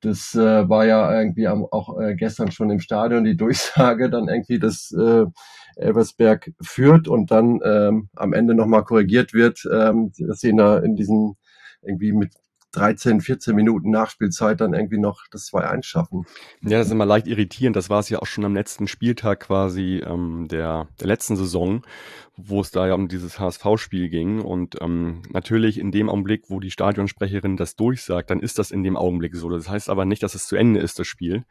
das 0.00 0.34
äh, 0.34 0.68
war 0.68 0.86
ja 0.86 1.18
irgendwie 1.18 1.46
am, 1.46 1.64
auch 1.64 1.98
äh, 2.00 2.14
gestern 2.14 2.50
schon 2.50 2.70
im 2.70 2.80
Stadion 2.80 3.24
die 3.24 3.36
Durchsage, 3.36 4.10
dann 4.10 4.28
irgendwie, 4.28 4.58
dass 4.58 4.92
äh, 4.92 5.24
Elversberg 5.76 6.52
führt 6.60 7.08
und 7.08 7.30
dann 7.30 7.60
ähm, 7.64 8.08
am 8.14 8.32
Ende 8.32 8.54
nochmal 8.54 8.84
korrigiert 8.84 9.32
wird, 9.32 9.66
ähm, 9.72 10.12
dass 10.18 10.40
sie 10.40 10.50
in, 10.50 10.58
in 10.58 10.96
diesen 10.96 11.36
irgendwie 11.82 12.12
mit 12.12 12.32
13, 12.76 13.20
14 13.20 13.54
Minuten 13.54 13.90
Nachspielzeit 13.90 14.60
dann 14.60 14.74
irgendwie 14.74 14.98
noch 14.98 15.22
das 15.30 15.50
2-1 15.50 15.82
schaffen. 15.84 16.26
Ja, 16.62 16.78
das 16.78 16.88
ist 16.88 16.92
immer 16.92 17.06
leicht 17.06 17.26
irritierend. 17.26 17.76
Das 17.76 17.88
war 17.90 18.00
es 18.00 18.08
ja 18.08 18.18
auch 18.18 18.26
schon 18.26 18.44
am 18.44 18.54
letzten 18.54 18.86
Spieltag 18.86 19.40
quasi 19.40 20.02
ähm, 20.06 20.46
der, 20.48 20.88
der 21.00 21.06
letzten 21.06 21.36
Saison, 21.36 21.82
wo 22.36 22.60
es 22.60 22.70
da 22.70 22.86
ja 22.86 22.94
um 22.94 23.08
dieses 23.08 23.38
HSV-Spiel 23.38 24.10
ging. 24.10 24.40
Und 24.40 24.76
ähm, 24.82 25.22
natürlich 25.30 25.78
in 25.78 25.90
dem 25.90 26.10
Augenblick, 26.10 26.44
wo 26.48 26.60
die 26.60 26.70
Stadionsprecherin 26.70 27.56
das 27.56 27.76
durchsagt, 27.76 28.30
dann 28.30 28.40
ist 28.40 28.58
das 28.58 28.70
in 28.70 28.82
dem 28.82 28.96
Augenblick 28.96 29.34
so. 29.36 29.48
Das 29.48 29.68
heißt 29.68 29.88
aber 29.88 30.04
nicht, 30.04 30.22
dass 30.22 30.34
es 30.34 30.46
zu 30.46 30.56
Ende 30.56 30.80
ist, 30.80 30.98
das 30.98 31.06
Spiel. 31.06 31.44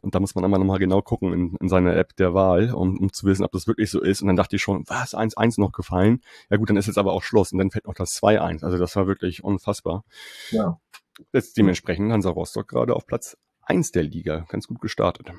Und 0.00 0.14
da 0.14 0.20
muss 0.20 0.34
man 0.34 0.44
einmal 0.44 0.60
nochmal 0.60 0.78
genau 0.78 1.02
gucken 1.02 1.32
in, 1.32 1.56
in 1.60 1.68
seiner 1.68 1.96
App 1.96 2.14
der 2.16 2.34
Wahl, 2.34 2.72
um, 2.72 2.98
um 2.98 3.12
zu 3.12 3.26
wissen, 3.26 3.44
ob 3.44 3.52
das 3.52 3.66
wirklich 3.66 3.90
so 3.90 4.00
ist. 4.00 4.22
Und 4.22 4.28
dann 4.28 4.36
dachte 4.36 4.56
ich 4.56 4.62
schon, 4.62 4.84
was, 4.86 5.14
1-1 5.14 5.60
noch 5.60 5.72
gefallen? 5.72 6.20
Ja 6.50 6.58
gut, 6.58 6.70
dann 6.70 6.76
ist 6.76 6.86
jetzt 6.86 6.98
aber 6.98 7.12
auch 7.12 7.22
Schluss. 7.22 7.52
Und 7.52 7.58
dann 7.58 7.70
fällt 7.70 7.86
noch 7.86 7.94
das 7.94 8.22
2-1. 8.22 8.64
Also 8.64 8.78
das 8.78 8.94
war 8.94 9.06
wirklich 9.06 9.42
unfassbar. 9.42 10.04
Ja. 10.50 10.80
Jetzt 11.32 11.56
dementsprechend 11.56 12.12
Hansa 12.12 12.30
Rostock 12.30 12.68
gerade 12.68 12.94
auf 12.94 13.06
Platz 13.06 13.36
1 13.62 13.92
der 13.92 14.02
Liga. 14.02 14.46
Ganz 14.48 14.66
gut 14.66 14.80
gestartet. 14.80 15.30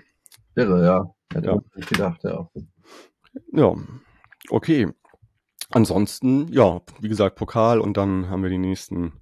Irre, 0.56 0.86
ja. 0.86 1.16
Hätte 1.34 1.48
ja. 1.48 1.62
nicht 1.76 1.90
gedacht, 1.90 2.24
ja. 2.24 2.50
Ja, 3.52 3.76
okay. 4.50 4.88
Ansonsten, 5.72 6.48
ja, 6.52 6.82
wie 7.00 7.10
gesagt, 7.10 7.36
Pokal 7.36 7.82
und 7.82 7.98
dann 7.98 8.30
haben 8.30 8.44
wir 8.44 8.50
die 8.50 8.58
nächsten 8.58 9.22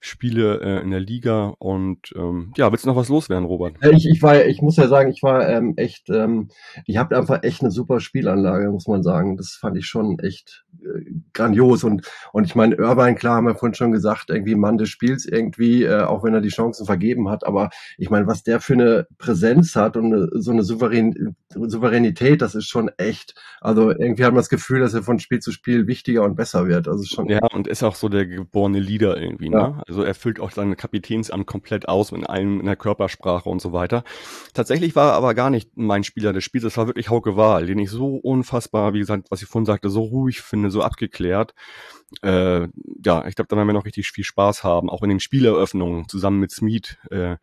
Spiele 0.00 0.60
äh, 0.60 0.82
in 0.82 0.90
der 0.90 1.00
Liga 1.00 1.54
und 1.58 2.12
ähm, 2.14 2.52
ja, 2.56 2.70
willst 2.70 2.84
du 2.84 2.88
noch 2.88 2.96
was 2.96 3.08
loswerden, 3.08 3.44
Robert? 3.44 3.74
Ich, 3.92 4.06
ich 4.06 4.22
war, 4.22 4.44
ich 4.44 4.62
muss 4.62 4.76
ja 4.76 4.86
sagen, 4.86 5.10
ich 5.10 5.22
war 5.22 5.48
ähm, 5.48 5.74
echt, 5.76 6.08
ähm, 6.10 6.48
ich 6.86 6.96
habe 6.96 7.16
einfach 7.16 7.42
echt 7.42 7.62
eine 7.62 7.70
super 7.70 7.98
Spielanlage, 7.98 8.70
muss 8.70 8.86
man 8.86 9.02
sagen. 9.02 9.36
Das 9.36 9.58
fand 9.60 9.76
ich 9.76 9.86
schon 9.86 10.18
echt 10.20 10.64
äh, 10.82 11.04
grandios 11.32 11.82
und 11.82 12.06
und 12.32 12.44
ich 12.44 12.54
meine, 12.54 12.76
Irvine, 12.76 13.16
klar, 13.16 13.36
haben 13.36 13.46
wir 13.46 13.56
vorhin 13.56 13.74
schon 13.74 13.92
gesagt, 13.92 14.30
irgendwie 14.30 14.54
Mann 14.54 14.78
des 14.78 14.88
Spiels 14.88 15.26
irgendwie, 15.26 15.82
äh, 15.82 16.02
auch 16.02 16.22
wenn 16.22 16.34
er 16.34 16.40
die 16.40 16.48
Chancen 16.48 16.86
vergeben 16.86 17.28
hat, 17.28 17.44
aber 17.44 17.70
ich 17.96 18.10
meine, 18.10 18.26
was 18.26 18.42
der 18.42 18.60
für 18.60 18.74
eine 18.74 19.06
Präsenz 19.18 19.74
hat 19.74 19.96
und 19.96 20.12
eine, 20.12 20.28
so 20.32 20.52
eine 20.52 20.62
Souverän 20.62 21.36
Souveränität, 21.50 22.42
das 22.42 22.54
ist 22.54 22.68
schon 22.68 22.90
echt. 22.98 23.34
Also 23.60 23.90
irgendwie 23.90 24.24
hat 24.24 24.32
man 24.32 24.40
das 24.40 24.50
Gefühl, 24.50 24.80
dass 24.80 24.92
er 24.92 25.02
von 25.02 25.18
Spiel 25.18 25.40
zu 25.40 25.50
Spiel 25.50 25.86
wichtiger 25.86 26.22
und 26.22 26.36
besser 26.36 26.68
wird. 26.68 26.88
Also 26.88 27.04
schon. 27.04 27.28
Ja, 27.28 27.40
und 27.52 27.66
ist 27.66 27.82
auch 27.82 27.94
so 27.94 28.08
der 28.08 28.26
geborene 28.26 28.80
Leader 28.80 29.16
irgendwie, 29.16 29.48
ne? 29.48 29.56
Ja. 29.56 29.82
Also 29.86 30.02
er 30.02 30.14
füllt 30.14 30.40
auch 30.40 30.50
sein 30.50 30.76
Kapitänsamt 30.76 31.46
komplett 31.46 31.88
aus 31.88 32.12
mit 32.12 32.28
allem 32.28 32.60
in 32.60 32.66
der 32.66 32.76
Körpersprache 32.76 33.48
und 33.48 33.62
so 33.62 33.72
weiter. 33.72 34.04
Tatsächlich 34.52 34.94
war 34.94 35.12
er 35.12 35.16
aber 35.16 35.34
gar 35.34 35.50
nicht 35.50 35.70
mein 35.76 36.04
Spieler 36.04 36.32
des 36.32 36.44
Spiels. 36.44 36.64
Es 36.64 36.76
war 36.76 36.86
wirklich 36.86 37.08
Hauke 37.08 37.36
Wahl, 37.36 37.66
den 37.66 37.78
ich 37.78 37.90
so 37.90 38.16
unfassbar, 38.16 38.92
wie 38.92 39.00
gesagt, 39.00 39.30
was 39.30 39.40
ich 39.40 39.48
vorhin 39.48 39.66
sagte, 39.66 39.88
so 39.88 40.02
ruhig 40.02 40.42
finde, 40.42 40.70
so 40.70 40.82
abgeklärt. 40.82 41.54
Äh, 42.22 42.68
ja, 43.04 43.26
ich 43.26 43.34
glaube, 43.34 43.48
da 43.48 43.56
werden 43.56 43.68
wir 43.68 43.72
noch 43.72 43.86
richtig 43.86 44.10
viel 44.10 44.24
Spaß 44.24 44.64
haben. 44.64 44.90
Auch 44.90 45.02
in 45.02 45.10
den 45.10 45.20
Spieleröffnungen 45.20 46.08
zusammen 46.08 46.40
mit 46.40 46.50
Smith. 46.50 46.96
Äh, 47.10 47.36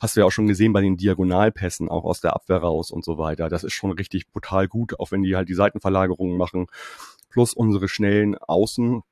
hast 0.00 0.16
du 0.16 0.20
ja 0.20 0.26
auch 0.26 0.32
schon 0.32 0.48
gesehen 0.48 0.72
bei 0.72 0.80
den 0.80 0.96
Diagonalpässen, 0.96 1.88
auch 1.88 2.04
aus 2.04 2.20
der 2.20 2.34
Abwehr 2.34 2.58
raus 2.58 2.90
und 2.90 3.04
so 3.04 3.18
weiter. 3.18 3.48
Das 3.48 3.62
ist 3.62 3.74
schon 3.74 3.92
richtig 3.92 4.26
brutal 4.32 4.66
gut, 4.66 4.98
auch 4.98 5.12
wenn 5.12 5.22
die 5.22 5.36
halt 5.36 5.48
die 5.48 5.54
Seitenverlagerungen 5.54 6.36
machen. 6.36 6.66
Plus 7.28 7.52
unsere 7.52 7.86
schnellen 7.88 8.36
Außen. 8.36 9.02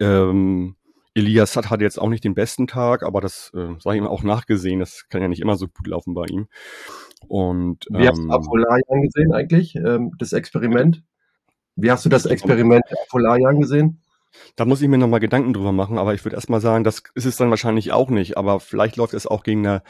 Ähm, 0.00 0.76
Elias 1.14 1.54
hat, 1.56 1.70
hat 1.70 1.80
jetzt 1.80 2.00
auch 2.00 2.08
nicht 2.08 2.24
den 2.24 2.34
besten 2.34 2.66
Tag, 2.66 3.04
aber 3.04 3.20
das 3.20 3.52
äh, 3.54 3.74
sei 3.78 3.96
ihm 3.96 4.06
auch 4.06 4.24
nachgesehen. 4.24 4.80
Das 4.80 5.08
kann 5.08 5.22
ja 5.22 5.28
nicht 5.28 5.40
immer 5.40 5.56
so 5.56 5.68
gut 5.68 5.86
laufen 5.86 6.14
bei 6.14 6.24
ihm. 6.26 6.48
Und, 7.28 7.86
Wie 7.90 8.04
ähm, 8.04 8.08
hast 8.08 8.18
du 8.18 8.30
Apollari 8.30 8.82
angesehen 8.88 9.32
eigentlich, 9.32 9.76
ähm, 9.76 10.12
das 10.18 10.32
Experiment? 10.32 11.02
Wie 11.76 11.90
hast 11.90 12.04
du 12.04 12.08
das 12.08 12.26
Experiment 12.26 12.84
Polarian 13.10 13.60
gesehen? 13.60 14.00
Da 14.56 14.64
muss 14.64 14.82
ich 14.82 14.88
mir 14.88 14.98
nochmal 14.98 15.20
Gedanken 15.20 15.52
drüber 15.52 15.72
machen, 15.72 15.98
aber 15.98 16.14
ich 16.14 16.24
würde 16.24 16.36
erstmal 16.36 16.60
sagen, 16.60 16.84
das 16.84 17.02
ist 17.14 17.24
es 17.24 17.36
dann 17.36 17.50
wahrscheinlich 17.50 17.92
auch 17.92 18.10
nicht, 18.10 18.36
aber 18.36 18.60
vielleicht 18.60 18.96
läuft 18.96 19.14
es 19.14 19.26
auch 19.26 19.42
gegen 19.42 19.66
eine 19.66 19.82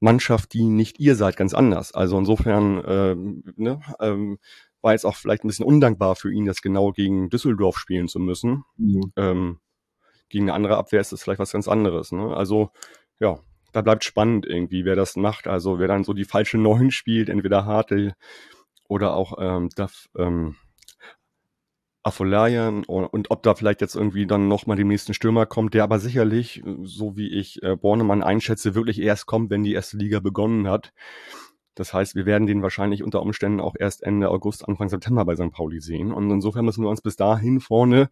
Mannschaft, 0.00 0.52
die 0.52 0.64
nicht 0.64 1.00
ihr 1.00 1.16
seid, 1.16 1.36
ganz 1.36 1.54
anders. 1.54 1.92
Also 1.92 2.18
insofern 2.18 2.82
ähm, 2.86 3.42
ne, 3.56 3.80
ähm, 4.00 4.38
war 4.82 4.92
jetzt 4.92 5.06
auch 5.06 5.16
vielleicht 5.16 5.44
ein 5.44 5.48
bisschen 5.48 5.64
undankbar 5.64 6.16
für 6.16 6.32
ihn, 6.32 6.44
das 6.44 6.62
genau 6.62 6.92
gegen 6.92 7.30
Düsseldorf 7.30 7.78
spielen 7.78 8.08
zu 8.08 8.20
müssen. 8.20 8.64
Mhm. 8.76 9.12
Ähm, 9.16 9.60
gegen 10.28 10.44
eine 10.44 10.54
andere 10.54 10.76
Abwehr 10.76 11.00
ist 11.00 11.12
das 11.12 11.22
vielleicht 11.22 11.40
was 11.40 11.52
ganz 11.52 11.68
anderes. 11.68 12.12
Ne? 12.12 12.36
Also 12.36 12.70
ja, 13.20 13.38
da 13.72 13.82
bleibt 13.82 14.04
spannend 14.04 14.46
irgendwie, 14.46 14.84
wer 14.84 14.96
das 14.96 15.16
macht. 15.16 15.46
Also 15.46 15.78
wer 15.78 15.88
dann 15.88 16.04
so 16.04 16.12
die 16.12 16.24
falsche 16.24 16.58
Neun 16.58 16.90
spielt, 16.90 17.28
entweder 17.28 17.64
Hartel 17.64 18.14
oder 18.88 19.14
auch 19.14 19.38
ähm, 19.38 19.70
Duff, 19.76 20.08
ähm, 20.16 20.56
Afolayan 22.06 22.84
und, 22.84 23.30
ob 23.30 23.42
da 23.42 23.54
vielleicht 23.54 23.80
jetzt 23.80 23.96
irgendwie 23.96 24.26
dann 24.26 24.46
nochmal 24.46 24.76
den 24.76 24.86
nächsten 24.86 25.12
Stürmer 25.12 25.44
kommt, 25.44 25.74
der 25.74 25.82
aber 25.82 25.98
sicherlich, 25.98 26.62
so 26.82 27.16
wie 27.16 27.28
ich 27.28 27.62
äh, 27.62 27.76
Bornemann 27.76 28.22
einschätze, 28.22 28.74
wirklich 28.74 29.00
erst 29.00 29.26
kommt, 29.26 29.50
wenn 29.50 29.64
die 29.64 29.74
erste 29.74 29.96
Liga 29.96 30.20
begonnen 30.20 30.68
hat. 30.68 30.92
Das 31.74 31.92
heißt, 31.92 32.14
wir 32.14 32.24
werden 32.24 32.46
den 32.46 32.62
wahrscheinlich 32.62 33.02
unter 33.02 33.20
Umständen 33.22 33.60
auch 33.60 33.74
erst 33.78 34.02
Ende 34.02 34.30
August, 34.30 34.66
Anfang 34.66 34.88
September 34.88 35.24
bei 35.24 35.34
St. 35.34 35.50
Pauli 35.50 35.80
sehen. 35.80 36.12
Und 36.12 36.30
insofern 36.30 36.64
müssen 36.64 36.82
wir 36.82 36.88
uns 36.88 37.02
bis 37.02 37.16
dahin 37.16 37.60
vorne 37.60 38.08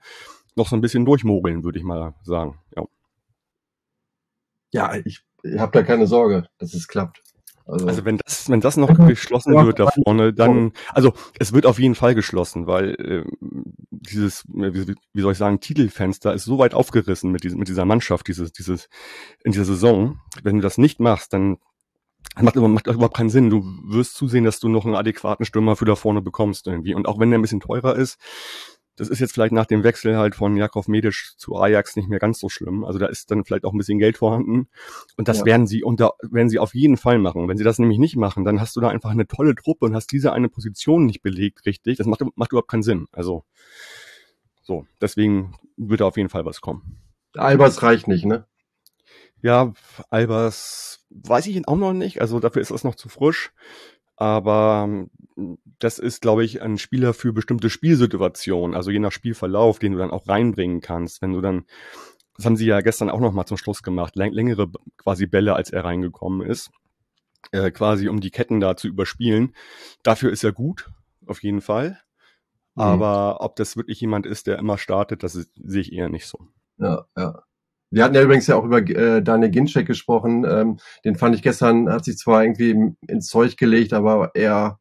noch 0.57 0.69
so 0.69 0.77
ein 0.77 0.83
bisschen 0.83 1.05
durchmogeln, 1.05 1.65
würde 1.65 1.79
ich 1.79 1.85
mal 1.85 2.15
sagen. 2.25 2.59
Ja, 2.77 2.85
ja 4.71 4.95
ich 5.05 5.25
habe 5.57 5.73
da 5.73 5.83
keine 5.83 6.07
Sorge, 6.07 6.49
dass 6.59 6.75
es 6.75 6.89
klappt. 6.89 7.23
Also, 7.67 7.87
also, 7.87 8.05
wenn 8.05 8.19
das, 8.19 8.51
wenn 8.51 8.61
das 8.61 8.77
noch 8.77 8.95
geschlossen 9.07 9.55
wird 9.55 9.79
da 9.79 9.89
vorne, 10.05 10.35
dann, 10.35 10.73
also 10.93 11.15
es 11.39 11.55
wird 11.55 11.65
auf 11.65 11.79
jeden 11.79 11.95
Fall 11.95 12.15
geschlossen, 12.15 12.67
weil 12.67 12.91
äh, 13.01 13.25
dieses, 13.91 14.45
wie, 14.49 14.95
wie 15.15 15.21
soll 15.21 15.33
ich 15.33 15.39
sagen, 15.39 15.61
Titelfenster 15.61 16.35
ist 16.35 16.45
so 16.45 16.59
weit 16.59 16.75
aufgerissen 16.75 17.33
mit, 17.33 17.43
diesem, 17.43 17.59
mit 17.59 17.69
dieser 17.69 17.87
Mannschaft, 17.87 18.29
dieses, 18.29 18.53
dieses, 18.53 18.89
in 19.45 19.53
dieser 19.53 19.65
Saison. 19.65 20.21
Wenn 20.43 20.57
du 20.57 20.63
das 20.63 20.77
nicht 20.77 21.01
machst, 21.01 21.33
dann 21.33 21.57
macht, 22.39 22.57
macht 22.57 22.87
überhaupt 22.87 23.17
keinen 23.17 23.31
Sinn. 23.31 23.49
Du 23.49 23.65
wirst 23.85 24.15
zusehen, 24.15 24.45
dass 24.45 24.61
du 24.61 24.69
noch 24.69 24.85
einen 24.85 24.97
adäquaten 24.97 25.47
Stürmer 25.47 25.77
für 25.77 25.87
da 25.87 25.95
vorne 25.95 26.21
bekommst 26.21 26.67
irgendwie. 26.67 26.95
Und 26.95 27.07
auch 27.09 27.19
wenn 27.19 27.31
der 27.31 27.39
ein 27.39 27.43
bisschen 27.43 27.61
teurer 27.61 27.97
ist, 27.97 28.19
das 28.97 29.09
ist 29.09 29.19
jetzt 29.19 29.33
vielleicht 29.33 29.53
nach 29.53 29.67
dem 29.67 29.83
Wechsel 29.83 30.17
halt 30.17 30.35
von 30.35 30.57
Jakov 30.57 30.87
Medisch 30.87 31.35
zu 31.37 31.57
Ajax 31.57 31.97
nicht 31.97 32.09
mehr 32.09 32.21
ganz 32.21 32.39
so 32.39 32.49
schlimm. 32.49 32.85
Also 32.85 32.99
da 32.99 33.07
ist 33.07 33.31
dann 33.31 33.45
vielleicht 33.45 33.65
auch 33.65 33.73
ein 33.73 33.79
bisschen 33.79 33.99
Geld 33.99 34.17
vorhanden. 34.17 34.69
Und 35.17 35.27
das 35.29 35.41
ja. 35.41 35.47
werden 35.47 35.67
sie 35.67 35.83
unter, 35.83 36.15
werden 36.23 36.49
sie 36.49 36.61
auf 36.61 36.75
jeden 36.75 36.97
Fall 36.97 37.19
machen. 37.19 37.49
Wenn 37.49 37.57
sie 37.57 37.65
das 37.65 37.79
nämlich 37.79 37.99
nicht 37.99 38.17
machen, 38.17 38.45
dann 38.45 38.61
hast 38.61 38.77
du 38.77 38.81
da 38.81 38.89
einfach 38.89 39.11
eine 39.11 39.27
tolle 39.27 39.55
Truppe 39.57 39.87
und 39.87 39.95
hast 39.95 40.13
diese 40.13 40.33
eine 40.33 40.49
Position 40.49 41.07
nicht 41.07 41.23
belegt, 41.23 41.67
richtig. 41.67 41.99
Das 41.99 42.07
macht, 42.07 42.23
macht 42.37 42.53
überhaupt 42.53 42.71
keinen 42.71 42.83
Sinn. 42.83 43.07
Also, 43.13 43.45
so. 44.63 44.87
Deswegen 45.01 45.57
wird 45.77 46.01
da 46.01 46.07
auf 46.07 46.17
jeden 46.17 46.29
Fall 46.29 46.45
was 46.45 46.61
kommen. 46.61 47.01
Albers 47.35 47.83
reicht 47.83 48.07
nicht, 48.07 48.25
ne? 48.25 48.47
Ja, 49.43 49.75
Albers 50.09 51.05
weiß 51.11 51.47
ich 51.49 51.57
ihn 51.57 51.67
auch 51.67 51.77
noch 51.77 51.93
nicht. 51.93 52.21
Also 52.21 52.41
dafür 52.41 52.63
ist 52.63 52.71
es 52.71 52.85
noch 52.85 52.95
zu 52.95 53.09
frisch. 53.09 53.53
Aber 54.17 55.07
das 55.79 55.99
ist, 55.99 56.23
glaube 56.23 56.45
ich, 56.45 56.63
ein 56.63 56.79
Spieler 56.79 57.15
für 57.15 57.33
bestimmte 57.33 57.71
Spielsituationen, 57.71 58.77
also 58.77 58.91
je 58.91 58.99
nach 58.99 59.13
Spielverlauf, 59.13 59.79
den 59.79 59.93
du 59.93 59.99
dann 59.99 60.11
auch 60.11 60.29
reinbringen 60.29 60.81
kannst. 60.81 61.23
Wenn 61.23 61.33
du 61.33 61.41
dann, 61.41 61.65
das 62.37 62.47
haben 62.47 62.57
sie 62.57 62.67
ja 62.67 62.81
gestern 62.81 63.11
auch 63.11 63.21
noch 63.21 63.33
mal 63.33 63.47
zum 63.47 63.57
Schluss 63.57 63.83
gemacht, 63.83 64.17
längere 64.17 64.71
quasi 64.97 65.27
Bälle, 65.27 65.55
als 65.55 65.71
er 65.71 65.85
reingekommen 65.85 66.47
ist, 66.47 66.71
äh, 67.53 67.71
quasi 67.71 68.09
um 68.09 68.21
die 68.21 68.31
Ketten 68.31 68.61
da 68.61 68.77
zu 68.77 68.89
überspielen. 68.89 69.55
Dafür 70.03 70.31
ist 70.31 70.45
er 70.45 70.53
gut, 70.53 70.91
auf 71.27 71.43
jeden 71.43 71.61
Fall. 71.61 72.01
Mhm. 72.77 72.83
Aber 72.83 73.41
ob 73.41 73.57
das 73.57 73.77
wirklich 73.77 74.01
jemand 74.01 74.27
ist, 74.27 74.47
der 74.47 74.59
immer 74.59 74.79
startet, 74.79 75.23
das 75.23 75.33
sehe 75.33 75.81
ich 75.81 75.93
eher 75.93 76.09
nicht 76.09 76.27
so. 76.27 76.39
Ja, 76.79 77.07
ja. 77.17 77.43
Wir 77.91 78.03
hatten 78.03 78.15
ja 78.17 78.23
übrigens 78.23 78.49
ja 78.49 78.57
auch 78.57 78.65
über 78.65 78.79
äh, 78.79 79.23
Daniel 79.23 79.53
Ginczek 79.53 79.87
gesprochen. 79.87 80.45
Ähm, 80.45 80.79
den 81.05 81.15
fand 81.15 81.37
ich 81.37 81.43
gestern, 81.43 81.89
hat 81.89 82.05
sich 82.05 82.17
zwar 82.17 82.43
irgendwie 82.43 82.97
ins 83.07 83.29
Zeug 83.29 83.57
gelegt, 83.57 83.93
aber 83.93 84.33
er 84.35 84.81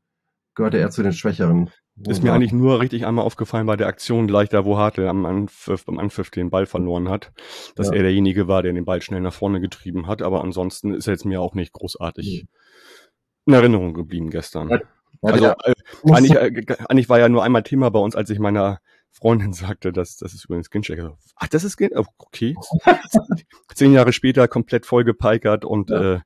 gehörte 0.56 0.78
eher 0.78 0.90
zu 0.90 1.04
den 1.04 1.14
Schwächeren. 1.14 1.70
Ist 2.08 2.24
mir 2.24 2.34
eigentlich 2.34 2.54
nur 2.54 2.80
richtig 2.80 3.06
einmal 3.06 3.24
aufgefallen 3.24 3.68
bei 3.68 3.76
der 3.76 3.88
Aktion 3.88 4.26
gleich 4.26 4.50
da, 4.50 4.66
wo 4.66 4.78
Hartl 4.78 5.08
am 5.08 5.26
Anpfiff, 5.26 5.86
beim 5.86 6.00
Anpfiff 6.00 6.32
den 6.32 6.50
Ball 6.50 6.66
verloren 6.66 7.08
hat, 7.08 7.32
dass 7.76 7.90
ja. 7.90 7.94
er 7.94 8.04
derjenige 8.04 8.48
war, 8.48 8.64
der 8.64 8.74
den 8.74 8.86
Ball 8.86 9.02
schnell 9.02 9.22
nach 9.22 9.34
vorne 9.34 9.62
getrieben 9.62 10.08
hat. 10.08 10.24
Aber 10.24 10.44
ansonsten 10.44 10.94
ist 10.94 11.08
er 11.08 11.14
jetzt 11.14 11.26
mir 11.26 11.40
auch 11.40 11.54
nicht 11.54 11.72
großartig 11.72 12.48
in 13.46 13.54
Erinnerung 13.54 13.94
geblieben 13.94 14.32
gestern. 14.32 14.70
Ja, 14.70 14.82
also 15.22 15.46
äh, 15.46 15.74
eigentlich, 16.12 16.36
äh, 16.36 16.76
eigentlich 16.90 17.10
war 17.10 17.20
ja 17.20 17.30
nur 17.30 17.44
einmal 17.44 17.64
Thema 17.64 17.92
bei 17.92 18.00
uns, 18.00 18.16
als 18.16 18.30
ich 18.32 18.40
meiner 18.40 18.80
Freundin 19.12 19.54
sagte, 19.54 19.94
dass 19.94 20.18
das 20.18 20.34
ist 20.34 20.46
übrigens 20.46 20.72
Gincheck. 20.72 21.00
Ach, 21.36 21.48
das 21.48 21.64
ist 21.64 21.78
Gincheck? 21.78 22.00
Oh, 22.00 22.06
okay. 22.18 22.56
Zehn 23.76 23.94
Jahre 23.94 24.14
später 24.14 24.48
komplett 24.48 24.88
vollgepeikert 24.88 25.64
und 25.64 25.92
ja. 25.92 26.16
Äh, 26.16 26.20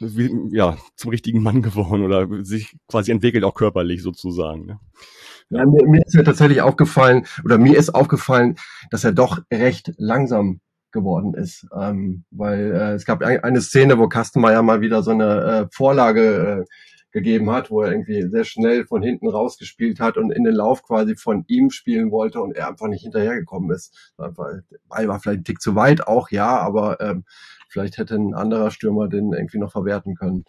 ja, 0.00 0.76
zum 0.96 1.10
richtigen 1.10 1.42
Mann 1.42 1.62
geworden 1.62 2.02
oder 2.02 2.26
sich 2.44 2.76
quasi 2.88 3.10
entwickelt 3.10 3.44
auch 3.44 3.54
körperlich 3.54 4.02
sozusagen. 4.02 4.66
Ne? 4.66 4.80
Ja, 5.50 5.66
mir, 5.66 5.86
mir 5.86 6.02
ist 6.06 6.14
ja 6.14 6.22
tatsächlich 6.22 6.62
aufgefallen, 6.62 7.26
oder 7.44 7.58
mir 7.58 7.76
ist 7.76 7.94
aufgefallen, 7.94 8.56
dass 8.90 9.04
er 9.04 9.12
doch 9.12 9.42
recht 9.52 9.92
langsam 9.98 10.60
geworden 10.92 11.34
ist. 11.34 11.66
Ähm, 11.78 12.24
weil 12.30 12.72
äh, 12.72 12.92
es 12.94 13.04
gab 13.04 13.22
eine 13.22 13.60
Szene, 13.60 13.98
wo 13.98 14.08
Kastenmeier 14.08 14.62
mal 14.62 14.80
wieder 14.80 15.02
so 15.02 15.10
eine 15.10 15.40
äh, 15.42 15.66
Vorlage 15.72 16.64
äh, 16.64 16.64
gegeben 17.12 17.50
hat, 17.50 17.70
wo 17.70 17.82
er 17.82 17.90
irgendwie 17.90 18.28
sehr 18.28 18.44
schnell 18.44 18.86
von 18.86 19.02
hinten 19.02 19.28
rausgespielt 19.28 19.98
hat 19.98 20.16
und 20.16 20.30
in 20.30 20.44
den 20.44 20.54
Lauf 20.54 20.82
quasi 20.82 21.16
von 21.16 21.44
ihm 21.48 21.70
spielen 21.70 22.12
wollte 22.12 22.40
und 22.40 22.56
er 22.56 22.68
einfach 22.68 22.86
nicht 22.86 23.02
hinterhergekommen 23.02 23.70
ist. 23.72 24.12
Der 24.18 24.28
Ball 24.28 25.08
war 25.08 25.18
vielleicht 25.18 25.40
ein 25.40 25.44
Tick 25.44 25.60
zu 25.60 25.74
weit, 25.74 26.06
auch 26.06 26.30
ja, 26.30 26.58
aber 26.58 27.00
ähm, 27.00 27.24
vielleicht 27.70 27.98
hätte 27.98 28.16
ein 28.16 28.34
anderer 28.34 28.70
Stürmer 28.70 29.08
den 29.08 29.32
irgendwie 29.32 29.58
noch 29.58 29.72
verwerten 29.72 30.14
können. 30.14 30.44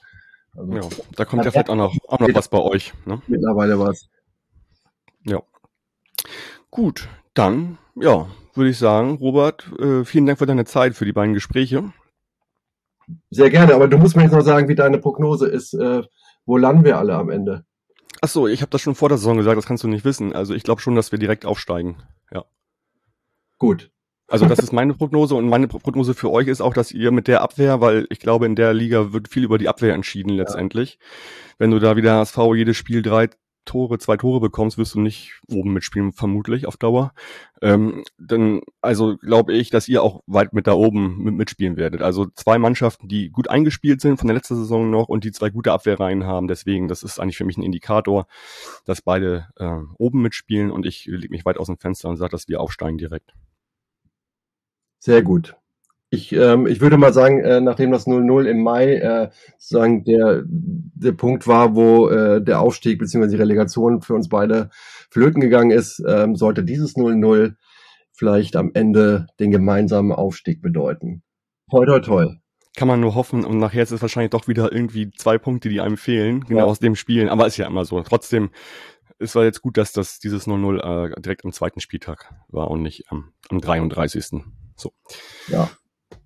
Also, 0.55 0.73
ja, 0.73 0.81
da 1.15 1.25
kommt 1.25 1.45
ja 1.45 1.51
vielleicht 1.51 1.69
auch 1.69 1.75
noch, 1.75 1.95
auch 2.07 2.19
noch 2.19 2.33
was 2.33 2.49
bei 2.49 2.59
euch. 2.59 2.93
Ne? 3.05 3.21
Mittlerweile 3.27 3.79
was. 3.79 4.09
Ja. 5.23 5.41
Gut, 6.69 7.07
dann, 7.33 7.77
ja, 7.95 8.27
würde 8.53 8.69
ich 8.69 8.77
sagen, 8.77 9.15
Robert, 9.15 9.71
äh, 9.79 10.03
vielen 10.03 10.25
Dank 10.25 10.39
für 10.39 10.45
deine 10.45 10.65
Zeit, 10.65 10.95
für 10.95 11.05
die 11.05 11.13
beiden 11.13 11.33
Gespräche. 11.33 11.93
Sehr 13.29 13.49
gerne, 13.49 13.73
aber 13.75 13.87
du 13.87 13.97
musst 13.97 14.15
mir 14.15 14.23
jetzt 14.23 14.33
noch 14.33 14.41
sagen, 14.41 14.67
wie 14.67 14.75
deine 14.75 14.97
Prognose 14.97 15.47
ist 15.47 15.73
äh, 15.73 16.03
wo 16.45 16.57
landen 16.57 16.83
wir 16.83 16.97
alle 16.97 17.15
am 17.15 17.29
Ende? 17.29 17.65
Ach 18.21 18.29
so, 18.29 18.47
ich 18.47 18.61
habe 18.61 18.69
das 18.69 18.81
schon 18.81 18.95
vor 18.95 19.09
der 19.09 19.17
Saison 19.17 19.37
gesagt, 19.37 19.57
das 19.57 19.65
kannst 19.65 19.83
du 19.83 19.87
nicht 19.87 20.05
wissen. 20.05 20.33
Also 20.33 20.53
ich 20.53 20.63
glaube 20.63 20.81
schon, 20.81 20.95
dass 20.95 21.11
wir 21.11 21.19
direkt 21.19 21.45
aufsteigen. 21.45 21.97
Ja. 22.31 22.45
Gut. 23.57 23.91
Also 24.31 24.45
das 24.45 24.59
ist 24.59 24.71
meine 24.71 24.93
Prognose 24.93 25.35
und 25.35 25.49
meine 25.49 25.67
Prognose 25.67 26.13
für 26.13 26.31
euch 26.31 26.47
ist 26.47 26.61
auch, 26.61 26.73
dass 26.73 26.91
ihr 26.91 27.11
mit 27.11 27.27
der 27.27 27.41
Abwehr, 27.41 27.81
weil 27.81 28.07
ich 28.09 28.19
glaube, 28.19 28.45
in 28.45 28.55
der 28.55 28.73
Liga 28.73 29.11
wird 29.11 29.27
viel 29.27 29.43
über 29.43 29.57
die 29.57 29.67
Abwehr 29.67 29.93
entschieden 29.93 30.29
letztendlich. 30.29 30.97
Ja. 30.99 31.07
Wenn 31.59 31.71
du 31.71 31.79
da 31.79 31.97
wieder 31.97 32.15
HSV 32.15 32.37
jedes 32.55 32.77
Spiel 32.77 33.01
drei 33.01 33.29
Tore, 33.65 33.99
zwei 33.99 34.17
Tore 34.17 34.39
bekommst, 34.39 34.77
wirst 34.77 34.95
du 34.95 35.01
nicht 35.01 35.39
oben 35.51 35.73
mitspielen, 35.73 36.13
vermutlich 36.13 36.65
auf 36.65 36.77
Dauer. 36.77 37.13
Ähm, 37.61 38.03
dann, 38.17 38.61
also 38.81 39.17
glaube 39.17 39.53
ich, 39.53 39.69
dass 39.69 39.87
ihr 39.87 40.01
auch 40.01 40.23
weit 40.25 40.53
mit 40.53 40.65
da 40.65 40.73
oben 40.73 41.17
mit, 41.23 41.35
mitspielen 41.35 41.77
werdet. 41.77 42.01
Also 42.01 42.27
zwei 42.33 42.57
Mannschaften, 42.57 43.07
die 43.07 43.29
gut 43.29 43.49
eingespielt 43.49 44.01
sind 44.01 44.17
von 44.17 44.27
der 44.27 44.35
letzten 44.35 44.55
Saison 44.55 44.89
noch 44.89 45.09
und 45.09 45.23
die 45.25 45.31
zwei 45.31 45.49
gute 45.49 45.73
Abwehrreihen 45.73 46.25
haben. 46.25 46.47
Deswegen, 46.47 46.87
das 46.87 47.03
ist 47.03 47.19
eigentlich 47.19 47.37
für 47.37 47.45
mich 47.45 47.57
ein 47.57 47.63
Indikator, 47.63 48.25
dass 48.85 49.01
beide 49.01 49.47
äh, 49.57 49.77
oben 49.97 50.21
mitspielen 50.21 50.71
und 50.71 50.85
ich 50.85 51.05
lege 51.05 51.29
mich 51.29 51.45
weit 51.45 51.57
aus 51.57 51.67
dem 51.67 51.77
Fenster 51.77 52.09
und 52.09 52.17
sage, 52.17 52.31
dass 52.31 52.47
wir 52.47 52.61
aufsteigen 52.61 52.97
direkt. 52.97 53.33
Sehr 55.01 55.23
gut. 55.23 55.55
Ich, 56.11 56.31
ähm, 56.31 56.67
ich 56.67 56.79
würde 56.79 56.97
mal 56.97 57.11
sagen, 57.11 57.39
äh, 57.39 57.59
nachdem 57.59 57.89
das 57.89 58.05
0-0 58.05 58.45
im 58.45 58.61
Mai 58.61 58.95
äh, 58.97 59.29
sagen 59.57 60.03
der, 60.03 60.43
der 60.45 61.13
Punkt 61.13 61.47
war, 61.47 61.73
wo 61.73 62.07
äh, 62.09 62.39
der 62.39 62.59
Aufstieg 62.59 62.99
bzw. 62.99 63.27
die 63.27 63.35
Relegation 63.37 64.01
für 64.01 64.13
uns 64.13 64.29
beide 64.29 64.69
flöten 65.09 65.41
gegangen 65.41 65.71
ist, 65.71 66.03
ähm, 66.07 66.35
sollte 66.35 66.63
dieses 66.63 66.95
0-0 66.95 67.55
vielleicht 68.11 68.55
am 68.55 68.71
Ende 68.75 69.25
den 69.39 69.49
gemeinsamen 69.49 70.11
Aufstieg 70.11 70.61
bedeuten. 70.61 71.23
Toi, 71.71 71.85
toi, 71.85 71.99
toi. 71.99 72.27
Kann 72.75 72.87
man 72.87 72.99
nur 72.99 73.15
hoffen 73.15 73.43
und 73.43 73.57
nachher 73.57 73.81
ist 73.81 73.91
es 73.91 74.03
wahrscheinlich 74.03 74.29
doch 74.29 74.47
wieder 74.47 74.71
irgendwie 74.71 75.09
zwei 75.17 75.39
Punkte, 75.39 75.69
die 75.69 75.81
einem 75.81 75.97
fehlen, 75.97 76.41
genau 76.41 76.59
ja. 76.59 76.65
aus 76.65 76.79
dem 76.79 76.95
Spielen. 76.95 77.27
Aber 77.27 77.47
ist 77.47 77.57
ja 77.57 77.65
immer 77.65 77.85
so. 77.85 77.99
Trotzdem, 78.01 78.51
es 79.17 79.33
war 79.33 79.45
jetzt 79.45 79.61
gut, 79.61 79.77
dass 79.77 79.93
das 79.93 80.19
dieses 80.19 80.45
0-0 80.45 81.15
äh, 81.15 81.21
direkt 81.21 81.43
am 81.43 81.53
zweiten 81.53 81.79
Spieltag 81.79 82.31
war 82.49 82.69
und 82.69 82.83
nicht 82.83 83.05
am, 83.09 83.31
am 83.49 83.59
33. 83.59 84.43
So. 84.75 84.91
Ja. 85.47 85.69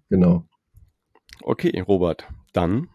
Genau. 0.10 0.46
Okay, 1.42 1.80
Robert, 1.82 2.28
dann 2.54 2.90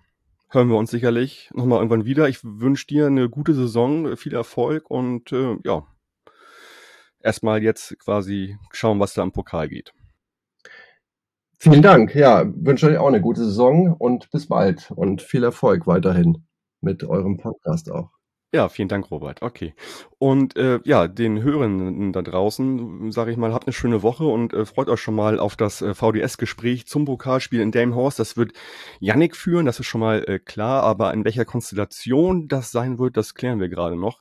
hören 0.48 0.68
wir 0.68 0.76
uns 0.76 0.90
sicherlich 0.90 1.50
nochmal 1.54 1.78
irgendwann 1.78 2.04
wieder. 2.04 2.28
Ich 2.28 2.40
wünsche 2.42 2.86
dir 2.86 3.06
eine 3.06 3.28
gute 3.28 3.54
Saison, 3.54 4.16
viel 4.16 4.34
Erfolg 4.34 4.90
und 4.90 5.32
äh, 5.32 5.56
ja, 5.64 5.86
erstmal 7.20 7.62
jetzt 7.62 7.98
quasi 7.98 8.58
schauen, 8.72 9.00
was 9.00 9.14
da 9.14 9.22
im 9.22 9.32
Pokal 9.32 9.68
geht. 9.68 9.92
Vielen 11.58 11.82
Dank. 11.82 12.14
Ja, 12.14 12.44
wünsche 12.46 12.88
euch 12.88 12.96
auch 12.96 13.08
eine 13.08 13.20
gute 13.20 13.44
Saison 13.44 13.94
und 13.94 14.30
bis 14.30 14.48
bald 14.48 14.90
und 14.90 15.20
viel 15.20 15.44
Erfolg 15.44 15.86
weiterhin 15.86 16.46
mit 16.80 17.04
eurem 17.04 17.36
Podcast 17.36 17.90
auch. 17.90 18.10
Ja, 18.52 18.68
vielen 18.68 18.88
Dank, 18.88 19.12
Robert. 19.12 19.42
Okay. 19.42 19.74
Und 20.18 20.56
äh, 20.56 20.80
ja, 20.84 21.06
den 21.06 21.40
Hörenden 21.40 22.12
da 22.12 22.20
draußen, 22.20 23.12
sage 23.12 23.30
ich 23.30 23.36
mal, 23.36 23.52
habt 23.52 23.68
eine 23.68 23.72
schöne 23.72 24.02
Woche 24.02 24.24
und 24.24 24.52
äh, 24.52 24.66
freut 24.66 24.88
euch 24.88 25.00
schon 25.00 25.14
mal 25.14 25.38
auf 25.38 25.54
das 25.54 25.82
äh, 25.82 25.94
VDS-Gespräch 25.94 26.86
zum 26.88 27.04
Pokalspiel 27.04 27.60
in 27.60 27.70
Delmenhorst. 27.70 28.18
Das 28.18 28.36
wird 28.36 28.52
Yannick 28.98 29.36
führen, 29.36 29.66
das 29.66 29.78
ist 29.78 29.86
schon 29.86 30.00
mal 30.00 30.24
äh, 30.26 30.40
klar, 30.40 30.82
aber 30.82 31.14
in 31.14 31.24
welcher 31.24 31.44
Konstellation 31.44 32.48
das 32.48 32.72
sein 32.72 32.98
wird, 32.98 33.16
das 33.16 33.34
klären 33.34 33.60
wir 33.60 33.68
gerade 33.68 33.94
noch. 33.94 34.20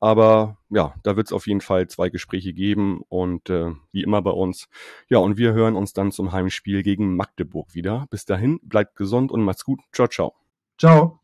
Aber 0.00 0.58
ja, 0.68 0.94
da 1.04 1.16
wird 1.16 1.28
es 1.28 1.32
auf 1.32 1.46
jeden 1.46 1.60
Fall 1.60 1.86
zwei 1.86 2.10
Gespräche 2.10 2.52
geben 2.52 3.00
und 3.08 3.48
äh, 3.48 3.70
wie 3.92 4.02
immer 4.02 4.22
bei 4.22 4.32
uns. 4.32 4.68
Ja, 5.08 5.18
und 5.18 5.38
wir 5.38 5.52
hören 5.52 5.76
uns 5.76 5.92
dann 5.92 6.10
zum 6.10 6.32
Heimspiel 6.32 6.82
gegen 6.82 7.14
Magdeburg 7.14 7.74
wieder. 7.74 8.06
Bis 8.10 8.24
dahin, 8.24 8.58
bleibt 8.62 8.96
gesund 8.96 9.30
und 9.30 9.42
macht's 9.42 9.64
gut. 9.64 9.80
Ciao, 9.92 10.08
ciao. 10.08 10.34
Ciao. 10.78 11.20